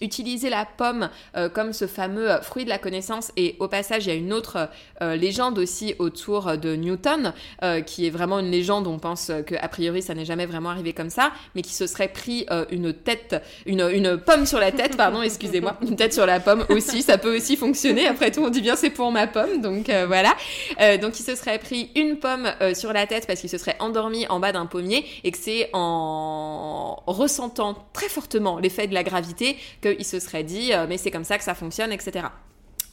utilisez 0.00 0.50
la 0.50 0.64
pomme 0.64 1.10
euh, 1.36 1.48
comme 1.48 1.72
ce 1.72 1.86
fameux 1.86 2.30
euh, 2.30 2.40
fruit 2.40 2.64
de 2.64 2.68
la 2.68 2.78
connaissance. 2.78 3.32
Et 3.36 3.56
au 3.60 3.68
passage, 3.68 4.06
il 4.06 4.08
y 4.08 4.12
a 4.12 4.14
une 4.14 4.32
autre 4.32 4.68
euh, 5.00 5.16
légende 5.16 5.58
aussi 5.58 5.94
autour 5.98 6.56
de 6.56 6.74
Newton, 6.74 7.32
euh, 7.62 7.80
qui 7.80 8.06
est 8.06 8.10
vraiment 8.10 8.38
une 8.38 8.50
légende. 8.50 8.86
On 8.86 8.98
pense 8.98 9.30
euh, 9.30 9.42
que 9.42 9.54
a 9.54 9.68
priori 9.68 10.02
ça 10.02 10.14
n'est 10.14 10.24
jamais 10.24 10.46
vraiment 10.46 10.70
arrivé 10.70 10.92
comme 10.92 11.10
ça, 11.10 11.32
mais 11.54 11.62
qui 11.62 11.74
se 11.74 11.86
serait 11.86 12.08
pris 12.08 12.46
euh, 12.50 12.64
une 12.70 12.92
tête, 12.92 13.42
une, 13.66 13.88
une 13.92 14.18
pomme 14.18 14.46
sur 14.46 14.58
la 14.58 14.72
tête, 14.72 14.96
pardon, 14.96 15.22
excusez-moi, 15.22 15.76
une 15.82 15.96
tête 15.96 16.12
sur 16.12 16.26
la 16.26 16.40
pomme 16.40 16.64
aussi. 16.68 17.02
Ça 17.02 17.18
peut 17.18 17.36
aussi 17.36 17.56
fonctionner. 17.56 18.06
Après 18.06 18.30
tout, 18.30 18.42
on 18.42 18.50
dit 18.50 18.60
bien 18.60 18.76
c'est 18.76 18.90
pour 18.90 19.12
ma 19.12 19.26
pomme, 19.26 19.60
donc 19.60 19.88
euh, 19.88 20.06
voilà. 20.06 20.34
Euh, 20.80 20.96
donc 20.96 21.18
il 21.20 21.22
se 21.22 21.34
serait 21.34 21.58
pris 21.58 21.90
une 21.94 22.16
pomme 22.18 22.48
euh, 22.60 22.74
sur 22.74 22.92
la 22.92 23.06
tête 23.06 23.26
parce 23.26 23.40
qu'il 23.40 23.50
se 23.50 23.58
serait 23.58 23.76
endormi 23.82 24.26
en 24.28 24.40
bas 24.40 24.52
d'un 24.52 24.66
pommier 24.66 25.04
et 25.24 25.30
que 25.30 25.38
c'est 25.38 25.70
en 25.72 27.02
ressentant 27.06 27.76
très 27.92 28.08
fortement 28.08 28.58
l'effet 28.58 28.86
de 28.86 28.94
la 28.94 29.02
gravité 29.02 29.56
qu'il 29.82 30.04
se 30.04 30.20
serait 30.20 30.44
dit 30.44 30.72
euh, 30.72 30.86
mais 30.88 30.98
c'est 30.98 31.10
comme 31.10 31.24
ça 31.24 31.38
que 31.38 31.44
ça 31.44 31.54
fonctionne, 31.54 31.92
etc. 31.92 32.26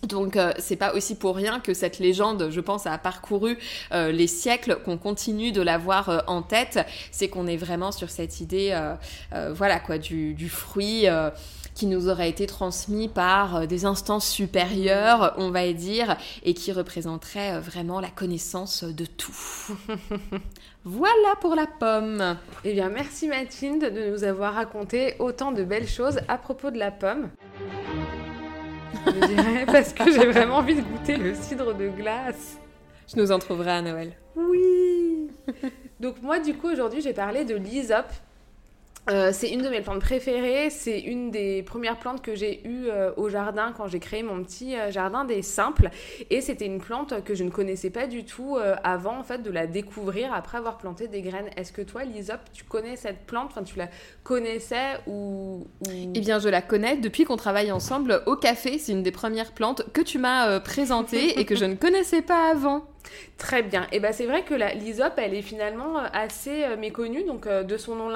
Donc 0.04 0.38
euh, 0.38 0.54
c'est 0.60 0.78
pas 0.78 0.94
aussi 0.94 1.16
pour 1.16 1.36
rien 1.36 1.60
que 1.60 1.74
cette 1.74 2.00
légende, 2.00 2.50
je 2.52 2.62
pense, 2.62 2.88
a 2.88 2.98
parcouru 2.98 3.58
euh, 3.92 4.12
les 4.12 4.28
siècles, 4.28 4.80
qu'on 4.86 4.98
continue 4.98 5.52
de 5.52 5.62
l'avoir 5.62 6.24
en 6.28 6.42
tête. 6.42 6.80
C'est 7.12 7.28
qu'on 7.28 7.48
est 7.48 7.58
vraiment 7.58 7.92
sur 7.92 8.10
cette 8.10 8.40
idée, 8.40 8.78
voilà 9.32 9.80
quoi, 9.80 9.98
du 9.98 10.50
fruit. 10.50 11.06
Qui 11.80 11.86
nous 11.86 12.10
aurait 12.10 12.30
été 12.30 12.46
transmis 12.46 13.08
par 13.08 13.56
euh, 13.56 13.66
des 13.66 13.86
instances 13.86 14.28
supérieures, 14.28 15.34
on 15.38 15.50
va 15.50 15.72
dire, 15.72 16.18
et 16.44 16.54
qui 16.54 16.74
représenterait 16.74 17.54
euh, 17.54 17.60
vraiment 17.62 18.02
la 18.02 18.10
connaissance 18.10 18.84
de 18.84 19.06
tout. 19.06 19.78
voilà 20.84 21.36
pour 21.40 21.56
la 21.56 21.68
pomme. 21.68 22.36
Eh 22.66 22.74
bien, 22.74 22.90
merci 22.90 23.30
Mathilde 23.30 23.94
de 23.94 24.12
nous 24.12 24.26
avoir 24.26 24.56
raconté 24.56 25.16
autant 25.20 25.54
de 25.54 25.64
belles 25.64 25.88
choses 25.88 26.20
à 26.28 26.38
propos 26.38 26.70
de 26.70 26.78
la 26.78 26.92
pomme. 26.92 27.30
Je 29.06 29.28
dirais 29.28 29.66
parce 29.72 29.94
que 29.94 30.12
j'ai 30.12 30.26
vraiment 30.26 30.58
envie 30.58 30.76
de 30.76 30.82
goûter 30.82 31.16
le 31.16 31.34
cidre 31.34 31.74
de 31.74 31.88
glace. 31.88 32.58
Je 33.08 33.22
nous 33.22 33.32
en 33.32 33.40
trouverai 33.40 33.72
à 33.72 33.82
Noël. 33.82 34.18
Oui. 34.36 35.30
Donc 36.02 36.22
moi, 36.22 36.40
du 36.40 36.56
coup, 36.56 36.70
aujourd'hui, 36.70 37.00
j'ai 37.00 37.14
parlé 37.14 37.46
de 37.46 37.56
l'hysope. 37.56 38.12
Euh, 39.10 39.32
c'est 39.34 39.50
une 39.50 39.62
de 39.62 39.70
mes 39.70 39.82
plantes 39.82 40.02
préférées. 40.02 40.70
C'est 40.70 41.00
une 41.00 41.32
des 41.32 41.64
premières 41.64 41.98
plantes 41.98 42.22
que 42.22 42.36
j'ai 42.36 42.66
eues 42.68 42.88
euh, 42.90 43.12
au 43.18 43.30
jardin 43.30 43.74
quand 43.76 43.88
j'ai 43.88 44.00
créé 44.00 44.24
mon 44.24 44.44
petit 44.44 44.76
euh, 44.76 44.92
jardin 44.92 45.26
des 45.26 45.42
simples. 45.42 45.90
Et 46.30 46.42
c'était 46.42 46.66
une 46.66 46.80
plante 46.80 47.24
que 47.24 47.34
je 47.34 47.44
ne 47.44 47.50
connaissais 47.50 47.90
pas 47.90 48.08
du 48.08 48.24
tout 48.24 48.58
avant 48.84 49.18
en 49.18 49.24
fait 49.24 49.42
de 49.42 49.52
la 49.52 49.68
découvrir 49.68 50.34
après 50.34 50.58
avoir 50.58 50.78
planté 50.78 51.08
des 51.08 51.22
graines. 51.22 51.50
Est-ce 51.58 51.72
que 51.72 51.82
toi, 51.82 52.04
l'hysope, 52.04 52.42
tu 52.54 52.64
connais 52.64 52.96
cette 52.96 53.26
plante? 53.26 53.58
Tu 53.66 53.78
la 53.78 53.90
connaissais 54.24 55.00
ou, 55.08 55.66
ou... 55.82 56.12
Eh 56.14 56.20
bien, 56.20 56.40
je 56.40 56.50
la 56.50 56.62
connais 56.62 56.98
depuis 56.98 57.24
qu'on 57.24 57.38
travaille 57.38 57.72
ensemble 57.72 58.22
au 58.26 58.36
café. 58.36 58.78
C'est 58.78 58.92
une 58.92 59.04
des 59.04 59.12
premières 59.12 59.52
plantes 59.52 59.84
que 59.94 60.02
tu 60.02 60.18
m'as 60.18 60.60
présentée 60.60 61.40
et 61.40 61.46
que 61.46 61.56
je 61.56 61.66
ne 61.66 61.76
connaissais 61.76 62.22
pas 62.22 62.50
avant. 62.52 62.86
Très 63.38 63.64
bien. 63.64 63.88
Et 63.92 64.00
ben 64.00 64.12
c'est 64.12 64.26
vrai 64.26 64.44
que 64.44 64.54
l'hysope, 64.54 65.14
elle 65.18 65.34
est 65.34 65.42
finalement 65.42 65.98
euh, 65.98 66.08
assez 66.12 66.66
euh, 66.66 66.76
méconnue, 66.76 67.24
donc 67.24 67.48
euh, 67.48 67.64
de 67.64 67.78
son 67.78 67.96
nom 67.96 68.10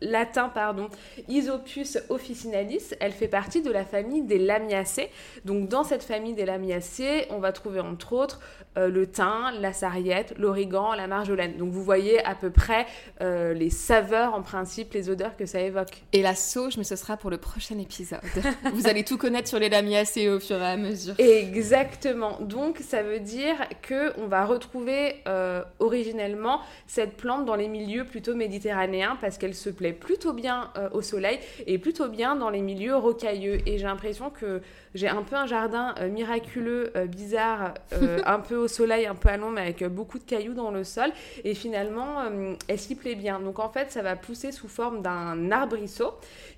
latin, 0.00 0.48
pardon, 0.48 0.88
Isopus 1.28 1.98
officinalis. 2.08 2.94
Elle 3.00 3.12
fait 3.12 3.28
partie 3.28 3.60
de 3.60 3.70
la 3.70 3.84
famille 3.84 4.22
des 4.22 4.38
Lamiacées. 4.38 5.10
Donc 5.44 5.68
dans 5.68 5.84
cette 5.84 6.02
famille 6.02 6.34
des 6.34 6.46
Lamiacées, 6.46 7.26
on 7.30 7.38
va 7.38 7.52
trouver 7.52 7.80
entre 7.80 8.14
autres 8.14 8.40
euh, 8.78 8.88
le 8.88 9.06
thym, 9.06 9.52
la 9.60 9.74
sarriette, 9.74 10.34
l'origan, 10.38 10.94
la 10.94 11.06
marjolaine. 11.06 11.56
Donc 11.58 11.70
vous 11.72 11.84
voyez 11.84 12.24
à 12.24 12.34
peu 12.34 12.48
près 12.48 12.86
euh, 13.20 13.52
les 13.52 13.68
saveurs 13.68 14.32
en 14.32 14.40
principe, 14.40 14.94
les 14.94 15.10
odeurs 15.10 15.36
que 15.36 15.44
ça 15.44 15.60
évoque. 15.60 16.02
Et 16.14 16.22
la 16.22 16.34
sauge, 16.34 16.78
mais 16.78 16.84
ce 16.84 16.96
sera 16.96 17.18
pour 17.18 17.28
le 17.28 17.36
prochain 17.36 17.78
épisode. 17.78 18.20
Vous 18.72 18.88
allez 18.88 19.04
tout 19.04 19.18
connaître 19.18 19.48
sur 19.48 19.58
les 19.58 19.68
lamiacées 19.68 20.30
au 20.30 20.40
fur 20.40 20.56
et 20.56 20.66
à 20.66 20.76
mesure. 20.78 21.14
Exactement. 21.18 22.38
Donc 22.40 22.78
ça 22.78 23.02
veut 23.02 23.20
dire 23.20 23.56
que 23.82 24.18
on 24.18 24.26
va 24.26 24.46
retrouver 24.46 25.16
euh, 25.28 25.62
originellement 25.78 26.60
cette 26.86 27.16
plante 27.16 27.44
dans 27.44 27.56
les 27.56 27.68
milieux 27.68 28.04
plutôt 28.04 28.34
méditerranéens 28.34 29.18
parce 29.20 29.36
qu'elle 29.36 29.54
se 29.54 29.68
plaît 29.68 29.92
plutôt 29.92 30.32
bien 30.32 30.72
au 30.92 31.02
soleil 31.02 31.38
et 31.66 31.78
plutôt 31.78 32.08
bien 32.08 32.36
dans 32.36 32.48
les 32.48 32.62
milieux 32.62 32.96
rocailleux. 32.96 33.58
Et 33.66 33.78
j'ai 33.78 33.84
l'impression 33.84 34.30
que 34.30 34.62
j'ai 34.94 35.08
un 35.08 35.22
peu 35.22 35.36
un 35.36 35.46
jardin 35.46 35.94
miraculeux, 36.10 36.92
bizarre, 37.08 37.74
un 38.24 38.40
peu 38.40 38.61
au 38.62 38.68
soleil, 38.68 39.06
un 39.06 39.14
peu 39.14 39.28
à 39.28 39.36
l'ombre, 39.36 39.58
avec 39.58 39.82
euh, 39.82 39.88
beaucoup 39.88 40.18
de 40.18 40.24
cailloux 40.24 40.54
dans 40.54 40.70
le 40.70 40.84
sol. 40.84 41.10
Et 41.44 41.54
finalement, 41.54 42.20
euh, 42.20 42.54
elle 42.68 42.78
s'y 42.78 42.94
plaît 42.94 43.14
bien? 43.14 43.40
Donc 43.40 43.58
en 43.58 43.68
fait, 43.68 43.92
ça 43.92 44.02
va 44.02 44.16
pousser 44.16 44.52
sous 44.52 44.68
forme 44.68 45.02
d'un 45.02 45.50
arbrisseau 45.50 46.12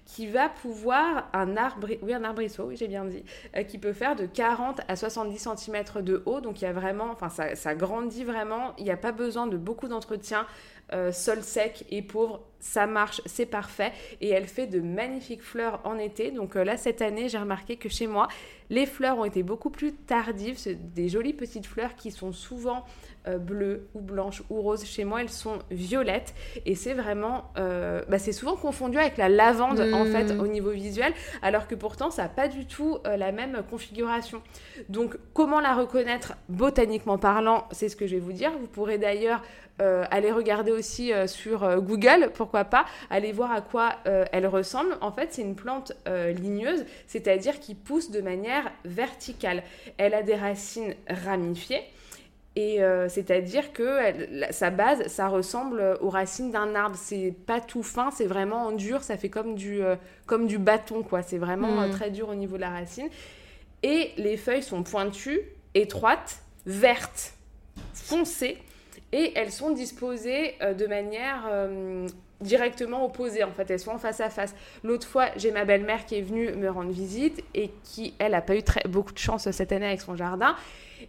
qui 0.06 0.26
va 0.26 0.48
pouvoir, 0.48 1.28
un 1.32 1.56
arbre, 1.56 1.88
oui, 2.02 2.12
un 2.12 2.24
arbrisseau, 2.24 2.64
oui, 2.64 2.76
j'ai 2.76 2.88
bien 2.88 3.04
dit, 3.04 3.24
euh, 3.56 3.62
qui 3.62 3.78
peut 3.78 3.92
faire 3.92 4.16
de 4.16 4.26
40 4.26 4.82
à 4.86 4.96
70 4.96 5.48
cm 5.56 6.02
de 6.02 6.22
haut. 6.26 6.40
Donc 6.40 6.60
il 6.60 6.64
y 6.64 6.68
a 6.68 6.72
vraiment, 6.72 7.10
enfin 7.10 7.30
ça, 7.30 7.54
ça 7.56 7.74
grandit 7.74 8.24
vraiment, 8.24 8.74
il 8.78 8.84
n'y 8.84 8.90
a 8.90 8.96
pas 8.96 9.12
besoin 9.12 9.46
de 9.46 9.56
beaucoup 9.56 9.88
d'entretien 9.88 10.46
euh, 10.92 11.12
sol 11.12 11.42
sec 11.42 11.85
et 11.90 12.03
pauvre, 12.03 12.42
ça 12.61 12.87
marche, 12.87 13.20
c'est 13.27 13.47
parfait. 13.47 13.92
Et 14.20 14.29
elle 14.31 14.47
fait 14.47 14.66
de 14.66 14.81
magnifiques 14.81 15.42
fleurs 15.42 15.81
en 15.85 15.99
été. 15.99 16.31
Donc 16.31 16.57
euh, 16.57 16.64
là, 16.64 16.77
cette 16.77 17.03
année, 17.03 17.29
j'ai 17.29 17.38
remarqué 17.38 17.77
que 17.77 17.88
chez 17.88 18.07
moi, 18.07 18.29
les 18.70 18.87
fleurs 18.87 19.18
ont 19.18 19.25
été 19.25 19.42
beaucoup 19.42 19.70
plus 19.70 19.92
tardives. 19.92 20.57
C'est 20.59 20.94
des 20.94 21.09
jolies 21.09 21.35
petites 21.35 21.66
fleurs 21.66 21.94
qui 21.97 22.11
sont 22.11 22.33
souvent 22.33 22.85
euh, 23.29 23.37
bleues 23.38 23.88
ou 23.94 24.01
blanches 24.01 24.42
ou 24.51 24.61
roses. 24.62 24.85
Chez 24.85 25.05
moi, 25.05 25.20
elles 25.20 25.31
sont 25.31 25.59
violettes. 25.70 26.35
Et 26.64 26.75
c'est 26.75 26.94
vraiment... 26.94 27.51
bah, 27.57 28.18
c'est 28.18 28.33
souvent 28.33 28.57
confondu 28.57 28.99
avec 28.99 29.16
la 29.16 29.29
lavande, 29.29 29.81
en 29.81 30.05
Mm. 30.05 30.12
fait, 30.12 30.31
au 30.38 30.47
niveau 30.47 30.70
visuel. 30.70 31.12
Alors 31.42 31.66
que 31.66 31.75
pourtant, 31.75 32.11
ça 32.11 32.23
n'a 32.23 32.29
pas 32.29 32.49
du 32.49 32.66
tout 32.66 32.99
la 33.05 33.33
même 33.33 33.62
configuration. 33.70 34.42
Donc, 34.88 35.16
comment 35.35 35.61
la 35.61 35.75
reconnaître? 35.75 36.35
Botaniquement 36.49 37.18
parlant 37.18 37.66
C'est 37.73 37.88
ce 37.90 37.97
que 37.97 38.07
je 38.07 38.14
vais 38.14 38.20
vous 38.20 38.33
dire. 38.33 38.53
Vous 38.59 38.66
pourrez 38.66 38.99
d'ailleurs 38.99 39.42
euh, 39.82 40.04
aller 40.10 40.30
regarder 40.30 40.70
aussi 40.70 41.12
euh, 41.12 41.26
sur 41.26 41.64
euh, 41.64 41.78
Google, 41.80 42.30
pourquoi 42.34 42.64
pas, 42.64 42.84
aller 43.10 43.32
voir 43.32 43.50
à 43.52 43.60
quoi 43.60 43.96
euh, 44.06 44.24
elle 44.32 44.46
ressemble. 44.46 44.96
En 45.00 45.10
fait, 45.10 45.32
c'est 45.32 45.42
une 45.42 45.56
plante 45.56 45.92
ligneuse, 46.06 46.84
c'est-à-dire 47.06 47.58
qui 47.60 47.74
pousse 47.74 48.10
de 48.10 48.20
manière 48.20 48.70
verticale. 48.84 49.62
Elle 49.99 50.14
a 50.14 50.22
des 50.22 50.34
racines 50.36 50.94
ramifiées. 51.09 51.82
Et 52.57 52.78
c'est-à-dire 53.09 53.72
que 53.72 53.99
elle- 54.01 54.28
la- 54.30 54.53
sa 54.53 54.70
base, 54.70 55.09
ça 55.09 55.26
ressemble 55.26 55.99
aux 56.01 56.09
racines 56.09 56.53
d'un 56.53 56.76
arbre. 56.76 56.94
C'est 56.96 57.34
pas 57.46 57.61
tout 57.61 57.82
fin, 57.82 58.12
c'est 58.12 58.26
vraiment 58.26 58.66
en 58.66 58.70
dur. 58.72 59.03
Ça 59.03 59.16
fait 59.16 59.28
comme 59.28 59.57
du, 59.57 59.80
comme 60.26 60.46
du 60.46 60.59
bâton, 60.59 61.03
quoi. 61.03 61.22
C'est 61.22 61.38
vraiment 61.38 61.66
Mm. 61.72 61.78
euh, 61.82 61.90
très 61.92 62.11
dur 62.11 62.28
au 62.28 62.36
niveau 62.36 62.55
de 62.55 62.61
la 62.61 62.70
racine. 62.70 63.09
Et 63.82 64.12
les 64.18 64.36
feuilles 64.36 64.62
sont 64.62 64.84
pointues, 64.84 65.40
étroites, 65.74 66.38
vertes, 66.64 67.32
foncées. 67.92 68.59
Et 69.16 69.32
elles 69.36 69.52
sont 69.52 69.70
disposées 69.70 70.56
euh, 70.60 70.74
de 70.74 70.88
manière 70.88 71.44
euh, 71.48 72.08
directement 72.40 73.04
opposée. 73.04 73.44
En 73.44 73.52
fait, 73.52 73.70
elles 73.70 73.78
sont 73.78 73.92
en 73.92 73.98
face 73.98 74.20
à 74.20 74.28
face. 74.28 74.56
L'autre 74.82 75.06
fois, 75.06 75.26
j'ai 75.36 75.52
ma 75.52 75.64
belle-mère 75.64 76.04
qui 76.04 76.16
est 76.16 76.20
venue 76.20 76.50
me 76.50 76.68
rendre 76.68 76.90
visite 76.90 77.44
et 77.54 77.70
qui, 77.84 78.14
elle, 78.18 78.34
a 78.34 78.42
pas 78.42 78.56
eu 78.56 78.64
très, 78.64 78.82
beaucoup 78.88 79.12
de 79.12 79.18
chance 79.18 79.48
cette 79.52 79.70
année 79.70 79.86
avec 79.86 80.00
son 80.00 80.16
jardin. 80.16 80.56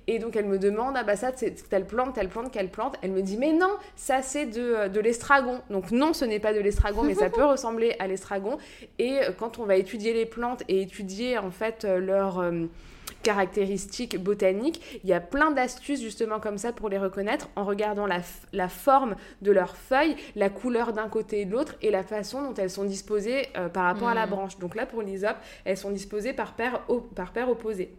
Et 0.05 0.19
donc 0.19 0.35
elle 0.35 0.45
me 0.45 0.59
demande, 0.59 0.95
ah 0.97 1.03
bah 1.03 1.15
ça, 1.15 1.31
c'est 1.35 1.67
telle 1.67 1.85
plante, 1.85 2.13
telle 2.13 2.29
plante, 2.29 2.51
quelle 2.51 2.69
plante? 2.69 2.95
Elle 3.01 3.11
me 3.11 3.21
dit, 3.21 3.37
mais 3.37 3.53
non, 3.53 3.71
ça 3.95 4.21
c'est 4.21 4.45
de, 4.45 4.87
de 4.87 4.99
l'estragon. 4.99 5.61
Donc 5.71 5.89
non, 5.89 6.13
ce 6.13 6.25
n'est 6.25 6.39
pas 6.39 6.53
de 6.53 6.59
l'estragon, 6.59 7.01
mais 7.01 7.15
ça 7.15 7.31
peut 7.31 7.45
ressembler 7.45 7.95
à 7.97 8.05
l'estragon. 8.05 8.59
Et 8.99 9.19
euh, 9.19 9.31
quand 9.37 9.57
on 9.57 9.65
va 9.65 9.77
étudier 9.77 10.13
les 10.13 10.27
plantes 10.27 10.63
et 10.67 10.81
étudier 10.81 11.39
en 11.39 11.49
fait 11.49 11.85
euh, 11.85 11.99
euh, 12.07 12.67
caractéristiques 13.26 14.21
botaniques, 14.21 14.99
il 15.03 15.09
y 15.09 15.13
a 15.13 15.19
plein 15.19 15.49
d'astuces 15.49 15.99
justement 16.01 16.39
comme 16.39 16.59
ça 16.59 16.71
pour 16.71 16.89
les 16.89 16.99
reconnaître 16.99 17.49
en 17.55 17.65
regardant 17.65 18.05
la, 18.05 18.69
forme 18.69 19.15
de 19.41 19.51
leurs 19.51 19.76
feuilles, 19.76 20.15
la 20.36 20.49
couleur 20.49 20.93
d'un 20.93 21.09
côté 21.09 21.41
et 21.41 21.45
de 21.45 21.51
l'autre 21.51 21.76
et 21.82 21.89
la 21.89 22.03
façon 22.03 22.43
dont 22.43 22.53
elles 22.53 22.69
sont 22.69 22.84
disposées 22.86 23.47
euh, 23.57 23.67
par 23.67 23.86
rapport 23.86 24.09
à 24.09 24.13
la 24.13 24.26
Mhm. 24.28 24.30
branche. 24.30 24.59
Donc 24.59 24.76
là 24.76 24.86
pour 24.86 25.01
l'hysope, 25.01 25.38
elles 25.65 25.78
sont 25.78 25.89
disposées 25.89 26.34
par 26.34 26.53
paire, 26.53 26.82
par 27.15 27.32
paire 27.34 27.49
opposée. 27.49 27.91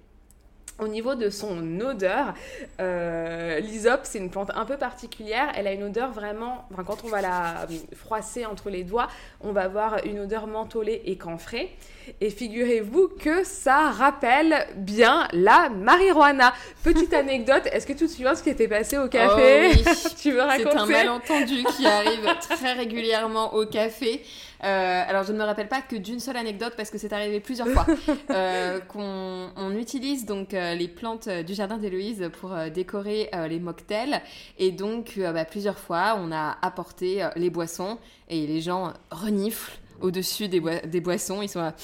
Au 0.78 0.88
niveau 0.88 1.14
de 1.14 1.30
son 1.30 1.80
odeur, 1.80 2.34
euh, 2.80 3.60
l'hysope, 3.60 4.00
c'est 4.04 4.18
une 4.18 4.28
plante 4.28 4.50
un 4.54 4.66
peu 4.66 4.76
particulière. 4.76 5.50
Elle 5.54 5.66
a 5.66 5.72
une 5.72 5.84
odeur 5.84 6.12
vraiment. 6.12 6.66
Enfin, 6.70 6.84
quand 6.84 7.02
on 7.04 7.08
va 7.08 7.22
la 7.22 7.66
froisser 7.94 8.44
entre 8.44 8.68
les 8.68 8.84
doigts, 8.84 9.08
on 9.40 9.52
va 9.52 9.62
avoir 9.62 10.04
une 10.04 10.20
odeur 10.20 10.46
mentholée 10.46 11.00
et 11.06 11.16
camphrée. 11.16 11.74
Et 12.20 12.28
figurez-vous 12.28 13.08
que 13.18 13.42
ça 13.42 13.90
rappelle 13.90 14.66
bien 14.76 15.26
la 15.32 15.70
marijuana. 15.70 16.52
Petite 16.84 17.14
anecdote, 17.14 17.62
est-ce 17.72 17.86
que 17.86 17.94
tu 17.94 18.06
te 18.06 18.10
souviens 18.10 18.34
ce 18.34 18.42
qui 18.42 18.50
était 18.50 18.68
passé 18.68 18.98
au 18.98 19.08
café 19.08 19.70
Oh 19.72 19.76
oui. 19.76 19.84
Tu 20.20 20.32
veux 20.32 20.42
raconter 20.42 20.70
C'est 20.70 20.78
un 20.78 20.86
malentendu 20.86 21.64
qui 21.76 21.86
arrive 21.86 22.28
très 22.50 22.74
régulièrement 22.74 23.54
au 23.54 23.64
café. 23.64 24.22
Euh, 24.64 25.02
alors, 25.06 25.22
je 25.24 25.32
ne 25.32 25.38
me 25.38 25.44
rappelle 25.44 25.68
pas 25.68 25.82
que 25.82 25.96
d'une 25.96 26.20
seule 26.20 26.36
anecdote 26.36 26.74
parce 26.76 26.90
que 26.90 26.98
c'est 26.98 27.12
arrivé 27.12 27.40
plusieurs 27.40 27.68
fois 27.68 27.86
euh, 28.30 28.80
qu'on 28.80 29.50
on 29.56 29.76
utilise 29.76 30.24
donc 30.24 30.54
euh, 30.54 30.74
les 30.74 30.88
plantes 30.88 31.28
du 31.28 31.54
jardin 31.54 31.76
d'Héloïse 31.78 32.30
pour 32.40 32.54
décorer 32.74 33.30
les 33.48 33.58
mocktails 33.60 34.20
et 34.58 34.72
donc 34.72 35.18
bah, 35.18 35.44
plusieurs 35.44 35.78
fois 35.78 36.16
on 36.18 36.32
a 36.32 36.56
apporté 36.62 37.26
les 37.36 37.50
boissons 37.50 37.98
et 38.28 38.46
les 38.46 38.60
gens 38.60 38.92
reniflent 39.10 39.78
au-dessus 40.00 40.48
des, 40.48 40.60
boi- 40.60 40.80
des 40.80 41.00
boissons. 41.00 41.42
Ils 41.42 41.48
sont 41.48 41.60
là, 41.60 41.74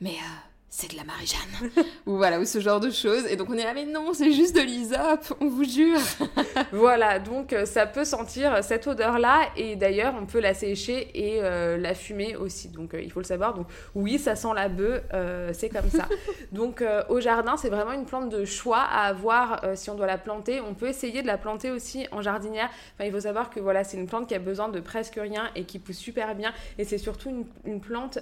mais 0.00 0.14
c'est 0.74 0.90
de 0.90 0.96
la 0.96 1.04
Marie-Jeanne 1.04 1.84
ou 2.06 2.16
voilà 2.16 2.40
ou 2.40 2.46
ce 2.46 2.58
genre 2.58 2.80
de 2.80 2.90
choses 2.90 3.26
et 3.26 3.36
donc 3.36 3.50
on 3.50 3.58
est 3.58 3.64
là 3.64 3.74
mais 3.74 3.84
non 3.84 4.14
c'est 4.14 4.32
juste 4.32 4.56
de 4.56 4.62
l'hysope 4.62 5.34
on 5.40 5.48
vous 5.48 5.64
jure 5.64 6.00
Voilà, 6.72 7.18
donc 7.18 7.52
euh, 7.52 7.66
ça 7.66 7.86
peut 7.86 8.04
sentir 8.04 8.62
cette 8.62 8.86
odeur-là 8.86 9.50
et 9.56 9.76
d'ailleurs 9.76 10.14
on 10.20 10.26
peut 10.26 10.40
la 10.40 10.54
sécher 10.54 11.10
et 11.14 11.42
euh, 11.42 11.76
la 11.76 11.94
fumer 11.94 12.36
aussi. 12.36 12.68
Donc 12.68 12.94
euh, 12.94 13.02
il 13.02 13.10
faut 13.10 13.20
le 13.20 13.26
savoir. 13.26 13.54
Donc 13.54 13.66
oui, 13.94 14.18
ça 14.18 14.36
sent 14.36 14.48
la 14.54 14.68
bœuf, 14.68 15.02
euh, 15.12 15.50
c'est 15.52 15.68
comme 15.68 15.88
ça. 15.90 16.08
donc 16.52 16.84
au 17.08 17.20
jardin, 17.20 17.56
c'est 17.56 17.68
vraiment 17.68 17.92
une 17.92 18.04
plante 18.04 18.28
de 18.28 18.44
choix 18.44 18.80
à 18.80 19.06
avoir 19.06 19.62
si 19.74 19.90
on 19.90 19.94
doit 19.94 20.06
la 20.06 20.18
planter. 20.18 20.60
On 20.60 20.74
peut 20.74 20.88
essayer 20.88 21.22
de 21.22 21.26
la 21.26 21.38
planter 21.38 21.70
aussi 21.70 22.06
en 22.12 22.22
jardinière. 22.22 22.70
Enfin, 22.94 23.04
il 23.04 23.12
faut 23.12 23.20
savoir 23.20 23.50
que 23.50 23.60
voilà, 23.60 23.84
c'est 23.84 23.96
une 23.96 24.06
plante 24.06 24.28
qui 24.28 24.34
a 24.34 24.38
besoin 24.38 24.68
de 24.68 24.80
presque 24.80 25.18
rien 25.20 25.50
et 25.54 25.64
qui 25.64 25.78
pousse 25.78 25.98
super 25.98 26.34
bien. 26.34 26.52
Et 26.78 26.84
c'est 26.84 26.98
surtout 26.98 27.30
une, 27.30 27.44
une 27.64 27.80
plante 27.80 28.18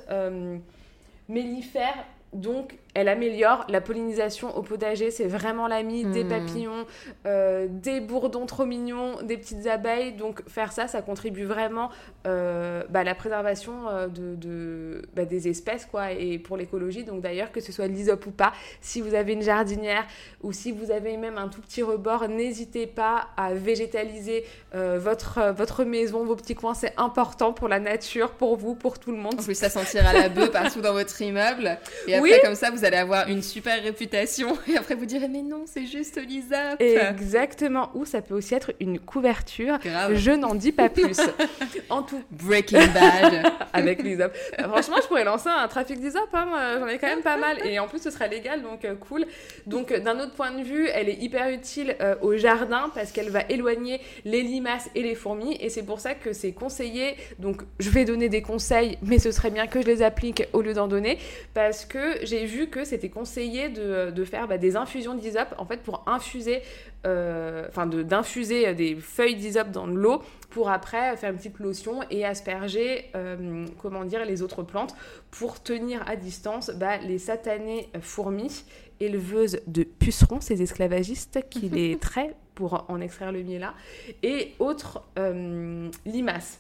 mellifère. 1.28 1.94
Donc, 2.32 2.78
elle 2.94 3.08
améliore 3.08 3.64
la 3.68 3.80
pollinisation 3.80 4.56
au 4.56 4.62
potager. 4.62 5.10
C'est 5.10 5.26
vraiment 5.26 5.68
l'ami 5.68 6.04
des 6.04 6.24
Hmm. 6.24 6.28
papillons, 6.28 6.86
euh, 7.26 7.66
des 7.70 8.00
bourdons 8.00 8.46
trop 8.46 8.64
mignons, 8.66 9.22
des 9.22 9.36
petites 9.36 9.66
abeilles. 9.66 10.12
Donc, 10.12 10.42
faire 10.48 10.72
ça, 10.72 10.88
ça 10.88 11.02
contribue 11.02 11.44
vraiment 11.44 11.90
euh, 12.26 12.82
bah, 12.90 13.00
à 13.00 13.04
la 13.04 13.14
préservation 13.14 13.88
euh, 13.88 14.06
de, 14.08 14.34
de- 14.34 15.02
bah, 15.14 15.24
des 15.24 15.48
espèces 15.48 15.86
quoi, 15.86 16.12
et 16.12 16.38
pour 16.38 16.56
l'écologie. 16.56 17.04
Donc, 17.04 17.20
d'ailleurs, 17.20 17.52
que 17.52 17.60
ce 17.60 17.72
soit 17.72 17.88
de 17.88 17.92
l'hysope 17.92 18.26
ou 18.26 18.30
pas, 18.30 18.52
si 18.80 19.00
vous 19.00 19.14
avez 19.14 19.32
une 19.34 19.42
jardinière 19.42 20.04
ou 20.42 20.52
si 20.52 20.72
vous 20.72 20.90
avez 20.90 21.16
même 21.16 21.38
un 21.38 21.48
tout 21.48 21.60
petit 21.60 21.82
rebord, 21.82 22.28
n'hésitez 22.28 22.86
pas 22.86 23.28
à 23.36 23.54
végétaliser 23.54 24.44
euh, 24.74 24.98
votre, 25.00 25.52
votre 25.52 25.84
maison, 25.84 26.24
vos 26.24 26.36
petits 26.36 26.54
coins. 26.54 26.74
C'est 26.74 26.92
important 26.96 27.52
pour 27.52 27.68
la 27.68 27.78
nature, 27.80 28.30
pour 28.32 28.56
vous, 28.56 28.74
pour 28.74 28.98
tout 28.98 29.12
le 29.12 29.18
monde. 29.18 29.34
En 29.38 29.42
plus, 29.42 29.54
ça 29.54 29.70
sentira 29.70 30.12
la 30.12 30.28
bœuf 30.28 30.50
partout 30.50 30.80
dans 30.80 30.92
votre 30.92 31.20
immeuble. 31.22 31.78
Et 32.06 32.14
après, 32.14 32.20
Oui. 32.30 32.36
comme 32.42 32.54
ça, 32.54 32.70
vous 32.70 32.79
allez 32.84 32.96
avoir 32.96 33.28
une 33.28 33.42
super 33.42 33.82
réputation. 33.82 34.56
Et 34.68 34.76
après, 34.76 34.94
vous 34.94 35.06
direz, 35.06 35.28
mais 35.28 35.42
non, 35.42 35.64
c'est 35.66 35.86
juste 35.86 36.20
l'hysope. 36.20 36.80
Exactement. 36.80 37.90
Ou 37.94 38.04
ça 38.04 38.22
peut 38.22 38.34
aussi 38.34 38.54
être 38.54 38.72
une 38.80 38.98
couverture. 38.98 39.78
Grave. 39.78 40.14
Je 40.14 40.32
n'en 40.32 40.54
dis 40.54 40.72
pas 40.72 40.88
plus. 40.88 41.18
en 41.90 42.02
tout 42.02 42.22
Breaking 42.30 42.86
Bad. 42.94 43.52
avec. 43.72 44.00
Euh, 44.04 44.28
Franchement, 44.68 44.96
je 45.02 45.06
pourrais 45.06 45.24
lancer 45.24 45.48
un 45.48 45.68
trafic 45.68 46.00
d'ISOP. 46.00 46.28
Hein. 46.32 46.48
euh, 46.56 46.80
J'en 46.80 46.86
ai 46.88 46.98
quand 46.98 47.08
même 47.08 47.22
pas 47.22 47.36
mal. 47.36 47.58
Et 47.66 47.78
en 47.78 47.88
plus, 47.88 48.00
ce 48.00 48.10
sera 48.10 48.26
légal, 48.26 48.62
donc 48.62 48.84
euh, 48.84 48.94
cool. 48.94 49.26
Donc, 49.66 49.92
euh, 49.92 50.00
d'un 50.00 50.18
autre 50.20 50.32
point 50.32 50.52
de 50.52 50.62
vue, 50.62 50.88
elle 50.92 51.08
est 51.08 51.20
hyper 51.20 51.50
utile 51.50 51.96
euh, 52.00 52.14
au 52.22 52.36
jardin 52.36 52.90
parce 52.94 53.12
qu'elle 53.12 53.30
va 53.30 53.42
éloigner 53.48 54.00
les 54.24 54.42
limaces 54.42 54.88
et 54.94 55.02
les 55.02 55.14
fourmis. 55.14 55.56
Et 55.60 55.68
c'est 55.68 55.82
pour 55.82 56.00
ça 56.00 56.14
que 56.14 56.32
c'est 56.32 56.52
conseillé. 56.52 57.16
Donc, 57.38 57.62
je 57.78 57.90
vais 57.90 58.04
donner 58.04 58.28
des 58.28 58.42
conseils, 58.42 58.98
mais 59.02 59.18
ce 59.18 59.30
serait 59.32 59.50
bien 59.50 59.66
que 59.66 59.80
je 59.82 59.86
les 59.86 60.02
applique 60.02 60.44
au 60.52 60.62
lieu 60.62 60.74
d'en 60.74 60.88
donner. 60.88 61.18
Parce 61.54 61.84
que 61.84 62.24
j'ai 62.24 62.44
vu 62.46 62.68
que 62.70 62.84
c'était 62.84 63.08
conseillé 63.10 63.68
de, 63.68 64.10
de 64.10 64.24
faire 64.24 64.48
bah, 64.48 64.56
des 64.58 64.76
infusions 64.76 65.14
d'ISOP, 65.14 65.48
en 65.58 65.66
fait, 65.66 65.82
pour 65.82 66.02
infuser, 66.06 66.62
euh, 67.06 67.66
enfin, 67.68 67.86
de- 67.86 68.02
d'infuser 68.02 68.72
des 68.74 68.94
feuilles 68.96 69.36
d'ISOP 69.36 69.70
dans 69.70 69.86
de 69.88 69.94
l'eau 69.94 70.22
pour 70.50 70.70
après 70.70 71.16
faire 71.16 71.30
une 71.30 71.36
petite 71.36 71.58
lotion 71.58 72.00
et 72.10 72.24
asperger, 72.24 73.06
euh, 73.14 73.66
comment 73.82 74.04
dire, 74.04 74.24
les 74.24 74.42
autres 74.42 74.62
plantes 74.62 74.94
pour 75.30 75.62
tenir 75.62 76.02
à 76.08 76.16
distance 76.16 76.70
bah, 76.70 76.96
les 76.98 77.18
satanées 77.18 77.88
fourmis 78.00 78.64
éleveuses 79.00 79.60
de 79.66 79.82
pucerons, 79.82 80.40
ces 80.40 80.62
esclavagistes 80.62 81.40
qui 81.50 81.68
les 81.68 81.96
traitent 82.00 82.36
pour 82.54 82.84
en 82.88 83.00
extraire 83.00 83.32
le 83.32 83.42
miel 83.42 83.60
là, 83.60 83.74
et 84.22 84.52
autres 84.58 85.02
euh, 85.18 85.88
limaces. 86.04 86.58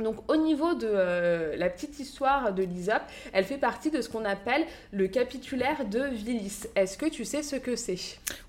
Donc 0.00 0.16
au 0.28 0.36
niveau 0.36 0.74
de 0.74 0.88
euh, 0.90 1.56
la 1.56 1.68
petite 1.68 1.98
histoire 1.98 2.52
de 2.52 2.62
l'hysope, 2.62 3.02
elle 3.32 3.44
fait 3.44 3.58
partie 3.58 3.90
de 3.90 4.00
ce 4.00 4.08
qu'on 4.08 4.24
appelle 4.24 4.64
le 4.92 5.08
capitulaire 5.08 5.84
de 5.84 6.00
Willis. 6.08 6.62
Est-ce 6.74 6.96
que 6.96 7.06
tu 7.06 7.24
sais 7.24 7.42
ce 7.42 7.56
que 7.56 7.76
c'est? 7.76 7.98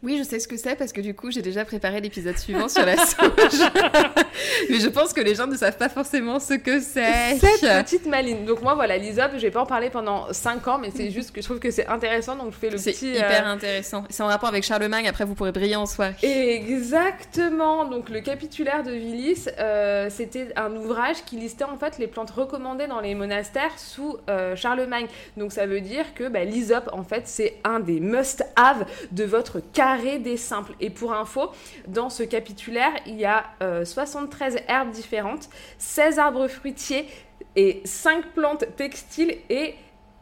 Oui, 0.03 0.17
je 0.17 0.23
sais 0.23 0.39
ce 0.39 0.47
que 0.47 0.57
c'est 0.57 0.75
parce 0.75 0.93
que 0.93 1.01
du 1.01 1.13
coup, 1.13 1.31
j'ai 1.31 1.41
déjà 1.41 1.65
préparé 1.65 2.01
l'épisode 2.01 2.37
suivant 2.37 2.67
sur 2.67 2.85
la 2.85 2.97
sauge. 2.97 3.19
mais 4.69 4.79
je 4.79 4.87
pense 4.87 5.13
que 5.13 5.21
les 5.21 5.35
gens 5.35 5.47
ne 5.47 5.55
savent 5.55 5.77
pas 5.77 5.89
forcément 5.89 6.39
ce 6.39 6.53
que 6.53 6.79
c'est. 6.79 7.37
Cette 7.39 7.85
petite 7.85 8.05
maline. 8.05 8.45
Donc 8.45 8.61
moi 8.61 8.75
voilà, 8.75 8.97
l'hysope, 8.97 9.31
je 9.35 9.41
vais 9.41 9.51
pas 9.51 9.61
en 9.61 9.65
parler 9.65 9.89
pendant 9.89 10.31
5 10.31 10.67
ans, 10.67 10.77
mais 10.77 10.91
c'est 10.95 11.11
juste 11.11 11.31
que 11.31 11.41
je 11.41 11.45
trouve 11.45 11.59
que 11.59 11.71
c'est 11.71 11.87
intéressant, 11.87 12.35
donc 12.35 12.53
je 12.53 12.57
fais 12.57 12.69
le 12.69 12.77
C'est 12.77 12.91
petit... 12.91 13.11
hyper 13.11 13.47
euh, 13.47 13.53
intéressant. 13.53 14.03
C'est 14.09 14.23
en 14.23 14.27
rapport 14.27 14.49
avec 14.49 14.63
Charlemagne, 14.63 15.07
après 15.07 15.25
vous 15.25 15.35
pourrez 15.35 15.51
briller 15.51 15.75
en 15.75 15.85
soirée. 15.85 16.15
Exactement. 16.21 17.85
Donc 17.85 18.09
le 18.09 18.21
capitulaire 18.21 18.83
de 18.83 18.91
Willis, 18.91 19.45
euh, 19.57 20.09
c'était 20.09 20.49
un 20.55 20.75
ouvrage 20.75 21.23
qu'il 21.25 21.38
listait 21.39 21.63
en 21.63 21.77
fait 21.77 21.97
les 21.97 22.07
plantes 22.07 22.31
recommandées 22.31 22.87
dans 22.87 22.99
les 22.99 23.15
monastères 23.15 23.77
sous 23.77 24.17
euh, 24.29 24.55
Charlemagne. 24.55 25.07
Donc 25.37 25.51
ça 25.51 25.65
veut 25.65 25.81
dire 25.81 26.13
que 26.13 26.27
bah, 26.27 26.43
l'hysope, 26.43 26.89
en 26.93 27.03
fait, 27.03 27.27
c'est 27.27 27.57
un 27.63 27.79
des 27.79 27.99
must-have 27.99 28.85
de 29.11 29.23
votre 29.23 29.59
carré 29.59 30.19
des 30.19 30.37
simples. 30.37 30.73
Et 30.79 30.89
pour 30.89 31.13
info, 31.13 31.51
dans 31.87 32.09
ce 32.09 32.23
capitulaire, 32.23 32.91
il 33.05 33.15
y 33.15 33.25
a 33.25 33.45
euh, 33.61 33.85
73 33.85 34.57
herbes 34.67 34.91
différentes, 34.91 35.49
16 35.77 36.19
arbres 36.19 36.47
fruitiers 36.47 37.07
et 37.55 37.81
5 37.85 38.25
plantes 38.33 38.65
textiles 38.75 39.37
et 39.49 39.75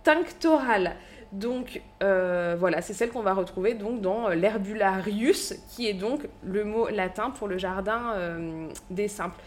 tinctorales. 0.03 0.95
Donc 1.31 1.81
euh, 2.03 2.55
voilà, 2.57 2.81
c'est 2.81 2.93
celle 2.93 3.09
qu'on 3.09 3.21
va 3.21 3.33
retrouver 3.33 3.73
donc 3.73 4.01
dans 4.01 4.29
euh, 4.29 4.35
l'herbularius, 4.35 5.55
qui 5.69 5.87
est 5.87 5.93
donc 5.93 6.27
le 6.43 6.63
mot 6.63 6.87
latin 6.89 7.31
pour 7.31 7.47
le 7.47 7.57
jardin 7.57 8.13
euh, 8.15 8.67
des 8.89 9.07
simples. 9.07 9.37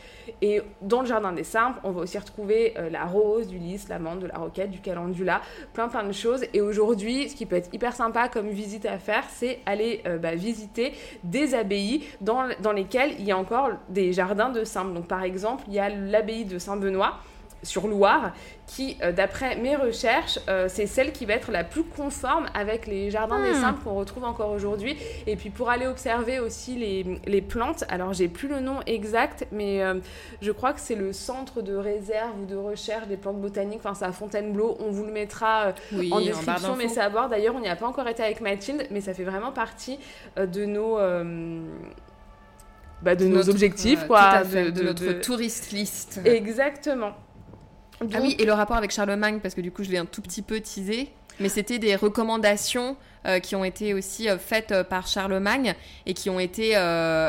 Et 0.42 0.62
dans 0.82 1.00
le 1.00 1.06
jardin 1.06 1.32
des 1.32 1.44
simples, 1.44 1.80
on 1.82 1.90
va 1.90 2.02
aussi 2.02 2.18
retrouver 2.18 2.74
la 2.90 3.04
rose, 3.04 3.48
du 3.48 3.58
lys, 3.58 3.88
la 3.88 3.98
menthe, 3.98 4.20
de 4.20 4.26
la 4.26 4.38
roquette, 4.38 4.70
du 4.70 4.78
calendula, 4.78 5.40
plein 5.72 5.88
plein 5.88 6.04
de 6.04 6.12
choses. 6.12 6.44
Et 6.54 6.60
aujourd'hui, 6.60 7.28
ce 7.28 7.34
qui 7.34 7.46
peut 7.46 7.56
être 7.56 7.74
hyper 7.74 7.94
sympa 7.94 8.28
comme 8.28 8.48
visite 8.48 8.86
à 8.86 8.98
faire, 8.98 9.24
c'est 9.28 9.58
aller 9.66 10.02
bah, 10.22 10.36
visiter 10.36 10.92
des 11.24 11.54
abbayes 11.54 12.04
dans, 12.20 12.48
dans 12.62 12.72
lesquelles 12.72 13.14
il 13.18 13.24
y 13.24 13.32
a 13.32 13.38
encore 13.38 13.70
des 13.88 14.12
jardins 14.12 14.50
de 14.50 14.62
simples. 14.62 14.92
Donc 14.92 15.08
par 15.08 15.24
exemple, 15.24 15.64
il 15.66 15.74
y 15.74 15.80
a 15.80 15.88
l'abbaye 15.88 16.44
de 16.44 16.58
Saint-Benoît 16.58 17.18
sur 17.62 17.88
Loire, 17.88 18.32
qui, 18.66 18.96
euh, 19.02 19.12
d'après 19.12 19.56
mes 19.56 19.76
recherches, 19.76 20.38
euh, 20.48 20.66
c'est 20.68 20.86
celle 20.86 21.12
qui 21.12 21.26
va 21.26 21.34
être 21.34 21.50
la 21.50 21.62
plus 21.64 21.82
conforme 21.84 22.46
avec 22.54 22.86
les 22.86 23.10
jardins 23.10 23.42
des 23.42 23.50
Hmm. 23.50 23.60
simples 23.60 23.82
qu'on 23.84 23.94
retrouve 23.94 24.24
encore 24.24 24.50
aujourd'hui. 24.50 24.96
Et 25.26 25.36
puis 25.36 25.50
pour 25.50 25.68
aller 25.70 25.86
observer 25.86 26.38
aussi 26.40 26.76
les, 26.76 27.04
les 27.26 27.40
plantes, 27.42 27.84
alors 27.88 28.12
j'ai 28.12 28.28
plus 28.28 28.48
le 28.48 28.60
nom 28.60 28.80
exact, 28.86 29.46
mais 29.52 29.82
euh, 29.82 29.94
je 30.40 30.52
crois 30.52 30.72
que 30.72 30.80
c'est 30.80 30.94
le 30.94 31.12
centre 31.12 31.60
de 31.62 31.74
réserve 31.74 32.30
ou 32.42 32.46
de 32.46 32.56
recherche 32.56 33.06
des 33.08 33.16
plantes 33.16 33.40
botaniques, 33.40 33.80
enfin 33.84 33.94
c'est 33.94 34.04
à 34.06 34.12
Fontainebleau, 34.12 34.76
on 34.80 34.90
vous 34.90 35.04
le 35.04 35.12
mettra 35.12 35.72
Oui, 35.92 36.10
en 36.12 36.20
description, 36.20 36.76
mais 36.76 36.88
c'est 36.88 37.00
à 37.00 37.08
voir. 37.08 37.28
D'ailleurs, 37.28 37.54
on 37.56 37.60
n'y 37.60 37.68
a 37.68 37.76
pas 37.76 37.86
encore 37.86 38.08
été 38.08 38.22
avec 38.22 38.40
Mathilde, 38.40 38.86
mais 38.90 39.00
ça 39.00 39.12
fait 39.14 39.24
vraiment 39.24 39.52
partie 39.52 39.98
de 40.36 40.64
nos... 40.64 40.96
bah, 43.02 43.14
de 43.16 43.24
nos 43.26 43.36
Notre, 43.36 43.50
objectifs, 43.50 44.06
quoi. 44.06 44.20
tout 44.20 44.36
à 44.36 44.44
fait, 44.44 44.64
de, 44.66 44.70
de- 44.80 44.82
notre 44.84 45.04
de- 45.06 45.12
tourist 45.12 45.72
list. 45.72 46.20
Exactement. 46.24 47.12
Ah 48.00 48.18
oui, 48.20 48.34
et 48.38 48.44
le 48.44 48.52
rapport 48.52 48.76
avec 48.76 48.90
Charlemagne, 48.92 49.40
parce 49.40 49.54
que 49.54 49.60
du 49.60 49.70
coup, 49.70 49.84
je 49.84 49.90
l'ai 49.90 49.98
un 49.98 50.06
tout 50.06 50.22
petit 50.22 50.42
peu 50.42 50.60
teasé, 50.60 51.10
mais 51.38 51.48
c'était 51.48 51.78
des 51.78 51.96
recommandations 51.96 52.96
qui 53.40 53.54
ont 53.56 53.64
été 53.64 53.92
aussi 53.94 54.28
euh, 54.28 54.38
faites 54.38 54.72
euh, 54.72 54.82
par 54.84 55.06
Charlemagne 55.06 55.74
et 56.06 56.14
qui 56.14 56.30
ont 56.30 56.40
été 56.40 56.76
euh, 56.76 56.80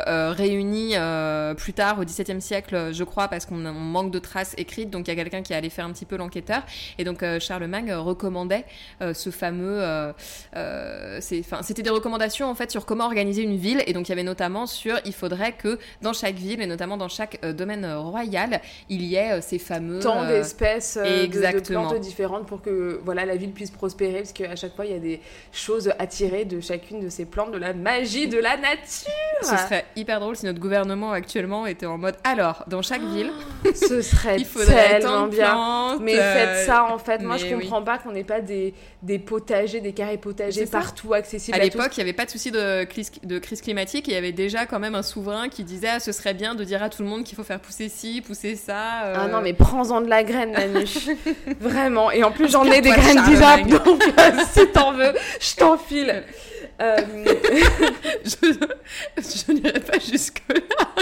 euh, 0.08 0.32
réunies 0.32 0.94
euh, 0.96 1.54
plus 1.54 1.74
tard 1.74 2.00
au 2.00 2.04
XVIIe 2.06 2.42
siècle, 2.42 2.92
je 2.94 3.04
crois, 3.04 3.28
parce 3.28 3.46
qu'on 3.46 3.66
on 3.66 3.74
manque 3.74 4.12
de 4.12 4.20
traces 4.20 4.54
écrites. 4.58 4.90
Donc 4.90 5.08
il 5.08 5.12
y 5.12 5.14
a 5.14 5.16
quelqu'un 5.22 5.42
qui 5.42 5.54
est 5.54 5.56
allé 5.56 5.70
faire 5.70 5.86
un 5.86 5.92
petit 5.92 6.06
peu 6.06 6.16
l'enquêteur. 6.18 6.64
Et 6.98 7.04
donc 7.04 7.24
euh, 7.24 7.40
Charlemagne 7.40 7.92
euh, 7.92 8.00
recommandait 8.00 8.66
euh, 9.02 9.14
ce 9.14 9.30
fameux. 9.30 9.82
euh, 9.82 10.14
euh, 10.56 11.20
C'était 11.22 11.82
des 11.84 11.90
recommandations 11.90 12.50
en 12.50 12.56
fait 12.56 12.72
sur 12.72 12.86
comment 12.86 13.06
organiser 13.06 13.42
une 13.44 13.58
ville. 13.58 13.84
Et 13.88 13.94
donc 13.94 14.08
il 14.08 14.12
y 14.12 14.14
avait 14.14 14.24
notamment 14.24 14.66
sur 14.66 14.98
il 15.06 15.14
faudrait 15.14 15.54
que 15.54 15.80
dans 16.02 16.14
chaque 16.14 16.36
ville 16.36 16.62
et 16.62 16.68
notamment 16.68 16.98
dans 16.98 17.10
chaque 17.10 17.40
euh, 17.44 17.54
domaine 17.54 17.86
euh, 17.86 18.00
royal, 18.00 18.62
il 18.90 19.04
y 19.04 19.16
ait 19.16 19.32
euh, 19.34 19.42
ces 19.42 19.60
fameux. 19.60 20.00
tant 20.00 20.24
euh, 20.24 20.28
d'espèces 20.28 20.98
euh, 21.02 21.24
de- 21.28 21.32
de, 21.60 21.60
plantes 21.74 22.00
différentes 22.00 22.46
pour 22.48 22.62
que 22.62 23.00
voilà 23.04 23.26
la 23.26 23.36
ville 23.36 23.52
puisse 23.52 23.72
prospérer 23.72 24.20
parce 24.20 24.34
qu'à 24.34 24.56
chaque 24.56 24.76
fois 24.76 24.86
il 24.86 24.92
y 24.92 24.96
a 24.96 25.00
des 25.00 25.20
choses 25.52 25.81
à 26.00 26.08
tirer 26.08 26.46
de 26.46 26.60
chacune 26.60 27.00
de 27.02 27.10
ces 27.10 27.26
plantes 27.26 27.52
de 27.52 27.58
la 27.58 27.74
magie 27.74 28.28
de 28.28 28.38
la 28.38 28.58
nature 28.58 29.10
Ce 29.42 29.58
serait 29.58 29.86
hyper 29.96 30.20
drôle 30.20 30.36
si 30.36 30.46
notre 30.46 30.60
gouvernement 30.60 31.12
actuellement 31.12 31.66
était 31.66 31.86
en 31.86 31.98
mode 31.98 32.16
alors 32.24 32.64
dans 32.68 32.82
chaque 32.82 33.02
ville 33.04 33.32
ce 33.76 34.02
serait 34.02 34.38
il 34.38 34.46
faudrait 34.46 35.00
tellement 35.00 35.28
bien 35.28 35.52
plantes, 35.52 36.00
mais 36.02 36.18
euh, 36.20 36.34
faites 36.34 36.66
ça 36.68 36.86
en 36.86 36.98
fait 36.98 37.22
moi 37.22 37.38
je 37.38 37.46
mais 37.46 37.56
oui. 37.56 37.62
comprends 37.64 37.82
pas 37.84 37.98
qu'on 37.98 38.12
n'ait 38.12 38.24
pas 38.24 38.42
des, 38.42 38.74
des 39.02 39.20
potagers 39.20 39.82
des 39.82 39.94
carrés 39.94 40.18
potagers 40.18 40.66
ça. 40.66 40.80
partout 40.80 41.14
accessibles 41.14 41.58
À 41.58 41.62
à, 41.62 41.64
l'époque, 41.64 41.96
il 41.98 42.00
n'y 42.00 42.04
avait 42.04 42.14
pas 42.14 42.26
de 42.26 42.32
souci 42.32 42.52
de 42.52 42.84
crise, 42.86 43.12
de 43.24 43.40
crise 43.40 43.62
climatique 43.62 44.08
et 44.08 44.12
il 44.12 44.16
y 44.16 44.18
avait 44.18 44.32
déjà 44.32 44.66
quand 44.66 44.80
même 44.80 44.96
un 44.96 45.04
souverain 45.04 45.50
qui 45.50 45.64
disait 45.64 45.88
ah, 45.96 46.00
ce 46.00 46.12
serait 46.12 46.34
bien 46.34 46.56
de 46.56 46.64
dire 46.64 46.82
à 46.84 46.90
tout 46.90 47.02
le 47.04 47.08
monde 47.10 47.24
qu'il 47.24 47.36
faut 47.36 47.44
faire 47.44 47.60
pousser 47.60 47.90
ci, 47.90 48.22
pousser 48.22 48.56
ça. 48.56 49.04
euh. 49.06 49.14
Ah 49.18 49.28
non, 49.28 49.42
mais 49.42 49.54
prends-en 49.54 50.02
de 50.02 50.08
la 50.10 50.24
graine, 50.24 50.52
Manu. 50.52 50.86
Vraiment. 51.60 52.12
Et 52.12 52.24
en 52.24 52.32
plus, 52.32 52.50
j'en 52.52 52.64
ai 52.66 52.82
des 52.82 52.90
graines 52.90 53.18
Charlemagne. 53.18 53.70
donc 53.86 54.02
euh, 54.04 54.32
si 54.52 54.68
t'en 54.68 54.94
veux, 54.94 55.14
je 55.40 55.56
t'en 55.56 55.71
file. 55.78 56.24
Euh, 56.82 56.98
je, 58.26 58.54
je 59.18 59.52
n'irai 59.52 59.80
pas 59.80 60.00
jusque-là. 60.00 60.86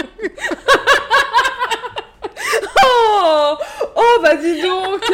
Oh, 2.82 3.54
oh 3.96 4.18
bah 4.22 4.34
dis 4.34 4.62
donc 4.62 5.04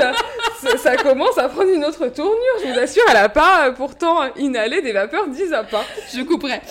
ça, 0.61 0.77
ça 0.79 0.97
commence 0.97 1.37
à 1.39 1.49
prendre 1.49 1.71
une 1.71 1.85
autre 1.85 2.07
tournure, 2.09 2.37
je 2.63 2.73
vous 2.73 2.79
assure, 2.79 3.03
elle 3.11 3.17
a 3.17 3.29
pas 3.29 3.67
euh, 3.67 3.73
pourtant 3.73 4.23
inhalé 4.37 4.81
des 4.81 4.93
vapeurs 4.93 5.27
d'Isap. 5.27 5.73
hein. 5.75 5.83
Je 6.15 6.23
couperai. 6.23 6.61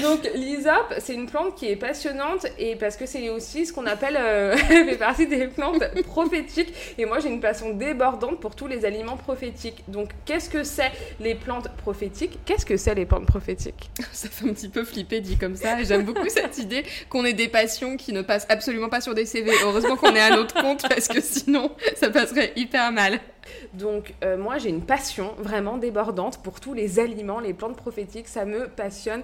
Donc 0.00 0.28
l'ISAP, 0.34 0.94
c'est 0.98 1.14
une 1.14 1.26
plante 1.26 1.54
qui 1.56 1.68
est 1.68 1.76
passionnante 1.76 2.46
et 2.58 2.76
parce 2.76 2.96
que 2.96 3.06
c'est 3.06 3.28
aussi 3.28 3.66
ce 3.66 3.72
qu'on 3.72 3.86
appelle, 3.86 4.16
euh, 4.18 4.56
fait 4.56 4.96
partie 4.96 5.26
des 5.26 5.48
plantes 5.48 5.82
prophétiques. 6.04 6.72
Et 6.98 7.04
moi 7.04 7.18
j'ai 7.20 7.28
une 7.28 7.40
passion 7.40 7.74
débordante 7.74 8.40
pour 8.40 8.54
tous 8.54 8.66
les 8.66 8.84
aliments 8.84 9.16
prophétiques. 9.16 9.82
Donc 9.88 10.10
qu'est-ce 10.24 10.48
que 10.48 10.64
c'est 10.64 10.92
les 11.20 11.34
plantes 11.34 11.68
prophétiques? 11.76 12.38
Qu'est-ce 12.44 12.66
que 12.66 12.76
c'est 12.76 12.94
les 12.94 13.06
plantes 13.06 13.26
prophétiques? 13.26 13.90
Ça 14.12 14.28
fait 14.28 14.48
un 14.48 14.52
petit 14.52 14.68
peu 14.68 14.84
flipper 14.84 15.20
dit 15.20 15.36
comme 15.36 15.56
ça. 15.56 15.82
J'aime 15.82 16.04
beaucoup 16.04 16.28
cette 16.28 16.58
idée 16.58 16.84
qu'on 17.08 17.24
ait 17.24 17.32
des 17.32 17.48
passions 17.48 17.96
qui 17.96 18.12
ne 18.12 18.22
passent 18.22 18.46
absolument 18.48 18.88
pas 18.88 19.00
sur 19.00 19.14
des 19.14 19.26
CV. 19.26 19.50
Heureusement 19.62 19.96
qu'on 19.96 20.14
est 20.14 20.20
à 20.20 20.30
notre 20.36 20.60
compte 20.60 20.88
parce 20.88 21.08
que 21.08 21.20
sinon 21.20 21.72
ça 21.96 22.10
passerait 22.10 22.52
hyper 22.56 22.92
mal. 22.92 23.20
Donc 23.74 24.14
euh, 24.24 24.36
moi 24.36 24.58
j'ai 24.58 24.68
une 24.70 24.82
passion 24.82 25.34
vraiment 25.38 25.78
débordante 25.78 26.38
pour 26.42 26.60
tous 26.60 26.74
les 26.74 26.98
aliments, 27.00 27.40
les 27.40 27.54
plantes 27.54 27.76
prophétiques, 27.76 28.28
ça 28.28 28.44
me 28.44 28.68
passionne. 28.68 29.22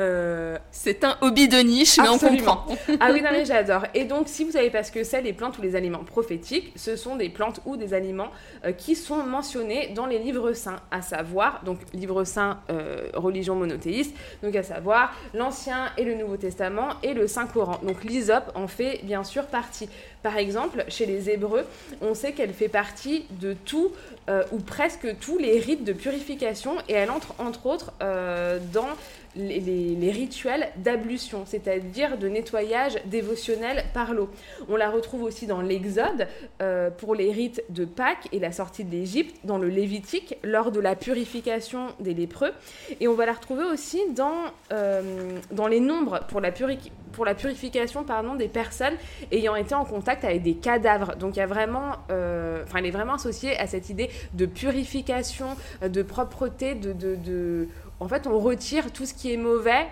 euh, 0.00 0.58
C'est 0.70 1.04
un 1.04 1.16
hobby 1.20 1.48
de 1.48 1.58
niche, 1.58 1.98
mais 1.98 2.08
on 2.08 2.14
Absolument. 2.14 2.56
comprend. 2.56 2.76
Ah 3.00 3.10
oui, 3.12 3.22
non 3.22 3.30
mais 3.32 3.44
j'adore. 3.44 3.84
Et 3.94 4.04
donc, 4.04 4.28
si 4.28 4.44
vous 4.44 4.52
savez 4.52 4.70
pas 4.70 4.82
ce 4.82 4.92
que 4.92 5.04
c'est 5.04 5.22
les 5.22 5.32
plantes 5.32 5.58
ou 5.58 5.62
les 5.62 5.76
aliments 5.76 6.04
prophétiques, 6.04 6.72
ce 6.76 6.96
sont 6.96 7.16
des 7.16 7.28
plantes 7.28 7.60
ou 7.66 7.76
des 7.76 7.94
aliments 7.94 8.30
euh, 8.64 8.72
qui 8.72 8.94
sont 8.96 9.22
mentionnés 9.24 9.88
dans 9.94 10.06
les 10.06 10.18
livres 10.18 10.52
saints, 10.52 10.80
à 10.90 11.02
savoir, 11.02 11.62
donc 11.64 11.78
livre 11.92 12.24
saint, 12.24 12.60
euh, 12.70 13.08
religion 13.14 13.54
monothéiste, 13.54 14.14
donc 14.42 14.54
à 14.56 14.62
savoir 14.62 15.12
l'Ancien 15.34 15.90
et 15.96 16.04
le 16.04 16.14
Nouveau 16.14 16.36
Testament 16.36 16.88
et 17.02 17.14
le 17.14 17.26
Saint 17.26 17.46
Coran. 17.46 17.78
Donc 17.82 18.04
l'hysope 18.04 18.50
en 18.54 18.66
fait 18.68 19.00
bien 19.04 19.24
sûr 19.24 19.44
partie. 19.46 19.88
Par 20.22 20.36
exemple, 20.36 20.84
chez 20.88 21.06
les 21.06 21.30
Hébreux, 21.30 21.64
on 22.02 22.14
sait 22.14 22.32
qu'elle 22.32 22.52
fait 22.52 22.68
partie 22.68 23.24
de 23.40 23.54
tout 23.54 23.92
euh, 24.28 24.42
ou 24.52 24.58
presque 24.58 25.18
tous 25.18 25.38
les 25.38 25.58
rites 25.58 25.84
de 25.84 25.92
purification 25.92 26.72
et 26.88 26.92
elle 26.92 27.10
entre 27.10 27.34
entre 27.38 27.66
autres 27.66 27.92
euh, 28.02 28.58
dans 28.72 28.88
les, 29.36 30.10
rituels 30.10 30.68
d'ablution, 30.76 31.44
c'est-à-dire 31.46 32.18
de 32.18 32.28
nettoyage 32.28 32.96
dévotionnel 33.06 33.84
par 33.94 34.12
l'eau. 34.12 34.28
On 34.68 34.76
la 34.76 34.90
retrouve 34.90 35.22
aussi 35.22 35.46
dans 35.46 35.60
l'Exode 35.60 36.26
euh, 36.62 36.90
pour 36.90 37.14
les 37.14 37.30
rites 37.30 37.62
de 37.68 37.84
Pâques 37.84 38.28
et 38.32 38.38
la 38.38 38.52
sortie 38.52 38.84
de 38.84 38.90
l'Égypte, 38.90 39.36
dans 39.44 39.58
le 39.58 39.68
Lévitique 39.68 40.36
lors 40.42 40.72
de 40.72 40.80
la 40.80 40.96
purification 40.96 41.88
des 42.00 42.14
lépreux, 42.14 42.52
et 43.00 43.08
on 43.08 43.14
va 43.14 43.26
la 43.26 43.32
retrouver 43.32 43.64
aussi 43.64 44.00
dans, 44.14 44.34
euh, 44.72 45.38
dans 45.52 45.68
les 45.68 45.80
nombres 45.80 46.20
pour 46.28 46.40
la, 46.40 46.50
puri- 46.50 46.90
pour 47.12 47.24
la 47.24 47.34
purification 47.34 48.04
pardon, 48.04 48.34
des 48.34 48.48
personnes 48.48 48.94
ayant 49.32 49.54
été 49.54 49.74
en 49.74 49.84
contact 49.84 50.24
avec 50.24 50.42
des 50.42 50.54
cadavres. 50.54 51.16
Donc 51.16 51.36
il 51.36 51.38
y 51.38 51.42
a 51.42 51.46
vraiment, 51.46 51.92
euh, 52.10 52.64
elle 52.76 52.86
est 52.86 52.90
vraiment 52.90 53.14
associée 53.14 53.56
à 53.58 53.66
cette 53.66 53.90
idée 53.90 54.10
de 54.34 54.46
purification, 54.46 55.56
euh, 55.82 55.88
de 55.88 56.02
propreté, 56.02 56.74
de, 56.74 56.92
de- 56.92 57.68
en 58.00 58.08
fait 58.08 58.26
on 58.26 58.38
retire 58.38 58.92
tout 58.92 59.06
ce 59.06 59.14
qui 59.14 59.32
est 59.32 59.36
mauvais 59.36 59.86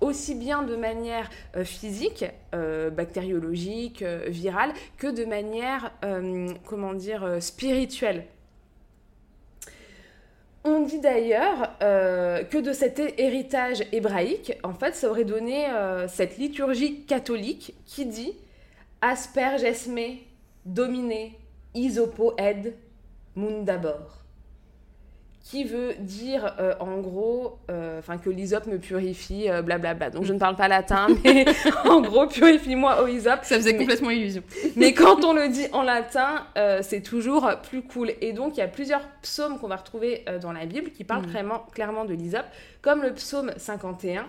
aussi 0.00 0.34
bien 0.34 0.62
de 0.62 0.76
manière 0.76 1.30
euh, 1.56 1.64
physique, 1.64 2.24
euh, 2.54 2.90
bactériologique, 2.90 4.02
euh, 4.02 4.24
virale, 4.28 4.72
que 4.98 5.06
de 5.06 5.24
manière, 5.24 5.92
comment 6.66 6.92
dire, 6.94 7.38
spirituelle. 7.40 8.26
On 10.64 10.80
dit 10.80 11.00
d'ailleurs 11.00 11.76
que 11.80 12.58
de 12.58 12.72
cet 12.72 12.98
hé- 12.98 13.14
héritage 13.22 13.84
hébraïque, 13.92 14.54
en 14.62 14.72
fait, 14.72 14.94
ça 14.94 15.10
aurait 15.10 15.24
donné 15.24 15.66
cette 16.08 16.38
liturgie 16.38 17.04
catholique 17.04 17.74
qui 17.84 18.06
dit 18.06 18.32
Asperge 19.02 19.62
esme, 19.62 20.00
domine, 20.64 21.32
isopo 21.74 22.34
ed, 22.38 22.74
mundabor 23.36 24.23
qui 25.44 25.64
veut 25.64 25.92
dire 26.00 26.56
euh, 26.58 26.72
en 26.80 26.98
gros 27.00 27.58
euh, 27.70 28.00
que 28.24 28.30
l'hysope 28.30 28.66
me 28.66 28.78
purifie 28.78 29.50
euh, 29.50 29.60
blablabla 29.60 30.08
donc 30.08 30.24
je 30.24 30.32
ne 30.32 30.38
parle 30.38 30.56
pas 30.56 30.68
latin 30.68 31.06
mais 31.24 31.44
en 31.84 32.00
gros 32.00 32.26
purifie-moi 32.26 33.02
au 33.02 33.06
hysope 33.06 33.40
Ça 33.44 33.56
faisait 33.56 33.72
Mais- 33.72 33.78
complètement 33.78 34.08
illusion. 34.10 34.42
mais 34.76 34.94
quand 34.94 35.22
on 35.22 35.34
le 35.34 35.48
dit 35.50 35.66
en 35.72 35.82
latin, 35.82 36.46
c'est 36.80 37.02
toujours 37.02 37.50
plus 37.68 37.82
cool. 37.82 38.12
Et 38.22 38.32
donc, 38.32 38.56
il 38.56 38.60
y 38.60 38.62
a 38.62 38.68
plusieurs 38.68 39.06
psaumes 39.22 39.58
qu'on 39.58 39.68
va 39.68 39.76
retrouver 39.76 40.24
dans 40.40 40.52
la 40.52 40.64
Bible 40.64 40.90
qui 40.90 41.04
parlent 41.04 41.26
Mm. 41.26 41.30
vraiment, 41.30 41.66
clairement 41.74 42.04
de 42.06 42.14
l'hysope, 42.14 42.46
comme 42.80 43.02
le 43.02 43.12
psaume 43.12 43.52
51, 43.56 44.26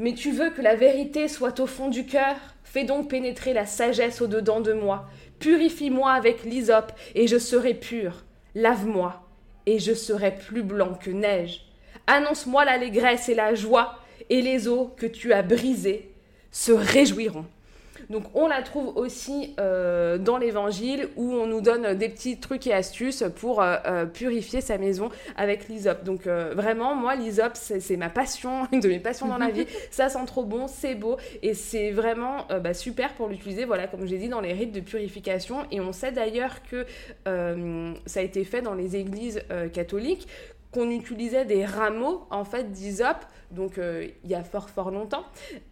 Mais 0.00 0.14
tu 0.14 0.32
veux 0.32 0.50
que 0.50 0.60
la 0.62 0.74
vérité 0.74 1.28
soit 1.28 1.60
au 1.60 1.66
fond 1.66 1.88
du 1.88 2.04
cœur? 2.06 2.34
Fais 2.64 2.82
donc 2.84 3.08
pénétrer 3.08 3.52
la 3.52 3.66
sagesse 3.66 4.20
au-dedans 4.20 4.60
de 4.60 4.72
moi. 4.72 5.04
Purifie-moi 5.38 6.10
avec 6.10 6.44
l'hysope, 6.44 6.92
et 7.14 7.26
je 7.28 7.38
serai 7.38 7.74
pur. 7.74 8.24
Lave-moi, 8.56 9.22
et 9.66 9.78
je 9.78 9.94
serai 9.94 10.36
plus 10.36 10.62
blanc 10.62 10.94
que 10.94 11.10
neige. 11.10 11.66
Annonce-moi 12.06 12.64
l'allégresse 12.64 13.28
et 13.28 13.34
la 13.34 13.54
joie, 13.54 13.98
et 14.30 14.42
les 14.42 14.68
eaux 14.68 14.94
que 14.96 15.06
tu 15.06 15.32
as 15.32 15.42
brisées 15.42 16.10
se 16.50 16.72
réjouiront. 16.72 17.46
Donc 18.10 18.24
on 18.34 18.46
la 18.46 18.62
trouve 18.62 18.96
aussi 18.96 19.54
euh, 19.58 20.18
dans 20.18 20.36
l'évangile 20.36 21.08
où 21.16 21.32
on 21.32 21.46
nous 21.46 21.60
donne 21.60 21.94
des 21.94 22.08
petits 22.08 22.38
trucs 22.38 22.66
et 22.66 22.72
astuces 22.72 23.24
pour 23.36 23.62
euh, 23.62 23.76
euh, 23.86 24.06
purifier 24.06 24.60
sa 24.60 24.78
maison 24.78 25.10
avec 25.36 25.68
l'hysope. 25.68 26.04
Donc 26.04 26.26
vraiment, 26.26 26.94
moi, 26.94 27.14
l'hysope, 27.14 27.56
c'est 27.56 27.96
ma 27.96 28.10
passion, 28.10 28.66
une 28.72 28.80
de 28.80 28.88
mes 28.88 29.00
passions 29.00 29.28
dans 29.28 29.38
la 29.38 29.50
vie. 29.50 29.66
Ça 29.90 30.08
sent 30.08 30.24
trop 30.26 30.44
bon, 30.44 30.66
c'est 30.66 30.94
beau 30.94 31.16
et 31.42 31.54
c'est 31.54 31.90
vraiment 31.90 32.46
bah, 32.62 32.74
super 32.74 33.12
pour 33.14 33.28
l'utiliser, 33.28 33.64
voilà, 33.64 33.86
comme 33.86 34.06
j'ai 34.06 34.18
dit, 34.18 34.28
dans 34.28 34.40
les 34.40 34.52
rites 34.52 34.72
de 34.72 34.80
purification. 34.80 35.58
Et 35.70 35.80
on 35.80 35.92
sait 35.92 36.12
d'ailleurs 36.12 36.62
que 36.62 36.86
ça 38.06 38.20
a 38.20 38.22
été 38.22 38.44
fait 38.44 38.62
dans 38.62 38.74
les 38.74 38.96
églises 38.96 39.40
catholiques 39.72 40.28
qu'on 40.74 40.90
utilisait 40.90 41.44
des 41.44 41.64
rameaux 41.64 42.26
en 42.30 42.44
fait 42.44 42.72
d'hysope, 42.72 43.24
donc 43.54 43.78
euh, 43.78 44.08
il 44.24 44.30
y 44.30 44.34
a 44.34 44.42
fort 44.42 44.68
fort 44.68 44.90
longtemps, 44.90 45.24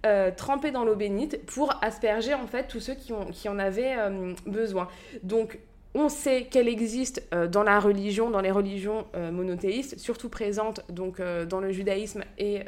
euh, 0.06 0.30
trempés 0.34 0.70
dans 0.70 0.84
l'eau 0.84 0.96
bénite 0.96 1.44
pour 1.46 1.74
asperger 1.82 2.34
en 2.34 2.46
fait 2.46 2.68
tous 2.68 2.80
ceux 2.80 2.94
qui, 2.94 3.12
ont, 3.12 3.26
qui 3.26 3.48
en 3.48 3.58
avaient 3.58 3.96
euh, 3.96 4.32
besoin. 4.46 4.88
Donc 5.22 5.58
on 5.94 6.08
sait 6.08 6.44
qu'elle 6.44 6.68
existe 6.68 7.22
dans 7.50 7.62
la 7.62 7.78
religion, 7.78 8.30
dans 8.30 8.40
les 8.40 8.50
religions 8.50 9.04
monothéistes, 9.14 9.98
surtout 9.98 10.30
présente 10.30 10.80
donc 10.90 11.20
dans 11.20 11.60
le 11.60 11.70
judaïsme 11.70 12.24
et, 12.38 12.60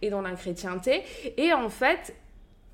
et 0.00 0.08
dans 0.08 0.22
la 0.22 0.30
chrétienté. 0.30 1.02
Et 1.36 1.52
en 1.52 1.68
fait, 1.68 2.14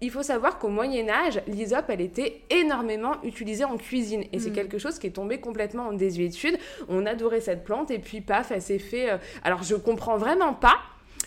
il 0.02 0.10
faut 0.10 0.22
savoir 0.22 0.58
qu'au 0.58 0.68
Moyen 0.68 1.08
Âge, 1.08 1.42
l'hysope, 1.46 1.86
elle 1.88 2.00
était 2.00 2.40
énormément 2.48 3.22
utilisée 3.22 3.64
en 3.64 3.76
cuisine. 3.76 4.24
Et 4.32 4.38
c'est 4.38 4.50
mm. 4.50 4.54
quelque 4.54 4.78
chose 4.78 4.98
qui 4.98 5.06
est 5.06 5.10
tombé 5.10 5.40
complètement 5.40 5.88
en 5.88 5.92
désuétude. 5.92 6.58
On 6.88 7.04
adorait 7.06 7.40
cette 7.40 7.64
plante 7.64 7.90
et 7.90 7.98
puis 7.98 8.20
paf, 8.20 8.50
elle 8.50 8.62
s'est 8.62 8.78
fait... 8.78 9.10
Euh, 9.10 9.18
alors 9.44 9.62
je 9.62 9.74
comprends 9.74 10.16
vraiment 10.16 10.54
pas 10.54 10.78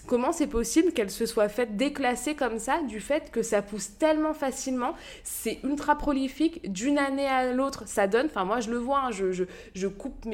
comment 0.08 0.32
c'est 0.32 0.48
possible 0.48 0.92
qu'elle 0.92 1.10
se 1.10 1.26
soit 1.26 1.50
faite 1.50 1.78
déclasser 1.78 2.36
comme 2.36 2.60
ça 2.60 2.82
du 2.84 3.00
fait 3.00 3.32
que 3.32 3.42
ça 3.42 3.62
pousse 3.62 3.98
tellement 3.98 4.34
facilement, 4.34 4.96
c'est 5.24 5.60
ultra 5.64 5.98
prolifique, 5.98 6.72
d'une 6.72 6.98
année 6.98 7.28
à 7.28 7.52
l'autre, 7.54 7.84
ça 7.88 8.08
donne, 8.08 8.28
enfin 8.28 8.46
moi 8.46 8.60
je 8.60 8.70
le 8.70 8.78
vois, 8.78 9.06
hein, 9.06 9.12
je, 9.12 9.88
coupe 9.88 10.26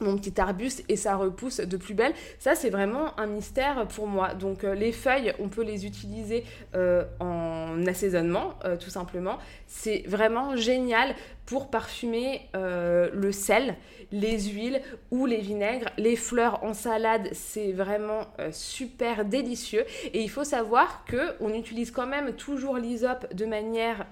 mon 0.00 0.16
petit 0.16 0.40
arbuste 0.40 0.84
et 0.88 0.96
ça 0.96 1.16
repousse 1.16 1.60
de 1.60 1.76
plus 1.76 1.94
belle. 1.94 2.12
Ça, 2.38 2.54
c'est 2.54 2.70
vraiment 2.70 3.18
un 3.18 3.26
mystère 3.26 3.86
pour 3.88 4.06
moi. 4.06 4.34
Donc, 4.34 4.64
euh, 4.64 4.74
les 4.74 4.92
feuilles, 4.92 5.32
on 5.38 5.48
peut 5.48 5.62
les 5.62 5.86
utiliser 5.86 6.44
euh, 6.74 7.04
en 7.20 7.86
assaisonnement, 7.86 8.54
euh, 8.64 8.76
tout 8.76 8.90
simplement. 8.90 9.38
C'est 9.66 10.02
vraiment 10.06 10.56
génial 10.56 11.14
pour 11.46 11.70
parfumer 11.70 12.48
le 12.54 13.32
sel, 13.32 13.76
les 14.12 14.40
huiles 14.40 14.80
ou 15.10 15.26
les 15.26 15.38
vinaigres. 15.38 15.88
Les 15.98 16.16
fleurs 16.16 16.62
en 16.64 16.74
salade, 16.74 17.28
c'est 17.32 17.72
vraiment 17.72 18.26
super 18.52 19.24
délicieux. 19.24 19.84
Et 20.12 20.22
il 20.22 20.30
faut 20.30 20.44
savoir 20.44 21.04
que 21.06 21.34
on 21.40 21.52
utilise 21.52 21.90
quand 21.90 22.06
même 22.06 22.32
toujours 22.32 22.76
l'hysope 22.76 23.32
de 23.34 23.44
manière 23.44 24.06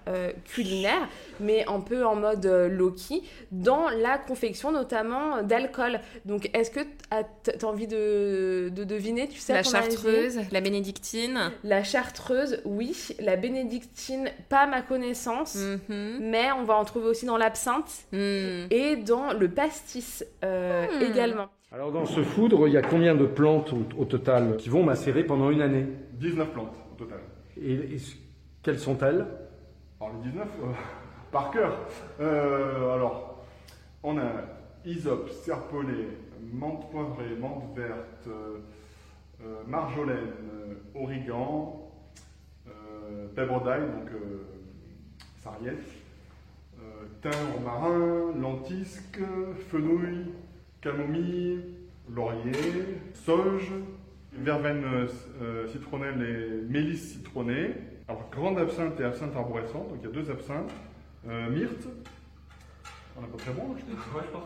culinaire, 0.45 1.09
mais 1.41 1.65
un 1.69 1.81
peu 1.81 2.05
en 2.05 2.17
mode 2.17 2.47
low-key, 2.47 3.23
dans 3.51 3.89
la 3.89 4.19
confection 4.19 4.73
notamment 4.73 5.43
d'alcool 5.43 6.01
donc, 6.25 6.51
est-ce 6.55 6.71
que 6.71 6.81
tu 6.81 6.87
as 7.11 7.69
envie 7.69 7.87
de, 7.87 8.71
deviner 8.71 9.29
Tu 9.29 9.39
sais 9.39 9.53
La 9.53 9.63
chartreuse, 9.63 10.41
la 10.51 10.61
bénédictine. 10.61 11.53
La 11.65 11.83
chartreuse, 11.85 12.61
oui. 12.65 12.97
La 13.21 13.37
bénédictine, 13.37 14.31
pas 14.49 14.61
à 14.61 14.67
ma 14.67 14.83
connaissance, 14.83 15.57
mhm. 15.57 16.19
mais 16.21 16.53
on 16.53 16.65
va 16.65 16.75
en 16.75 16.85
trouver 16.85 17.07
aussi 17.07 17.22
dans 17.27 17.37
l'absinthe 17.37 18.07
hmm. 18.13 18.67
et 18.71 18.97
dans 18.97 19.33
le 19.33 19.49
pastis 19.49 20.25
euh, 20.45 20.87
hmm. 20.87 21.03
également. 21.03 21.49
Alors 21.73 21.91
dans 21.91 22.05
ce 22.05 22.23
foudre, 22.23 22.69
il 22.69 22.75
y 22.75 22.77
a 22.77 22.83
combien 22.83 23.15
de 23.15 23.25
plantes 23.25 23.73
au, 23.97 24.05
total 24.05 24.59
qui 24.59 24.69
vont 24.69 24.83
macérer 24.83 25.25
pendant 25.25 25.51
une 25.51 25.63
année? 25.63 25.87
19 26.15 26.51
plantes 26.51 26.77
au 26.93 26.99
total. 26.99 27.21
Et, 27.61 27.97
quelles 28.63 28.79
sont-elles? 28.79 29.27
Alors 29.99 30.13
les 30.23 30.31
19, 30.31 30.47
euh, 30.47 30.67
par 31.31 31.51
cœur. 31.51 31.79
Euh, 32.21 32.95
alors, 32.95 33.43
on 34.03 34.19
a 34.19 34.31
Isope, 34.85 35.31
serpollet, 35.31 36.09
menthe 36.53 36.91
poivrée, 36.91 37.37
menthe 37.41 37.75
verte, 37.75 38.29
marjolaine, 39.67 40.19
euh, 40.53 40.75
origan, 41.01 41.91
pèbre 43.35 43.63
d'ail, 43.63 43.81
donc 43.83 44.11
sarriette, 45.43 45.79
thym 47.23 47.31
romarin, 47.57 48.33
lentisque, 48.41 49.21
fenouil, 49.71 50.27
camomille, 50.81 51.65
laurier, 52.09 52.99
sauge, 53.15 53.71
verveine 54.33 55.07
citronnelle 55.69 56.21
et 56.23 56.71
mélisse 56.71 57.13
citronnée. 57.13 57.75
Alors, 58.09 58.29
grande 58.31 58.59
absinthe 58.59 58.99
et 59.01 59.05
absinthe 59.05 59.37
arborescente, 59.37 59.89
donc 59.89 59.99
il 60.03 60.07
y 60.07 60.11
a 60.11 60.13
deux 60.13 60.31
absinthes, 60.31 60.73
myrte, 61.25 61.87
on 63.17 63.25
a 63.25 63.27
pas 63.27 63.39
très 63.39 63.53
bon, 63.53 63.77
je 63.77 63.83
Ouais, 64.17 64.25
je 64.27 64.31
pense. 64.33 64.43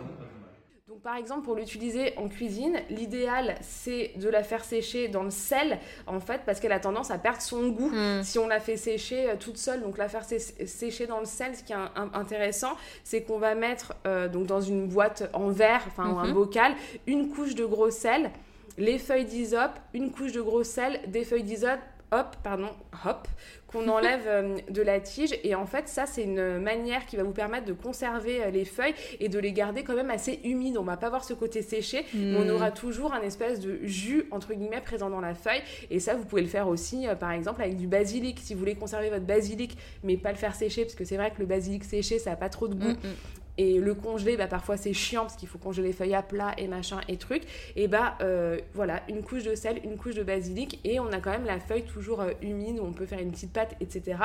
Donc 0.96 1.02
par 1.02 1.16
exemple 1.16 1.42
pour 1.42 1.56
l'utiliser 1.56 2.16
en 2.16 2.26
cuisine, 2.26 2.78
l'idéal 2.88 3.56
c'est 3.60 4.12
de 4.16 4.30
la 4.30 4.42
faire 4.42 4.64
sécher 4.64 5.08
dans 5.08 5.24
le 5.24 5.30
sel 5.30 5.78
en 6.06 6.20
fait 6.20 6.40
parce 6.46 6.58
qu'elle 6.58 6.72
a 6.72 6.80
tendance 6.80 7.10
à 7.10 7.18
perdre 7.18 7.42
son 7.42 7.68
goût 7.68 7.90
hmm. 7.90 8.22
si 8.22 8.38
on 8.38 8.46
la 8.48 8.60
fait 8.60 8.78
sécher 8.78 9.28
euh, 9.28 9.36
toute 9.38 9.58
seule. 9.58 9.82
Donc 9.82 9.98
la 9.98 10.08
faire 10.08 10.24
sécher 10.24 11.06
dans 11.06 11.20
le 11.20 11.26
sel, 11.26 11.54
ce 11.54 11.62
qui 11.64 11.74
est 11.74 11.76
intéressant, 12.14 12.76
c'est 13.04 13.24
qu'on 13.24 13.38
va 13.38 13.54
mettre 13.54 13.94
euh, 14.06 14.26
donc 14.26 14.46
dans 14.46 14.62
une 14.62 14.88
boîte 14.88 15.28
en 15.34 15.50
verre, 15.50 15.82
enfin 15.86 16.04
un 16.04 16.28
mhm. 16.28 16.32
bocal, 16.32 16.72
une 17.06 17.28
couche 17.28 17.54
de 17.54 17.66
gros 17.66 17.90
sel, 17.90 18.30
les 18.78 18.98
feuilles 18.98 19.26
d'hysope, 19.26 19.78
une 19.92 20.10
couche 20.10 20.32
de 20.32 20.40
gros 20.40 20.64
sel, 20.64 21.00
des 21.08 21.24
feuilles 21.24 21.42
d'hysope 21.42 21.80
hop, 22.12 22.36
pardon, 22.42 22.70
hop, 23.04 23.28
qu'on 23.76 23.88
enlève 23.88 24.24
euh, 24.26 24.56
de 24.70 24.82
la 24.82 25.00
tige. 25.00 25.34
Et 25.44 25.54
en 25.54 25.66
fait, 25.66 25.88
ça, 25.88 26.06
c'est 26.06 26.22
une 26.22 26.58
manière 26.58 27.06
qui 27.06 27.16
va 27.16 27.22
vous 27.22 27.32
permettre 27.32 27.66
de 27.66 27.72
conserver 27.72 28.42
euh, 28.42 28.50
les 28.50 28.64
feuilles 28.64 28.94
et 29.20 29.28
de 29.28 29.38
les 29.38 29.52
garder 29.52 29.84
quand 29.84 29.94
même 29.94 30.10
assez 30.10 30.40
humides. 30.44 30.78
On 30.78 30.82
va 30.82 30.96
pas 30.96 31.08
voir 31.08 31.24
ce 31.24 31.34
côté 31.34 31.62
séché, 31.62 32.04
mais 32.14 32.36
on 32.36 32.44
hmm. 32.44 32.50
aura 32.50 32.70
toujours 32.70 33.12
un 33.12 33.22
espèce 33.22 33.60
de 33.60 33.78
jus, 33.82 34.26
entre 34.30 34.54
guillemets, 34.54 34.80
présent 34.80 35.10
dans 35.10 35.20
la 35.20 35.34
feuille. 35.34 35.62
Et 35.90 36.00
ça, 36.00 36.14
vous 36.14 36.24
pouvez 36.24 36.42
le 36.42 36.48
faire 36.48 36.68
aussi, 36.68 37.06
euh, 37.06 37.14
par 37.14 37.32
exemple, 37.32 37.62
avec 37.62 37.76
du 37.76 37.86
basilic. 37.86 38.38
Si 38.40 38.54
vous 38.54 38.60
voulez 38.60 38.74
conserver 38.74 39.10
votre 39.10 39.26
basilic, 39.26 39.76
mais 40.02 40.16
pas 40.16 40.30
le 40.30 40.38
faire 40.38 40.54
sécher, 40.54 40.82
parce 40.82 40.94
que 40.94 41.04
c'est 41.04 41.16
vrai 41.16 41.30
que 41.30 41.38
le 41.40 41.46
basilic 41.46 41.84
séché, 41.84 42.18
ça 42.18 42.30
n'a 42.30 42.36
pas 42.36 42.48
trop 42.48 42.68
de 42.68 42.74
goût. 42.74 42.88
Hmm, 42.88 43.08
hmm. 43.08 43.45
Et 43.58 43.78
le 43.78 43.94
congeler, 43.94 44.36
bah, 44.36 44.46
parfois 44.46 44.76
c'est 44.76 44.92
chiant 44.92 45.22
parce 45.22 45.36
qu'il 45.36 45.48
faut 45.48 45.58
congeler 45.58 45.88
les 45.88 45.92
feuilles 45.92 46.14
à 46.14 46.22
plat 46.22 46.52
et 46.58 46.68
machin 46.68 47.00
et 47.08 47.16
trucs. 47.16 47.44
Et 47.74 47.88
bah 47.88 48.16
euh, 48.20 48.58
voilà, 48.74 49.02
une 49.08 49.22
couche 49.22 49.44
de 49.44 49.54
sel, 49.54 49.80
une 49.84 49.96
couche 49.96 50.14
de 50.14 50.22
basilic 50.22 50.80
et 50.84 51.00
on 51.00 51.12
a 51.12 51.20
quand 51.20 51.30
même 51.30 51.44
la 51.44 51.60
feuille 51.60 51.84
toujours 51.84 52.20
euh, 52.20 52.32
humide 52.42 52.78
où 52.80 52.84
on 52.84 52.92
peut 52.92 53.06
faire 53.06 53.20
une 53.20 53.30
petite 53.30 53.52
pâte, 53.52 53.74
etc. 53.80 54.18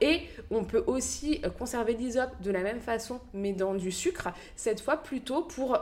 Et 0.00 0.22
on 0.50 0.64
peut 0.64 0.84
aussi 0.86 1.40
euh, 1.44 1.50
conserver 1.50 1.94
l'hysope 1.94 2.30
de 2.40 2.50
la 2.50 2.62
même 2.62 2.80
façon 2.80 3.20
mais 3.34 3.52
dans 3.52 3.74
du 3.74 3.90
sucre. 3.90 4.28
Cette 4.56 4.80
fois 4.80 4.96
plutôt 4.96 5.42
pour 5.42 5.78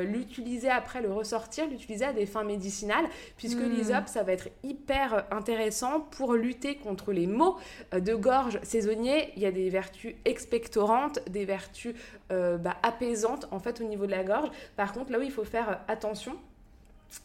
l'utiliser 0.00 0.68
après, 0.68 1.02
le 1.02 1.12
ressortir, 1.12 1.66
l'utiliser 1.68 2.04
à 2.04 2.12
des 2.12 2.26
fins 2.26 2.44
médicinales 2.44 3.06
puisque 3.36 3.58
mmh. 3.58 3.70
l'hysope 3.70 4.08
ça 4.08 4.22
va 4.22 4.32
être 4.32 4.48
hyper 4.62 5.24
intéressant 5.30 6.00
pour 6.00 6.34
lutter 6.34 6.76
contre 6.76 7.12
les 7.12 7.26
maux 7.26 7.56
de 7.92 8.14
gorge 8.14 8.58
saisonniers. 8.62 9.32
Il 9.36 9.42
y 9.42 9.46
a 9.46 9.50
des 9.50 9.70
vertus 9.70 10.14
expectorantes, 10.24 11.20
des 11.28 11.44
vertus 11.44 11.94
euh, 12.30 12.37
bah, 12.58 12.76
apaisante 12.82 13.46
en 13.50 13.58
fait 13.58 13.80
au 13.80 13.84
niveau 13.84 14.06
de 14.06 14.10
la 14.10 14.24
gorge. 14.24 14.50
Par 14.76 14.92
contre, 14.92 15.12
là 15.12 15.18
où 15.18 15.22
il 15.22 15.30
faut 15.30 15.44
faire 15.44 15.70
euh, 15.70 15.74
attention, 15.88 16.36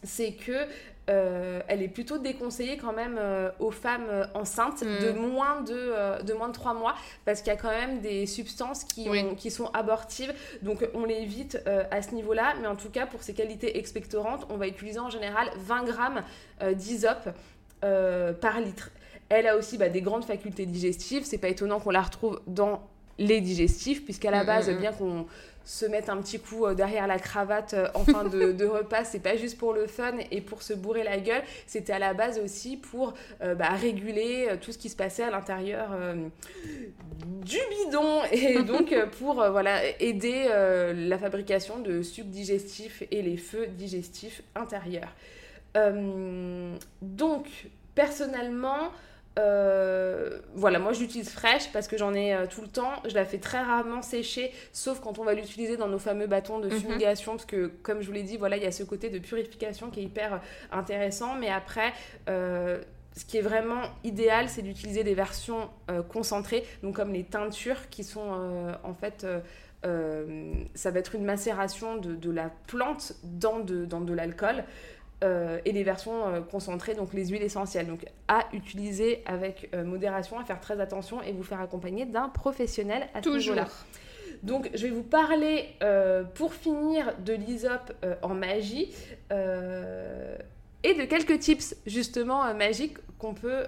c'est 0.02 0.32
que 0.32 0.66
euh, 1.10 1.60
elle 1.68 1.82
est 1.82 1.88
plutôt 1.88 2.16
déconseillée 2.16 2.78
quand 2.78 2.94
même 2.94 3.20
aux 3.58 3.70
femmes 3.70 4.26
enceintes 4.32 4.82
de, 4.82 5.12
mm. 5.12 5.16
moins 5.16 5.60
de, 5.60 6.22
de 6.22 6.32
moins 6.32 6.48
de 6.48 6.54
3 6.54 6.72
mois 6.72 6.94
parce 7.26 7.42
qu'il 7.42 7.52
y 7.52 7.56
a 7.56 7.58
quand 7.58 7.68
même 7.68 8.00
des 8.00 8.24
substances 8.24 8.84
qui, 8.84 9.06
qui 9.36 9.50
sont 9.50 9.66
abortives. 9.74 10.32
Donc 10.62 10.88
on 10.94 11.04
l'évite 11.04 11.58
à 11.90 12.00
ce 12.00 12.14
niveau 12.14 12.32
là 12.32 12.54
mais 12.62 12.66
en 12.66 12.76
tout 12.76 12.88
cas 12.88 13.04
pour 13.04 13.22
ses 13.22 13.34
qualités 13.34 13.76
expectorantes 13.76 14.46
on 14.48 14.56
va 14.56 14.66
utiliser 14.66 14.98
en 14.98 15.10
général 15.10 15.50
20 15.58 15.84
grammes 15.84 16.22
d'isop 16.72 17.28
par 17.82 18.60
litre. 18.60 18.90
Elle 19.28 19.46
a 19.46 19.56
aussi 19.56 19.78
bah, 19.78 19.88
des 19.88 20.00
grandes 20.00 20.24
facultés 20.24 20.66
digestives. 20.66 21.24
C'est 21.24 21.38
pas 21.38 21.48
étonnant 21.48 21.80
qu'on 21.80 21.90
la 21.90 22.02
retrouve 22.02 22.40
dans 22.46 22.82
les 23.18 23.40
digestifs, 23.40 24.04
puisqu'à 24.04 24.30
la 24.30 24.42
mm, 24.42 24.46
base, 24.46 24.68
mm, 24.68 24.74
mm. 24.74 24.78
bien 24.78 24.92
qu'on 24.92 25.26
se 25.64 25.86
mette 25.86 26.08
un 26.08 26.18
petit 26.18 26.38
coup 26.38 26.66
euh, 26.66 26.74
derrière 26.74 27.06
la 27.06 27.18
cravate 27.18 27.74
euh, 27.74 27.88
en 27.94 28.04
fin 28.04 28.24
de, 28.24 28.52
de 28.52 28.64
repas, 28.64 29.04
c'est 29.04 29.20
pas 29.20 29.36
juste 29.36 29.58
pour 29.58 29.72
le 29.72 29.86
fun 29.86 30.12
et 30.30 30.40
pour 30.40 30.62
se 30.62 30.74
bourrer 30.74 31.04
la 31.04 31.18
gueule, 31.18 31.42
c'était 31.66 31.92
à 31.92 31.98
la 31.98 32.14
base 32.14 32.38
aussi 32.38 32.76
pour 32.76 33.14
euh, 33.42 33.54
bah, 33.54 33.70
réguler 33.70 34.48
tout 34.60 34.72
ce 34.72 34.78
qui 34.78 34.88
se 34.88 34.96
passait 34.96 35.22
à 35.22 35.30
l'intérieur 35.30 35.90
du 37.42 37.58
bidon 37.70 38.22
et 38.30 38.62
donc 38.62 38.94
pour 39.18 39.34
voilà 39.34 39.80
aider 40.00 40.48
la 40.94 41.18
fabrication 41.18 41.78
de 41.78 42.02
sucre 42.02 42.28
digestif 42.28 43.02
et 43.10 43.22
les 43.22 43.36
feux 43.36 43.66
digestifs 43.66 44.42
intérieurs. 44.54 45.12
donc 47.02 47.46
personnellement, 47.94 48.90
euh, 49.38 50.38
voilà, 50.54 50.78
moi 50.78 50.92
je 50.92 51.00
l'utilise 51.00 51.28
fraîche 51.30 51.70
parce 51.72 51.88
que 51.88 51.96
j'en 51.96 52.14
ai 52.14 52.34
euh, 52.34 52.46
tout 52.46 52.60
le 52.60 52.68
temps. 52.68 52.92
Je 53.08 53.14
la 53.14 53.24
fais 53.24 53.38
très 53.38 53.60
rarement 53.60 54.02
sécher, 54.02 54.52
sauf 54.72 55.00
quand 55.00 55.18
on 55.18 55.24
va 55.24 55.34
l'utiliser 55.34 55.76
dans 55.76 55.88
nos 55.88 55.98
fameux 55.98 56.26
bâtons 56.26 56.60
de 56.60 56.68
Mhm. 56.68 56.80
fumigation, 56.80 57.32
parce 57.32 57.46
que 57.46 57.66
comme 57.82 58.00
je 58.00 58.06
vous 58.06 58.12
l'ai 58.12 58.22
dit, 58.22 58.36
voilà, 58.36 58.56
il 58.56 58.62
y 58.62 58.66
a 58.66 58.72
ce 58.72 58.84
côté 58.84 59.10
de 59.10 59.18
purification 59.18 59.90
qui 59.90 60.00
est 60.00 60.04
hyper 60.04 60.34
euh, 60.34 60.38
intéressant. 60.72 61.34
Mais 61.34 61.48
après, 61.50 61.92
euh, 62.28 62.80
ce 63.16 63.24
qui 63.24 63.38
est 63.38 63.42
vraiment 63.42 63.82
idéal, 64.04 64.48
c'est 64.48 64.62
d'utiliser 64.62 65.04
des 65.04 65.14
versions 65.14 65.70
concentrées, 66.08 66.64
donc 66.82 66.96
comme 66.96 67.12
les 67.12 67.22
teintures 67.24 67.88
qui 67.88 68.02
sont 68.02 68.74
en 68.82 68.94
fait. 68.94 69.24
ça 70.74 70.90
va 70.90 70.98
être 70.98 71.14
une 71.14 71.24
macération 71.24 71.96
de, 71.96 72.16
de 72.16 72.30
la 72.32 72.50
plante 72.66 73.12
dans 73.22 73.60
de, 73.60 73.84
dans 73.84 74.00
de 74.00 74.12
l'alcool 74.14 74.64
euh, 75.22 75.58
et 75.64 75.72
les 75.72 75.84
versions 75.84 76.26
euh, 76.26 76.40
concentrées, 76.40 76.94
donc 76.94 77.14
les 77.14 77.28
huiles 77.28 77.42
essentielles. 77.42 77.86
Donc 77.86 78.04
à 78.28 78.46
utiliser 78.52 79.22
avec 79.26 79.70
euh, 79.74 79.84
modération, 79.84 80.38
à 80.38 80.44
faire 80.44 80.60
très 80.60 80.80
attention 80.80 81.22
et 81.22 81.32
vous 81.32 81.42
faire 81.42 81.60
accompagner 81.60 82.04
d'un 82.04 82.28
professionnel 82.28 83.08
à 83.14 83.18
ce 83.18 83.22
Toujours. 83.22 83.54
niveau-là. 83.54 83.68
Donc 84.42 84.70
je 84.74 84.86
vais 84.86 84.90
vous 84.90 85.04
parler 85.04 85.68
pour 86.34 86.52
finir 86.52 87.14
de 87.24 87.32
l'ISOP 87.32 87.92
en 88.20 88.34
magie 88.34 88.92
et 89.30 90.94
de 90.94 91.04
quelques 91.08 91.38
tips 91.38 91.74
justement 91.86 92.52
magiques 92.52 92.98
qu'on 93.18 93.32
peut 93.32 93.64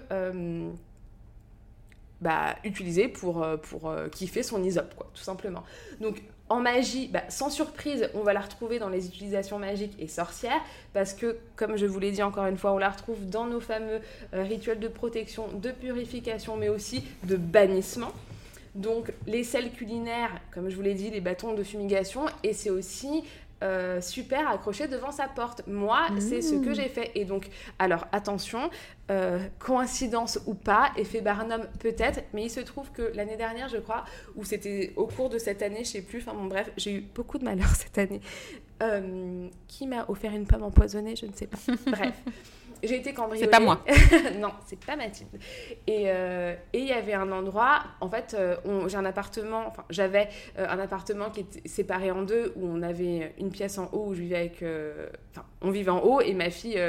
bah, 2.21 2.55
utiliser 2.63 3.07
pour, 3.07 3.43
pour 3.63 3.91
kiffer 4.11 4.43
son 4.43 4.63
ISOP, 4.63 4.93
quoi, 4.95 5.09
tout 5.15 5.23
simplement. 5.23 5.63
Donc 5.99 6.21
en 6.49 6.59
magie, 6.59 7.07
bah, 7.07 7.23
sans 7.29 7.49
surprise, 7.49 8.09
on 8.13 8.21
va 8.21 8.33
la 8.33 8.41
retrouver 8.41 8.79
dans 8.79 8.89
les 8.89 9.07
utilisations 9.07 9.59
magiques 9.59 9.95
et 9.99 10.07
sorcières, 10.07 10.61
parce 10.93 11.13
que, 11.13 11.37
comme 11.55 11.77
je 11.77 11.85
vous 11.85 11.99
l'ai 11.99 12.11
dit 12.11 12.23
encore 12.23 12.45
une 12.45 12.57
fois, 12.57 12.71
on 12.71 12.77
la 12.77 12.89
retrouve 12.89 13.29
dans 13.29 13.45
nos 13.45 13.59
fameux 13.59 13.99
euh, 14.33 14.43
rituels 14.43 14.79
de 14.79 14.87
protection, 14.87 15.47
de 15.53 15.71
purification, 15.71 16.57
mais 16.57 16.69
aussi 16.69 17.03
de 17.23 17.35
bannissement. 17.35 18.11
Donc 18.75 19.11
les 19.25 19.43
sels 19.43 19.71
culinaires, 19.71 20.39
comme 20.51 20.69
je 20.69 20.75
vous 20.75 20.83
l'ai 20.83 20.93
dit, 20.93 21.09
les 21.09 21.21
bâtons 21.21 21.53
de 21.53 21.63
fumigation, 21.63 22.27
et 22.43 22.53
c'est 22.53 22.69
aussi 22.69 23.23
euh, 23.63 24.01
super 24.01 24.47
accroché 24.49 24.87
devant 24.87 25.11
sa 25.11 25.27
porte. 25.27 25.63
Moi, 25.67 26.07
c'est 26.19 26.41
ce 26.41 26.55
que 26.55 26.69
Mmh. 26.69 26.75
j'ai 26.75 26.89
fait. 26.89 27.11
Et 27.15 27.25
donc, 27.25 27.49
alors 27.79 28.07
attention, 28.11 28.69
euh, 29.09 29.39
coïncidence 29.59 30.39
ou 30.45 30.53
pas, 30.53 30.91
effet 30.97 31.21
Barnum 31.21 31.61
peut-être, 31.79 32.21
mais 32.33 32.43
il 32.43 32.49
se 32.51 32.59
trouve 32.59 32.91
que 32.91 33.11
l'année 33.15 33.37
dernière, 33.37 33.67
je 33.69 33.77
crois, 33.77 34.03
ou 34.35 34.43
c'était 34.43 34.93
au 34.95 35.07
cours 35.07 35.29
de 35.29 35.37
cette 35.39 35.61
année, 35.61 35.79
je 35.83 35.89
sais 35.89 36.01
plus, 36.01 36.19
enfin 36.19 36.33
bon 36.33 36.45
bref, 36.45 36.69
j'ai 36.77 36.93
eu 36.95 37.01
beaucoup 37.01 37.37
de 37.37 37.45
malheur 37.45 37.69
cette 37.75 37.97
année. 37.97 38.21
Euh, 38.83 39.47
qui 39.67 39.87
m'a 39.87 40.05
offert 40.07 40.31
une 40.33 40.45
pomme 40.45 40.61
empoisonnée, 40.61 41.15
je 41.15 41.25
ne 41.25 41.33
sais 41.33 41.47
pas. 41.47 41.57
Bref. 41.87 42.13
J'ai 42.83 42.97
été 42.97 43.13
cambriolée. 43.13 43.45
C'est 43.45 43.51
pas 43.51 43.59
moi. 43.59 43.83
non, 44.39 44.51
c'est 44.65 44.79
pas 44.83 44.95
Mathilde. 44.95 45.29
Et 45.85 46.05
euh, 46.07 46.55
et 46.73 46.79
il 46.79 46.87
y 46.87 46.93
avait 46.93 47.13
un 47.13 47.31
endroit, 47.31 47.83
en 48.01 48.09
fait, 48.09 48.35
euh, 48.37 48.55
j'ai 48.87 48.97
un 48.97 49.05
appartement, 49.05 49.67
enfin, 49.67 49.83
j'avais 49.89 50.29
euh, 50.57 50.67
un 50.69 50.79
appartement 50.79 51.29
qui 51.29 51.41
était 51.41 51.67
séparé 51.67 52.11
en 52.11 52.23
deux, 52.23 52.53
où 52.55 52.67
on 52.67 52.81
avait 52.81 53.33
une 53.39 53.51
pièce 53.51 53.77
en 53.77 53.89
haut 53.91 54.07
où 54.07 54.15
je 54.15 54.21
vivais 54.21 54.37
avec. 54.37 54.63
Enfin, 55.31 55.45
on 55.61 55.71
vivait 55.71 55.91
en 55.91 55.99
haut 55.99 56.21
et 56.21 56.33
ma 56.33 56.49
fille 56.49 56.79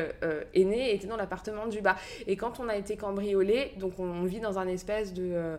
aînée 0.54 0.94
était 0.94 1.06
dans 1.06 1.16
l'appartement 1.16 1.66
du 1.66 1.80
bas. 1.80 1.96
Et 2.26 2.36
quand 2.36 2.60
on 2.60 2.68
a 2.68 2.76
été 2.76 2.96
cambriolé, 2.96 3.72
donc 3.78 3.98
on, 3.98 4.04
on 4.04 4.24
vit 4.24 4.40
dans 4.40 4.58
un 4.58 4.68
espèce 4.68 5.12
de. 5.14 5.58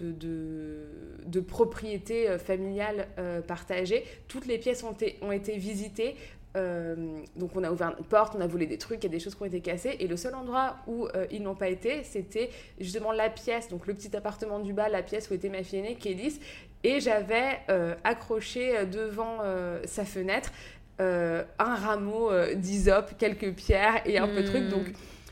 de, 0.00 0.10
de, 0.10 0.88
de 1.26 1.40
propriété 1.40 2.38
familiale 2.38 3.08
euh, 3.18 3.40
partagée. 3.40 4.04
Toutes 4.28 4.46
les 4.46 4.58
pièces 4.58 4.82
ont 4.82 4.96
ont 5.22 5.32
été 5.32 5.56
visitées. 5.56 6.16
Euh, 6.56 6.94
donc 7.34 7.50
on 7.56 7.64
a 7.64 7.70
ouvert 7.70 7.94
une 7.98 8.04
porte, 8.04 8.34
on 8.36 8.40
a 8.40 8.46
volé 8.46 8.66
des 8.66 8.78
trucs, 8.78 9.02
il 9.02 9.04
y 9.04 9.06
a 9.06 9.10
des 9.10 9.18
choses 9.18 9.34
qui 9.34 9.42
ont 9.42 9.46
été 9.46 9.60
cassées. 9.60 9.96
Et 9.98 10.06
le 10.06 10.16
seul 10.16 10.34
endroit 10.34 10.76
où 10.86 11.06
euh, 11.06 11.26
ils 11.30 11.42
n'ont 11.42 11.54
pas 11.54 11.68
été, 11.68 12.04
c'était 12.04 12.50
justement 12.78 13.12
la 13.12 13.28
pièce, 13.28 13.68
donc 13.68 13.86
le 13.86 13.94
petit 13.94 14.14
appartement 14.16 14.60
du 14.60 14.72
bas, 14.72 14.88
la 14.88 15.02
pièce 15.02 15.30
où 15.30 15.34
était 15.34 15.48
ma 15.48 15.62
fille 15.62 15.80
aînée, 15.80 15.96
Kélis. 15.96 16.40
Et 16.84 17.00
j'avais 17.00 17.60
euh, 17.70 17.94
accroché 18.04 18.84
devant 18.86 19.38
sa 19.84 20.04
fenêtre 20.04 20.52
un 20.98 21.44
rameau 21.58 22.30
d'hysope, 22.54 23.16
quelques 23.18 23.52
pierres 23.54 24.02
et 24.04 24.18
un 24.18 24.28
peu 24.28 24.42
de 24.42 24.46
trucs. 24.46 24.64
Hmm. 24.64 24.68
Donc 24.68 24.86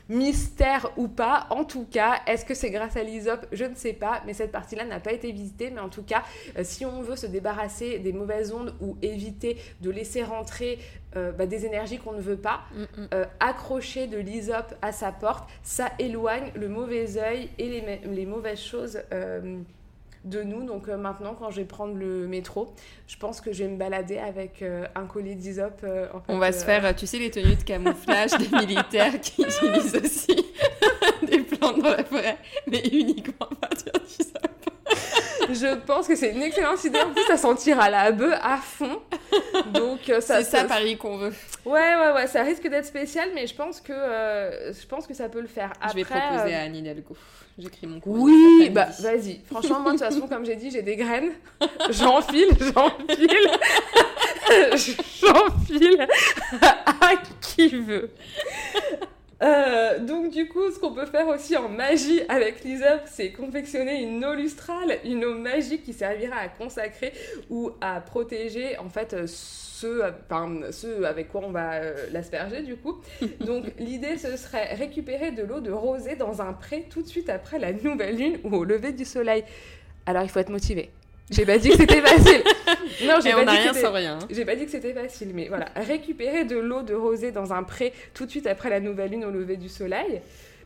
mystère 0.09 0.91
ou 0.97 1.07
pas, 1.07 1.47
en 1.49 1.63
tout 1.63 1.85
cas, 1.89 2.21
est-ce 2.27 2.45
que 2.45 2.53
c'est 2.53 2.69
grâce 2.71 2.97
à 2.97 3.03
l'ISOP 3.03 3.45
Je 3.51 3.65
ne 3.65 3.75
sais 3.75 3.93
pas, 3.93 4.21
mais 4.25 4.33
cette 4.33 4.51
partie-là 4.51 4.85
n'a 4.85 4.99
pas 4.99 5.13
été 5.13 5.31
visitée. 5.31 5.69
Mais 5.71 5.79
en 5.79 5.89
tout 5.89 6.03
cas, 6.03 6.23
euh, 6.57 6.63
si 6.63 6.85
on 6.85 7.01
veut 7.01 7.15
se 7.15 7.25
débarrasser 7.27 7.99
des 7.99 8.13
mauvaises 8.13 8.53
ondes 8.53 8.75
ou 8.81 8.97
éviter 9.01 9.57
de 9.81 9.89
laisser 9.89 10.23
rentrer 10.23 10.79
euh, 11.15 11.31
bah, 11.31 11.45
des 11.45 11.65
énergies 11.65 11.99
qu'on 11.99 12.13
ne 12.13 12.21
veut 12.21 12.37
pas, 12.37 12.61
euh, 13.13 13.25
accrocher 13.39 14.07
de 14.07 14.17
l'ISOP 14.17 14.73
à 14.81 14.91
sa 14.91 15.11
porte, 15.11 15.49
ça 15.63 15.91
éloigne 15.99 16.51
le 16.55 16.67
mauvais 16.69 17.17
œil 17.17 17.49
et 17.57 17.69
les, 17.69 17.81
ma- 17.81 18.11
les 18.13 18.25
mauvaises 18.25 18.61
choses. 18.61 18.99
euh, 19.13 19.59
de 20.23 20.41
nous, 20.43 20.63
donc 20.63 20.87
euh, 20.87 20.97
maintenant 20.97 21.35
quand 21.37 21.51
je 21.51 21.57
vais 21.57 21.65
prendre 21.65 21.95
le 21.95 22.27
métro, 22.27 22.73
je 23.07 23.17
pense 23.17 23.41
que 23.41 23.51
je 23.51 23.63
vais 23.63 23.69
me 23.69 23.77
balader 23.77 24.17
avec 24.17 24.61
euh, 24.61 24.85
un 24.95 25.05
collier 25.05 25.35
d'ISOP. 25.35 25.83
euh, 25.83 26.07
en 26.13 26.21
On 26.29 26.37
va 26.37 26.51
se 26.51 26.63
faire, 26.63 26.95
tu 26.95 27.05
sais, 27.07 27.19
les 27.19 27.29
tenues 27.31 27.55
de 27.55 27.63
camouflage 27.63 28.31
des 28.37 28.47
militaires 28.65 29.19
qui 29.19 29.41
utilisent 29.43 29.95
aussi 29.95 30.35
des 31.27 31.39
plantes 31.39 31.81
dans 31.81 31.89
la 31.89 32.03
forêt, 32.03 32.37
mais 32.67 32.81
uniquement 32.91 33.47
à 33.51 33.55
partir 33.55 33.91
d'ISOP. 33.93 34.52
Je 35.53 35.75
pense 35.75 36.07
que 36.07 36.15
c'est 36.15 36.31
une 36.31 36.41
excellente 36.41 36.83
idée. 36.83 36.99
En 36.99 37.11
plus, 37.11 37.23
ça 37.25 37.37
sentira 37.37 37.89
la 37.89 38.11
bœuf 38.11 38.37
à 38.41 38.57
fond. 38.57 38.99
Donc, 39.73 40.09
euh, 40.09 40.21
ça, 40.21 40.43
C'est 40.43 40.57
ça, 40.57 40.63
Paris, 40.65 40.97
qu'on 40.97 41.17
veut. 41.17 41.33
Ouais, 41.65 41.95
ouais, 41.95 42.11
ouais. 42.15 42.27
Ça 42.27 42.43
risque 42.43 42.67
d'être 42.67 42.85
spécial, 42.85 43.29
mais 43.33 43.47
je 43.47 43.55
pense 43.55 43.81
que, 43.81 43.93
euh, 43.93 44.73
je 44.73 44.85
pense 44.87 45.07
que 45.07 45.13
ça 45.13 45.29
peut 45.29 45.41
le 45.41 45.47
faire. 45.47 45.71
Je 45.89 45.93
vais 45.95 46.01
Après, 46.01 46.19
proposer 46.19 46.53
euh, 46.53 46.57
à 46.59 46.61
Anne 46.63 46.75
Hidalgo. 46.75 47.15
J'écris 47.57 47.85
mon 47.85 47.99
courrier 47.99 48.23
Oui, 48.23 48.69
bah 48.71 48.87
vas-y. 48.99 49.41
Franchement, 49.45 49.79
moi, 49.79 49.93
de 49.93 49.97
toute 49.97 50.07
façon, 50.07 50.27
comme 50.27 50.43
j'ai 50.43 50.55
dit, 50.55 50.71
j'ai 50.71 50.81
des 50.81 50.95
graines. 50.95 51.33
J'enfile, 51.91 52.49
j'enfile. 52.59 53.49
j'enfile 55.21 56.07
à 56.61 57.13
qui 57.41 57.67
veut. 57.67 58.09
Euh, 59.43 59.99
donc 59.99 60.31
du 60.31 60.47
coup, 60.47 60.71
ce 60.71 60.79
qu'on 60.79 60.93
peut 60.93 61.05
faire 61.05 61.27
aussi 61.27 61.57
en 61.57 61.67
magie 61.67 62.21
avec 62.29 62.63
l'ISOP, 62.63 63.01
c'est 63.05 63.31
confectionner 63.31 64.01
une 64.01 64.23
eau 64.23 64.33
lustrale, 64.33 64.99
une 65.03 65.25
eau 65.25 65.35
magique 65.35 65.83
qui 65.83 65.93
servira 65.93 66.37
à 66.37 66.47
consacrer 66.47 67.11
ou 67.49 67.71
à 67.81 67.99
protéger 67.99 68.77
en 68.77 68.89
fait 68.89 69.13
euh, 69.13 69.25
ceux, 69.27 70.01
enfin, 70.29 70.71
ceux 70.71 71.05
avec 71.05 71.29
quoi 71.29 71.41
on 71.43 71.51
va 71.51 71.73
euh, 71.73 72.07
l'asperger 72.11 72.61
du 72.61 72.77
coup. 72.77 73.01
Donc 73.41 73.65
l'idée 73.79 74.17
ce 74.17 74.37
serait 74.37 74.75
récupérer 74.75 75.31
de 75.31 75.43
l'eau 75.43 75.59
de 75.59 75.71
rosée 75.71 76.15
dans 76.15 76.41
un 76.41 76.53
pré 76.53 76.87
tout 76.89 77.01
de 77.01 77.07
suite 77.07 77.29
après 77.29 77.59
la 77.59 77.73
nouvelle 77.73 78.15
lune 78.15 78.37
ou 78.45 78.55
au 78.55 78.63
lever 78.63 78.93
du 78.93 79.03
soleil. 79.03 79.43
Alors 80.05 80.23
il 80.23 80.29
faut 80.29 80.39
être 80.39 80.51
motivé. 80.51 80.89
J'ai 81.29 81.45
pas 81.45 81.57
dit 81.57 81.69
que 81.69 81.77
c'était 81.77 82.01
facile. 82.01 82.43
Non, 83.05 83.15
j'ai 83.21 83.31
pas 83.31 83.43
dit 83.43 83.57
que 83.57 83.87
rien 83.87 84.13
hein. 84.13 84.27
J'ai 84.29 84.45
pas 84.45 84.55
dit 84.55 84.65
que 84.65 84.71
c'était 84.71 84.93
facile, 84.93 85.31
mais 85.33 85.47
voilà. 85.47 85.65
Récupérer 85.75 86.45
de 86.45 86.57
l'eau 86.57 86.83
de 86.83 86.93
rosée 86.93 87.31
dans 87.31 87.51
un 87.51 87.63
pré 87.63 87.91
tout 88.13 88.25
de 88.25 88.31
suite 88.31 88.47
après 88.47 88.69
la 88.69 88.79
nouvelle 88.79 89.11
lune 89.11 89.25
au 89.25 89.31
lever 89.31 89.57
du 89.57 89.67
soleil. 89.67 90.21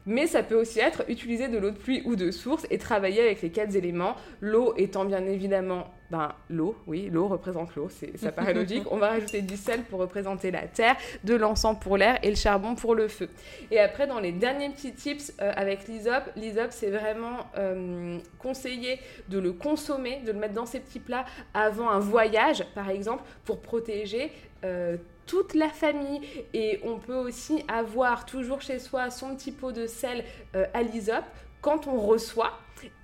Mais 0.07 0.25
ça 0.25 0.41
peut 0.41 0.55
aussi 0.55 0.79
être 0.79 1.03
utiliser 1.09 1.49
de 1.49 1.57
l'eau 1.57 1.69
de 1.69 1.77
pluie 1.77 2.01
ou 2.05 2.15
de 2.15 2.31
source 2.31 2.65
et 2.71 2.77
travailler 2.77 3.21
avec 3.21 3.41
les 3.41 3.49
quatre 3.51 3.75
éléments. 3.75 4.15
L'eau 4.41 4.73
étant 4.77 5.03
bien 5.05 5.25
évidemment, 5.25 5.87
ben 6.09 6.33
l'eau, 6.49 6.77
oui, 6.87 7.09
l'eau 7.11 7.27
représente 7.27 7.75
l'eau, 7.75 7.89
c'est- 7.89 8.17
ça 8.17 8.31
paraît 8.31 8.53
logique. 8.53 8.83
On 8.89 8.97
va 8.97 9.09
rajouter 9.09 9.41
du 9.41 9.57
sel 9.57 9.83
pour 9.83 9.99
représenter 9.99 10.49
la 10.49 10.61
terre, 10.61 10.95
de 11.25 11.35
l'encens 11.35 11.77
pour 11.79 11.97
l'air 11.97 12.17
et 12.23 12.29
le 12.29 12.37
charbon 12.37 12.73
pour 12.75 12.95
le 12.95 13.09
feu. 13.09 13.27
Et 13.69 13.79
après, 13.79 14.07
dans 14.07 14.21
les 14.21 14.31
derniers 14.31 14.69
petits 14.69 14.93
tips 14.93 15.33
euh, 15.41 15.51
avec 15.55 15.87
l'ISOP, 15.89 16.23
l'ISOP 16.37 16.67
c'est 16.71 16.89
vraiment 16.89 17.47
euh, 17.57 18.17
conseillé 18.39 18.99
de 19.27 19.39
le 19.39 19.51
consommer, 19.51 20.21
de 20.25 20.31
le 20.31 20.39
mettre 20.39 20.53
dans 20.53 20.65
ses 20.65 20.79
petits 20.79 20.99
plats 21.01 21.25
avant 21.53 21.89
un 21.89 21.99
voyage, 21.99 22.63
par 22.73 22.89
exemple, 22.89 23.23
pour 23.43 23.59
protéger 23.61 24.31
euh, 24.63 24.95
toute 25.27 25.53
la 25.53 25.69
famille. 25.69 26.21
Et 26.53 26.79
on 26.83 26.97
peut 26.97 27.15
aussi 27.15 27.63
avoir 27.67 28.25
toujours 28.25 28.61
chez 28.61 28.79
soi 28.79 29.11
son 29.11 29.35
petit 29.35 29.51
pot 29.51 29.71
de 29.71 29.85
sel 29.85 30.23
euh, 30.55 30.65
à 30.73 30.81
l'ISOP 30.81 31.23
quand 31.61 31.87
on 31.87 31.99
reçoit. 31.99 32.53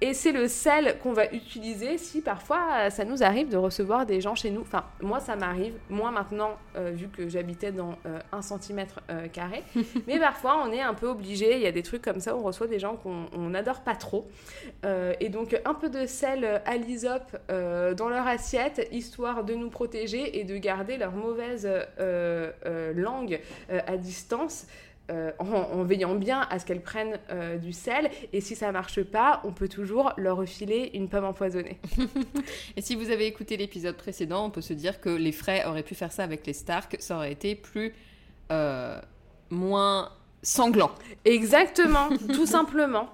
Et 0.02 0.14
c'est 0.14 0.32
le 0.32 0.48
sel 0.48 0.98
qu'on 1.02 1.14
va 1.14 1.32
utiliser 1.32 1.98
si 1.98 2.22
parfois 2.22 2.60
euh, 2.74 2.90
ça 2.90 3.06
nous 3.06 3.24
arrive 3.24 3.50
de 3.50 3.58
recevoir 3.58 4.06
des 4.06 4.22
gens 4.22 4.36
chez 4.36 4.50
nous. 4.50 4.62
Enfin, 4.62 4.84
moi 5.02 5.20
ça 5.20 5.36
m'arrive, 5.36 5.76
moi 5.90 6.12
maintenant, 6.12 6.58
euh, 6.76 6.92
vu 6.94 7.08
que 7.08 7.30
j'habitais 7.30 7.72
dans 7.72 7.96
euh, 8.06 8.20
un 8.32 8.42
centimètre 8.42 9.02
euh, 9.10 9.28
carré. 9.28 9.64
Mais 10.08 10.20
parfois 10.20 10.64
on 10.66 10.72
est 10.72 10.82
un 10.82 10.94
peu 10.94 11.08
obligé, 11.08 11.56
il 11.56 11.62
y 11.62 11.68
a 11.68 11.72
des 11.72 11.84
trucs 11.84 12.02
comme 12.02 12.20
ça, 12.20 12.36
on 12.36 12.42
reçoit 12.42 12.68
des 12.68 12.80
gens 12.80 12.96
qu'on 12.96 13.28
on 13.34 13.50
n'adore 13.50 13.82
pas 13.82 13.96
trop. 13.96 14.28
Et 15.20 15.30
donc 15.30 15.60
un 15.66 15.74
peu 15.74 15.90
de 15.90 16.06
sel 16.06 16.62
à 16.66 16.78
l'ISOP 16.78 17.38
dans 17.50 18.10
leur 18.10 18.28
assiette, 18.28 18.88
histoire 18.92 19.44
de 19.44 19.54
nous 19.54 19.70
protéger 19.70 20.40
et 20.40 20.44
de 20.44 20.58
garder 20.58 20.98
leur 20.98 21.14
mauvaise 21.14 21.68
langue 22.96 23.40
à 23.70 23.98
distance. 23.98 24.66
Euh, 25.12 25.32
en, 25.40 25.46
en 25.52 25.84
veillant 25.84 26.16
bien 26.16 26.48
à 26.50 26.60
ce 26.60 26.66
qu'elles 26.66 26.82
prennent 26.82 27.20
euh, 27.30 27.58
du 27.58 27.74
sel 27.74 28.10
et 28.32 28.40
si 28.40 28.56
ça 28.56 28.72
marche 28.72 29.04
pas 29.04 29.42
on 29.44 29.52
peut 29.52 29.68
toujours 29.68 30.14
leur 30.18 30.38
refiler 30.38 30.92
une 30.94 31.10
pomme 31.10 31.26
empoisonnée 31.26 31.80
Et 32.78 32.82
si 32.82 32.96
vous 32.96 33.10
avez 33.12 33.28
écouté 33.28 33.58
l'épisode 33.58 33.98
précédent, 33.98 34.46
on 34.46 34.50
peut 34.50 34.62
se 34.62 34.74
dire 34.74 35.02
que 35.02 35.10
les 35.10 35.32
frais 35.34 35.66
auraient 35.66 35.84
pu 35.84 35.94
faire 35.96 36.12
ça 36.12 36.24
avec 36.24 36.48
les 36.48 36.54
Stark, 36.54 36.96
ça 37.00 37.18
aurait 37.18 37.32
été 37.34 37.56
plus. 37.56 37.94
euh, 38.52 39.00
moins 39.50 40.10
sanglant. 40.42 40.92
Exactement, 41.26 42.10
tout 42.34 42.46
simplement. 42.46 43.10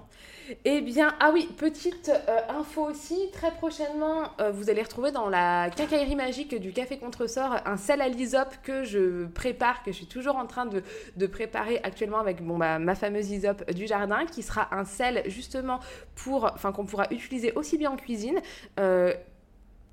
Eh 0.64 0.80
bien, 0.80 1.14
ah 1.20 1.30
oui, 1.32 1.48
petite 1.56 2.10
euh, 2.28 2.40
info 2.48 2.82
aussi, 2.82 3.16
très 3.32 3.52
prochainement, 3.52 4.30
euh, 4.40 4.50
vous 4.50 4.68
allez 4.68 4.82
retrouver 4.82 5.12
dans 5.12 5.28
la 5.28 5.70
quincaillerie 5.70 6.16
magique 6.16 6.58
du 6.58 6.72
Café 6.72 6.98
Contresort 6.98 7.58
un 7.66 7.76
sel 7.76 8.00
à 8.00 8.08
l'hysope 8.08 8.56
que 8.62 8.82
je 8.82 9.26
prépare, 9.26 9.82
que 9.82 9.92
je 9.92 9.96
suis 9.96 10.06
toujours 10.06 10.36
en 10.36 10.46
train 10.46 10.66
de, 10.66 11.26
préparer 11.26 11.78
actuellement 11.84 12.18
avec 12.18 12.44
bah, 12.44 12.78
ma 12.78 12.94
fameuse 12.94 13.30
hysope 13.30 13.70
du 13.72 13.86
jardin, 13.86 14.26
qui 14.26 14.42
sera 14.42 14.74
un 14.74 14.84
sel 14.84 15.22
justement 15.26 15.78
pour, 16.16 16.50
enfin 16.52 16.72
qu'on 16.72 16.84
pourra 16.84 17.06
utiliser 17.10 17.52
aussi 17.52 17.78
bien 17.78 17.90
en 17.90 17.96
cuisine. 17.96 18.40
euh, 18.78 19.12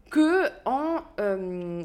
que 0.10 0.46
en 0.64 1.02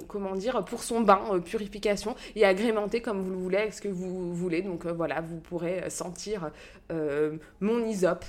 comment 0.06 0.36
dire 0.36 0.64
pour 0.64 0.84
son 0.84 1.00
bain 1.00 1.40
purification 1.44 2.14
et 2.36 2.44
agrémenté 2.44 3.00
comme 3.02 3.20
vous 3.20 3.32
le 3.32 3.36
voulez 3.36 3.72
ce 3.72 3.82
que 3.82 3.88
vous 3.88 4.32
voulez 4.32 4.62
donc 4.62 4.86
voilà 4.86 5.20
vous 5.20 5.40
pourrez 5.40 5.90
sentir 5.90 6.52
mon 7.58 7.84
hysope 7.84 8.24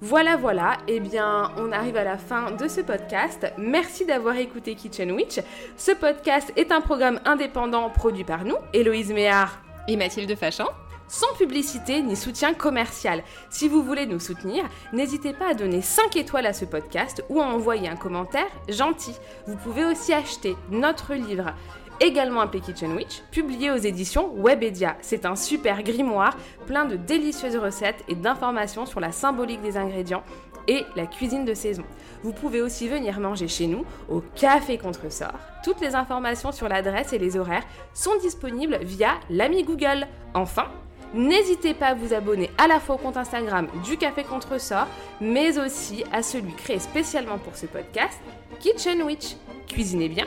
voilà, 0.00 0.36
voilà, 0.36 0.78
eh 0.88 1.00
bien, 1.00 1.52
on 1.58 1.72
arrive 1.72 1.96
à 1.96 2.04
la 2.04 2.16
fin 2.16 2.52
de 2.52 2.68
ce 2.68 2.80
podcast. 2.80 3.52
Merci 3.58 4.06
d'avoir 4.06 4.36
écouté 4.36 4.74
Kitchen 4.74 5.12
Witch. 5.12 5.40
Ce 5.76 5.92
podcast 5.92 6.52
est 6.56 6.72
un 6.72 6.80
programme 6.80 7.20
indépendant 7.24 7.90
produit 7.90 8.24
par 8.24 8.44
nous, 8.44 8.56
Héloïse 8.72 9.12
Méard 9.12 9.60
et 9.88 9.96
Mathilde 9.96 10.34
Fachan 10.36 10.66
sans 11.10 11.34
publicité 11.36 12.02
ni 12.02 12.16
soutien 12.16 12.54
commercial. 12.54 13.22
Si 13.50 13.68
vous 13.68 13.82
voulez 13.82 14.06
nous 14.06 14.20
soutenir, 14.20 14.64
n'hésitez 14.92 15.32
pas 15.32 15.50
à 15.50 15.54
donner 15.54 15.82
5 15.82 16.16
étoiles 16.16 16.46
à 16.46 16.52
ce 16.52 16.64
podcast 16.64 17.24
ou 17.28 17.40
à 17.40 17.46
envoyer 17.46 17.88
un 17.88 17.96
commentaire 17.96 18.46
gentil. 18.68 19.14
Vous 19.46 19.56
pouvez 19.56 19.84
aussi 19.84 20.12
acheter 20.12 20.56
notre 20.70 21.14
livre 21.14 21.52
également 22.00 22.40
appelé 22.40 22.60
Kitchen 22.60 22.92
Witch, 22.94 23.22
publié 23.30 23.70
aux 23.70 23.76
éditions 23.76 24.32
Webedia. 24.36 24.96
C'est 25.00 25.26
un 25.26 25.36
super 25.36 25.82
grimoire 25.82 26.36
plein 26.66 26.84
de 26.84 26.96
délicieuses 26.96 27.56
recettes 27.56 28.02
et 28.08 28.14
d'informations 28.14 28.86
sur 28.86 29.00
la 29.00 29.12
symbolique 29.12 29.62
des 29.62 29.76
ingrédients 29.76 30.24
et 30.66 30.84
la 30.96 31.06
cuisine 31.06 31.44
de 31.44 31.54
saison. 31.54 31.84
Vous 32.22 32.32
pouvez 32.32 32.62
aussi 32.62 32.88
venir 32.88 33.18
manger 33.20 33.48
chez 33.48 33.66
nous 33.66 33.84
au 34.08 34.20
Café 34.20 34.78
Contresort. 34.78 35.38
Toutes 35.64 35.80
les 35.80 35.94
informations 35.94 36.52
sur 36.52 36.68
l'adresse 36.68 37.12
et 37.12 37.18
les 37.18 37.36
horaires 37.36 37.64
sont 37.94 38.16
disponibles 38.20 38.78
via 38.82 39.14
l'ami 39.28 39.62
Google. 39.64 40.06
Enfin, 40.34 40.66
N'hésitez 41.12 41.74
pas 41.74 41.88
à 41.88 41.94
vous 41.94 42.14
abonner 42.14 42.50
à 42.56 42.68
la 42.68 42.78
fois 42.78 42.94
au 42.94 42.98
compte 42.98 43.16
Instagram 43.16 43.66
du 43.84 43.96
Café 43.96 44.22
Contresort, 44.22 44.86
mais 45.20 45.58
aussi 45.58 46.04
à 46.12 46.22
celui 46.22 46.52
créé 46.52 46.78
spécialement 46.78 47.38
pour 47.38 47.56
ce 47.56 47.66
podcast, 47.66 48.20
Kitchen 48.60 49.02
Witch. 49.02 49.34
Cuisinez 49.66 50.08
bien, 50.08 50.26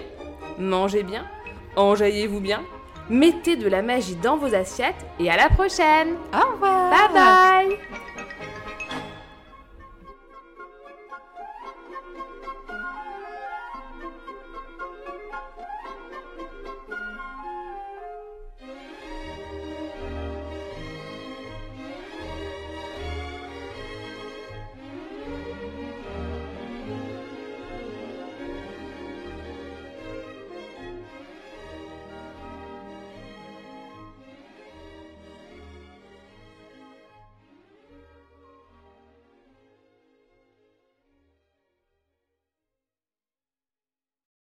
mangez 0.60 1.04
bien, 1.04 1.26
enjaillez-vous 1.76 2.40
bien, 2.40 2.62
mettez 3.10 3.56
de 3.56 3.68
la 3.68 3.82
magie 3.82 4.16
dans 4.16 4.38
vos 4.38 4.54
assiettes 4.54 5.06
et 5.20 5.30
à 5.30 5.38
la 5.38 5.50
prochaine. 5.50 6.16
Au 6.34 6.54
revoir. 6.54 6.90
Bye 6.90 7.14
bye 7.14 7.78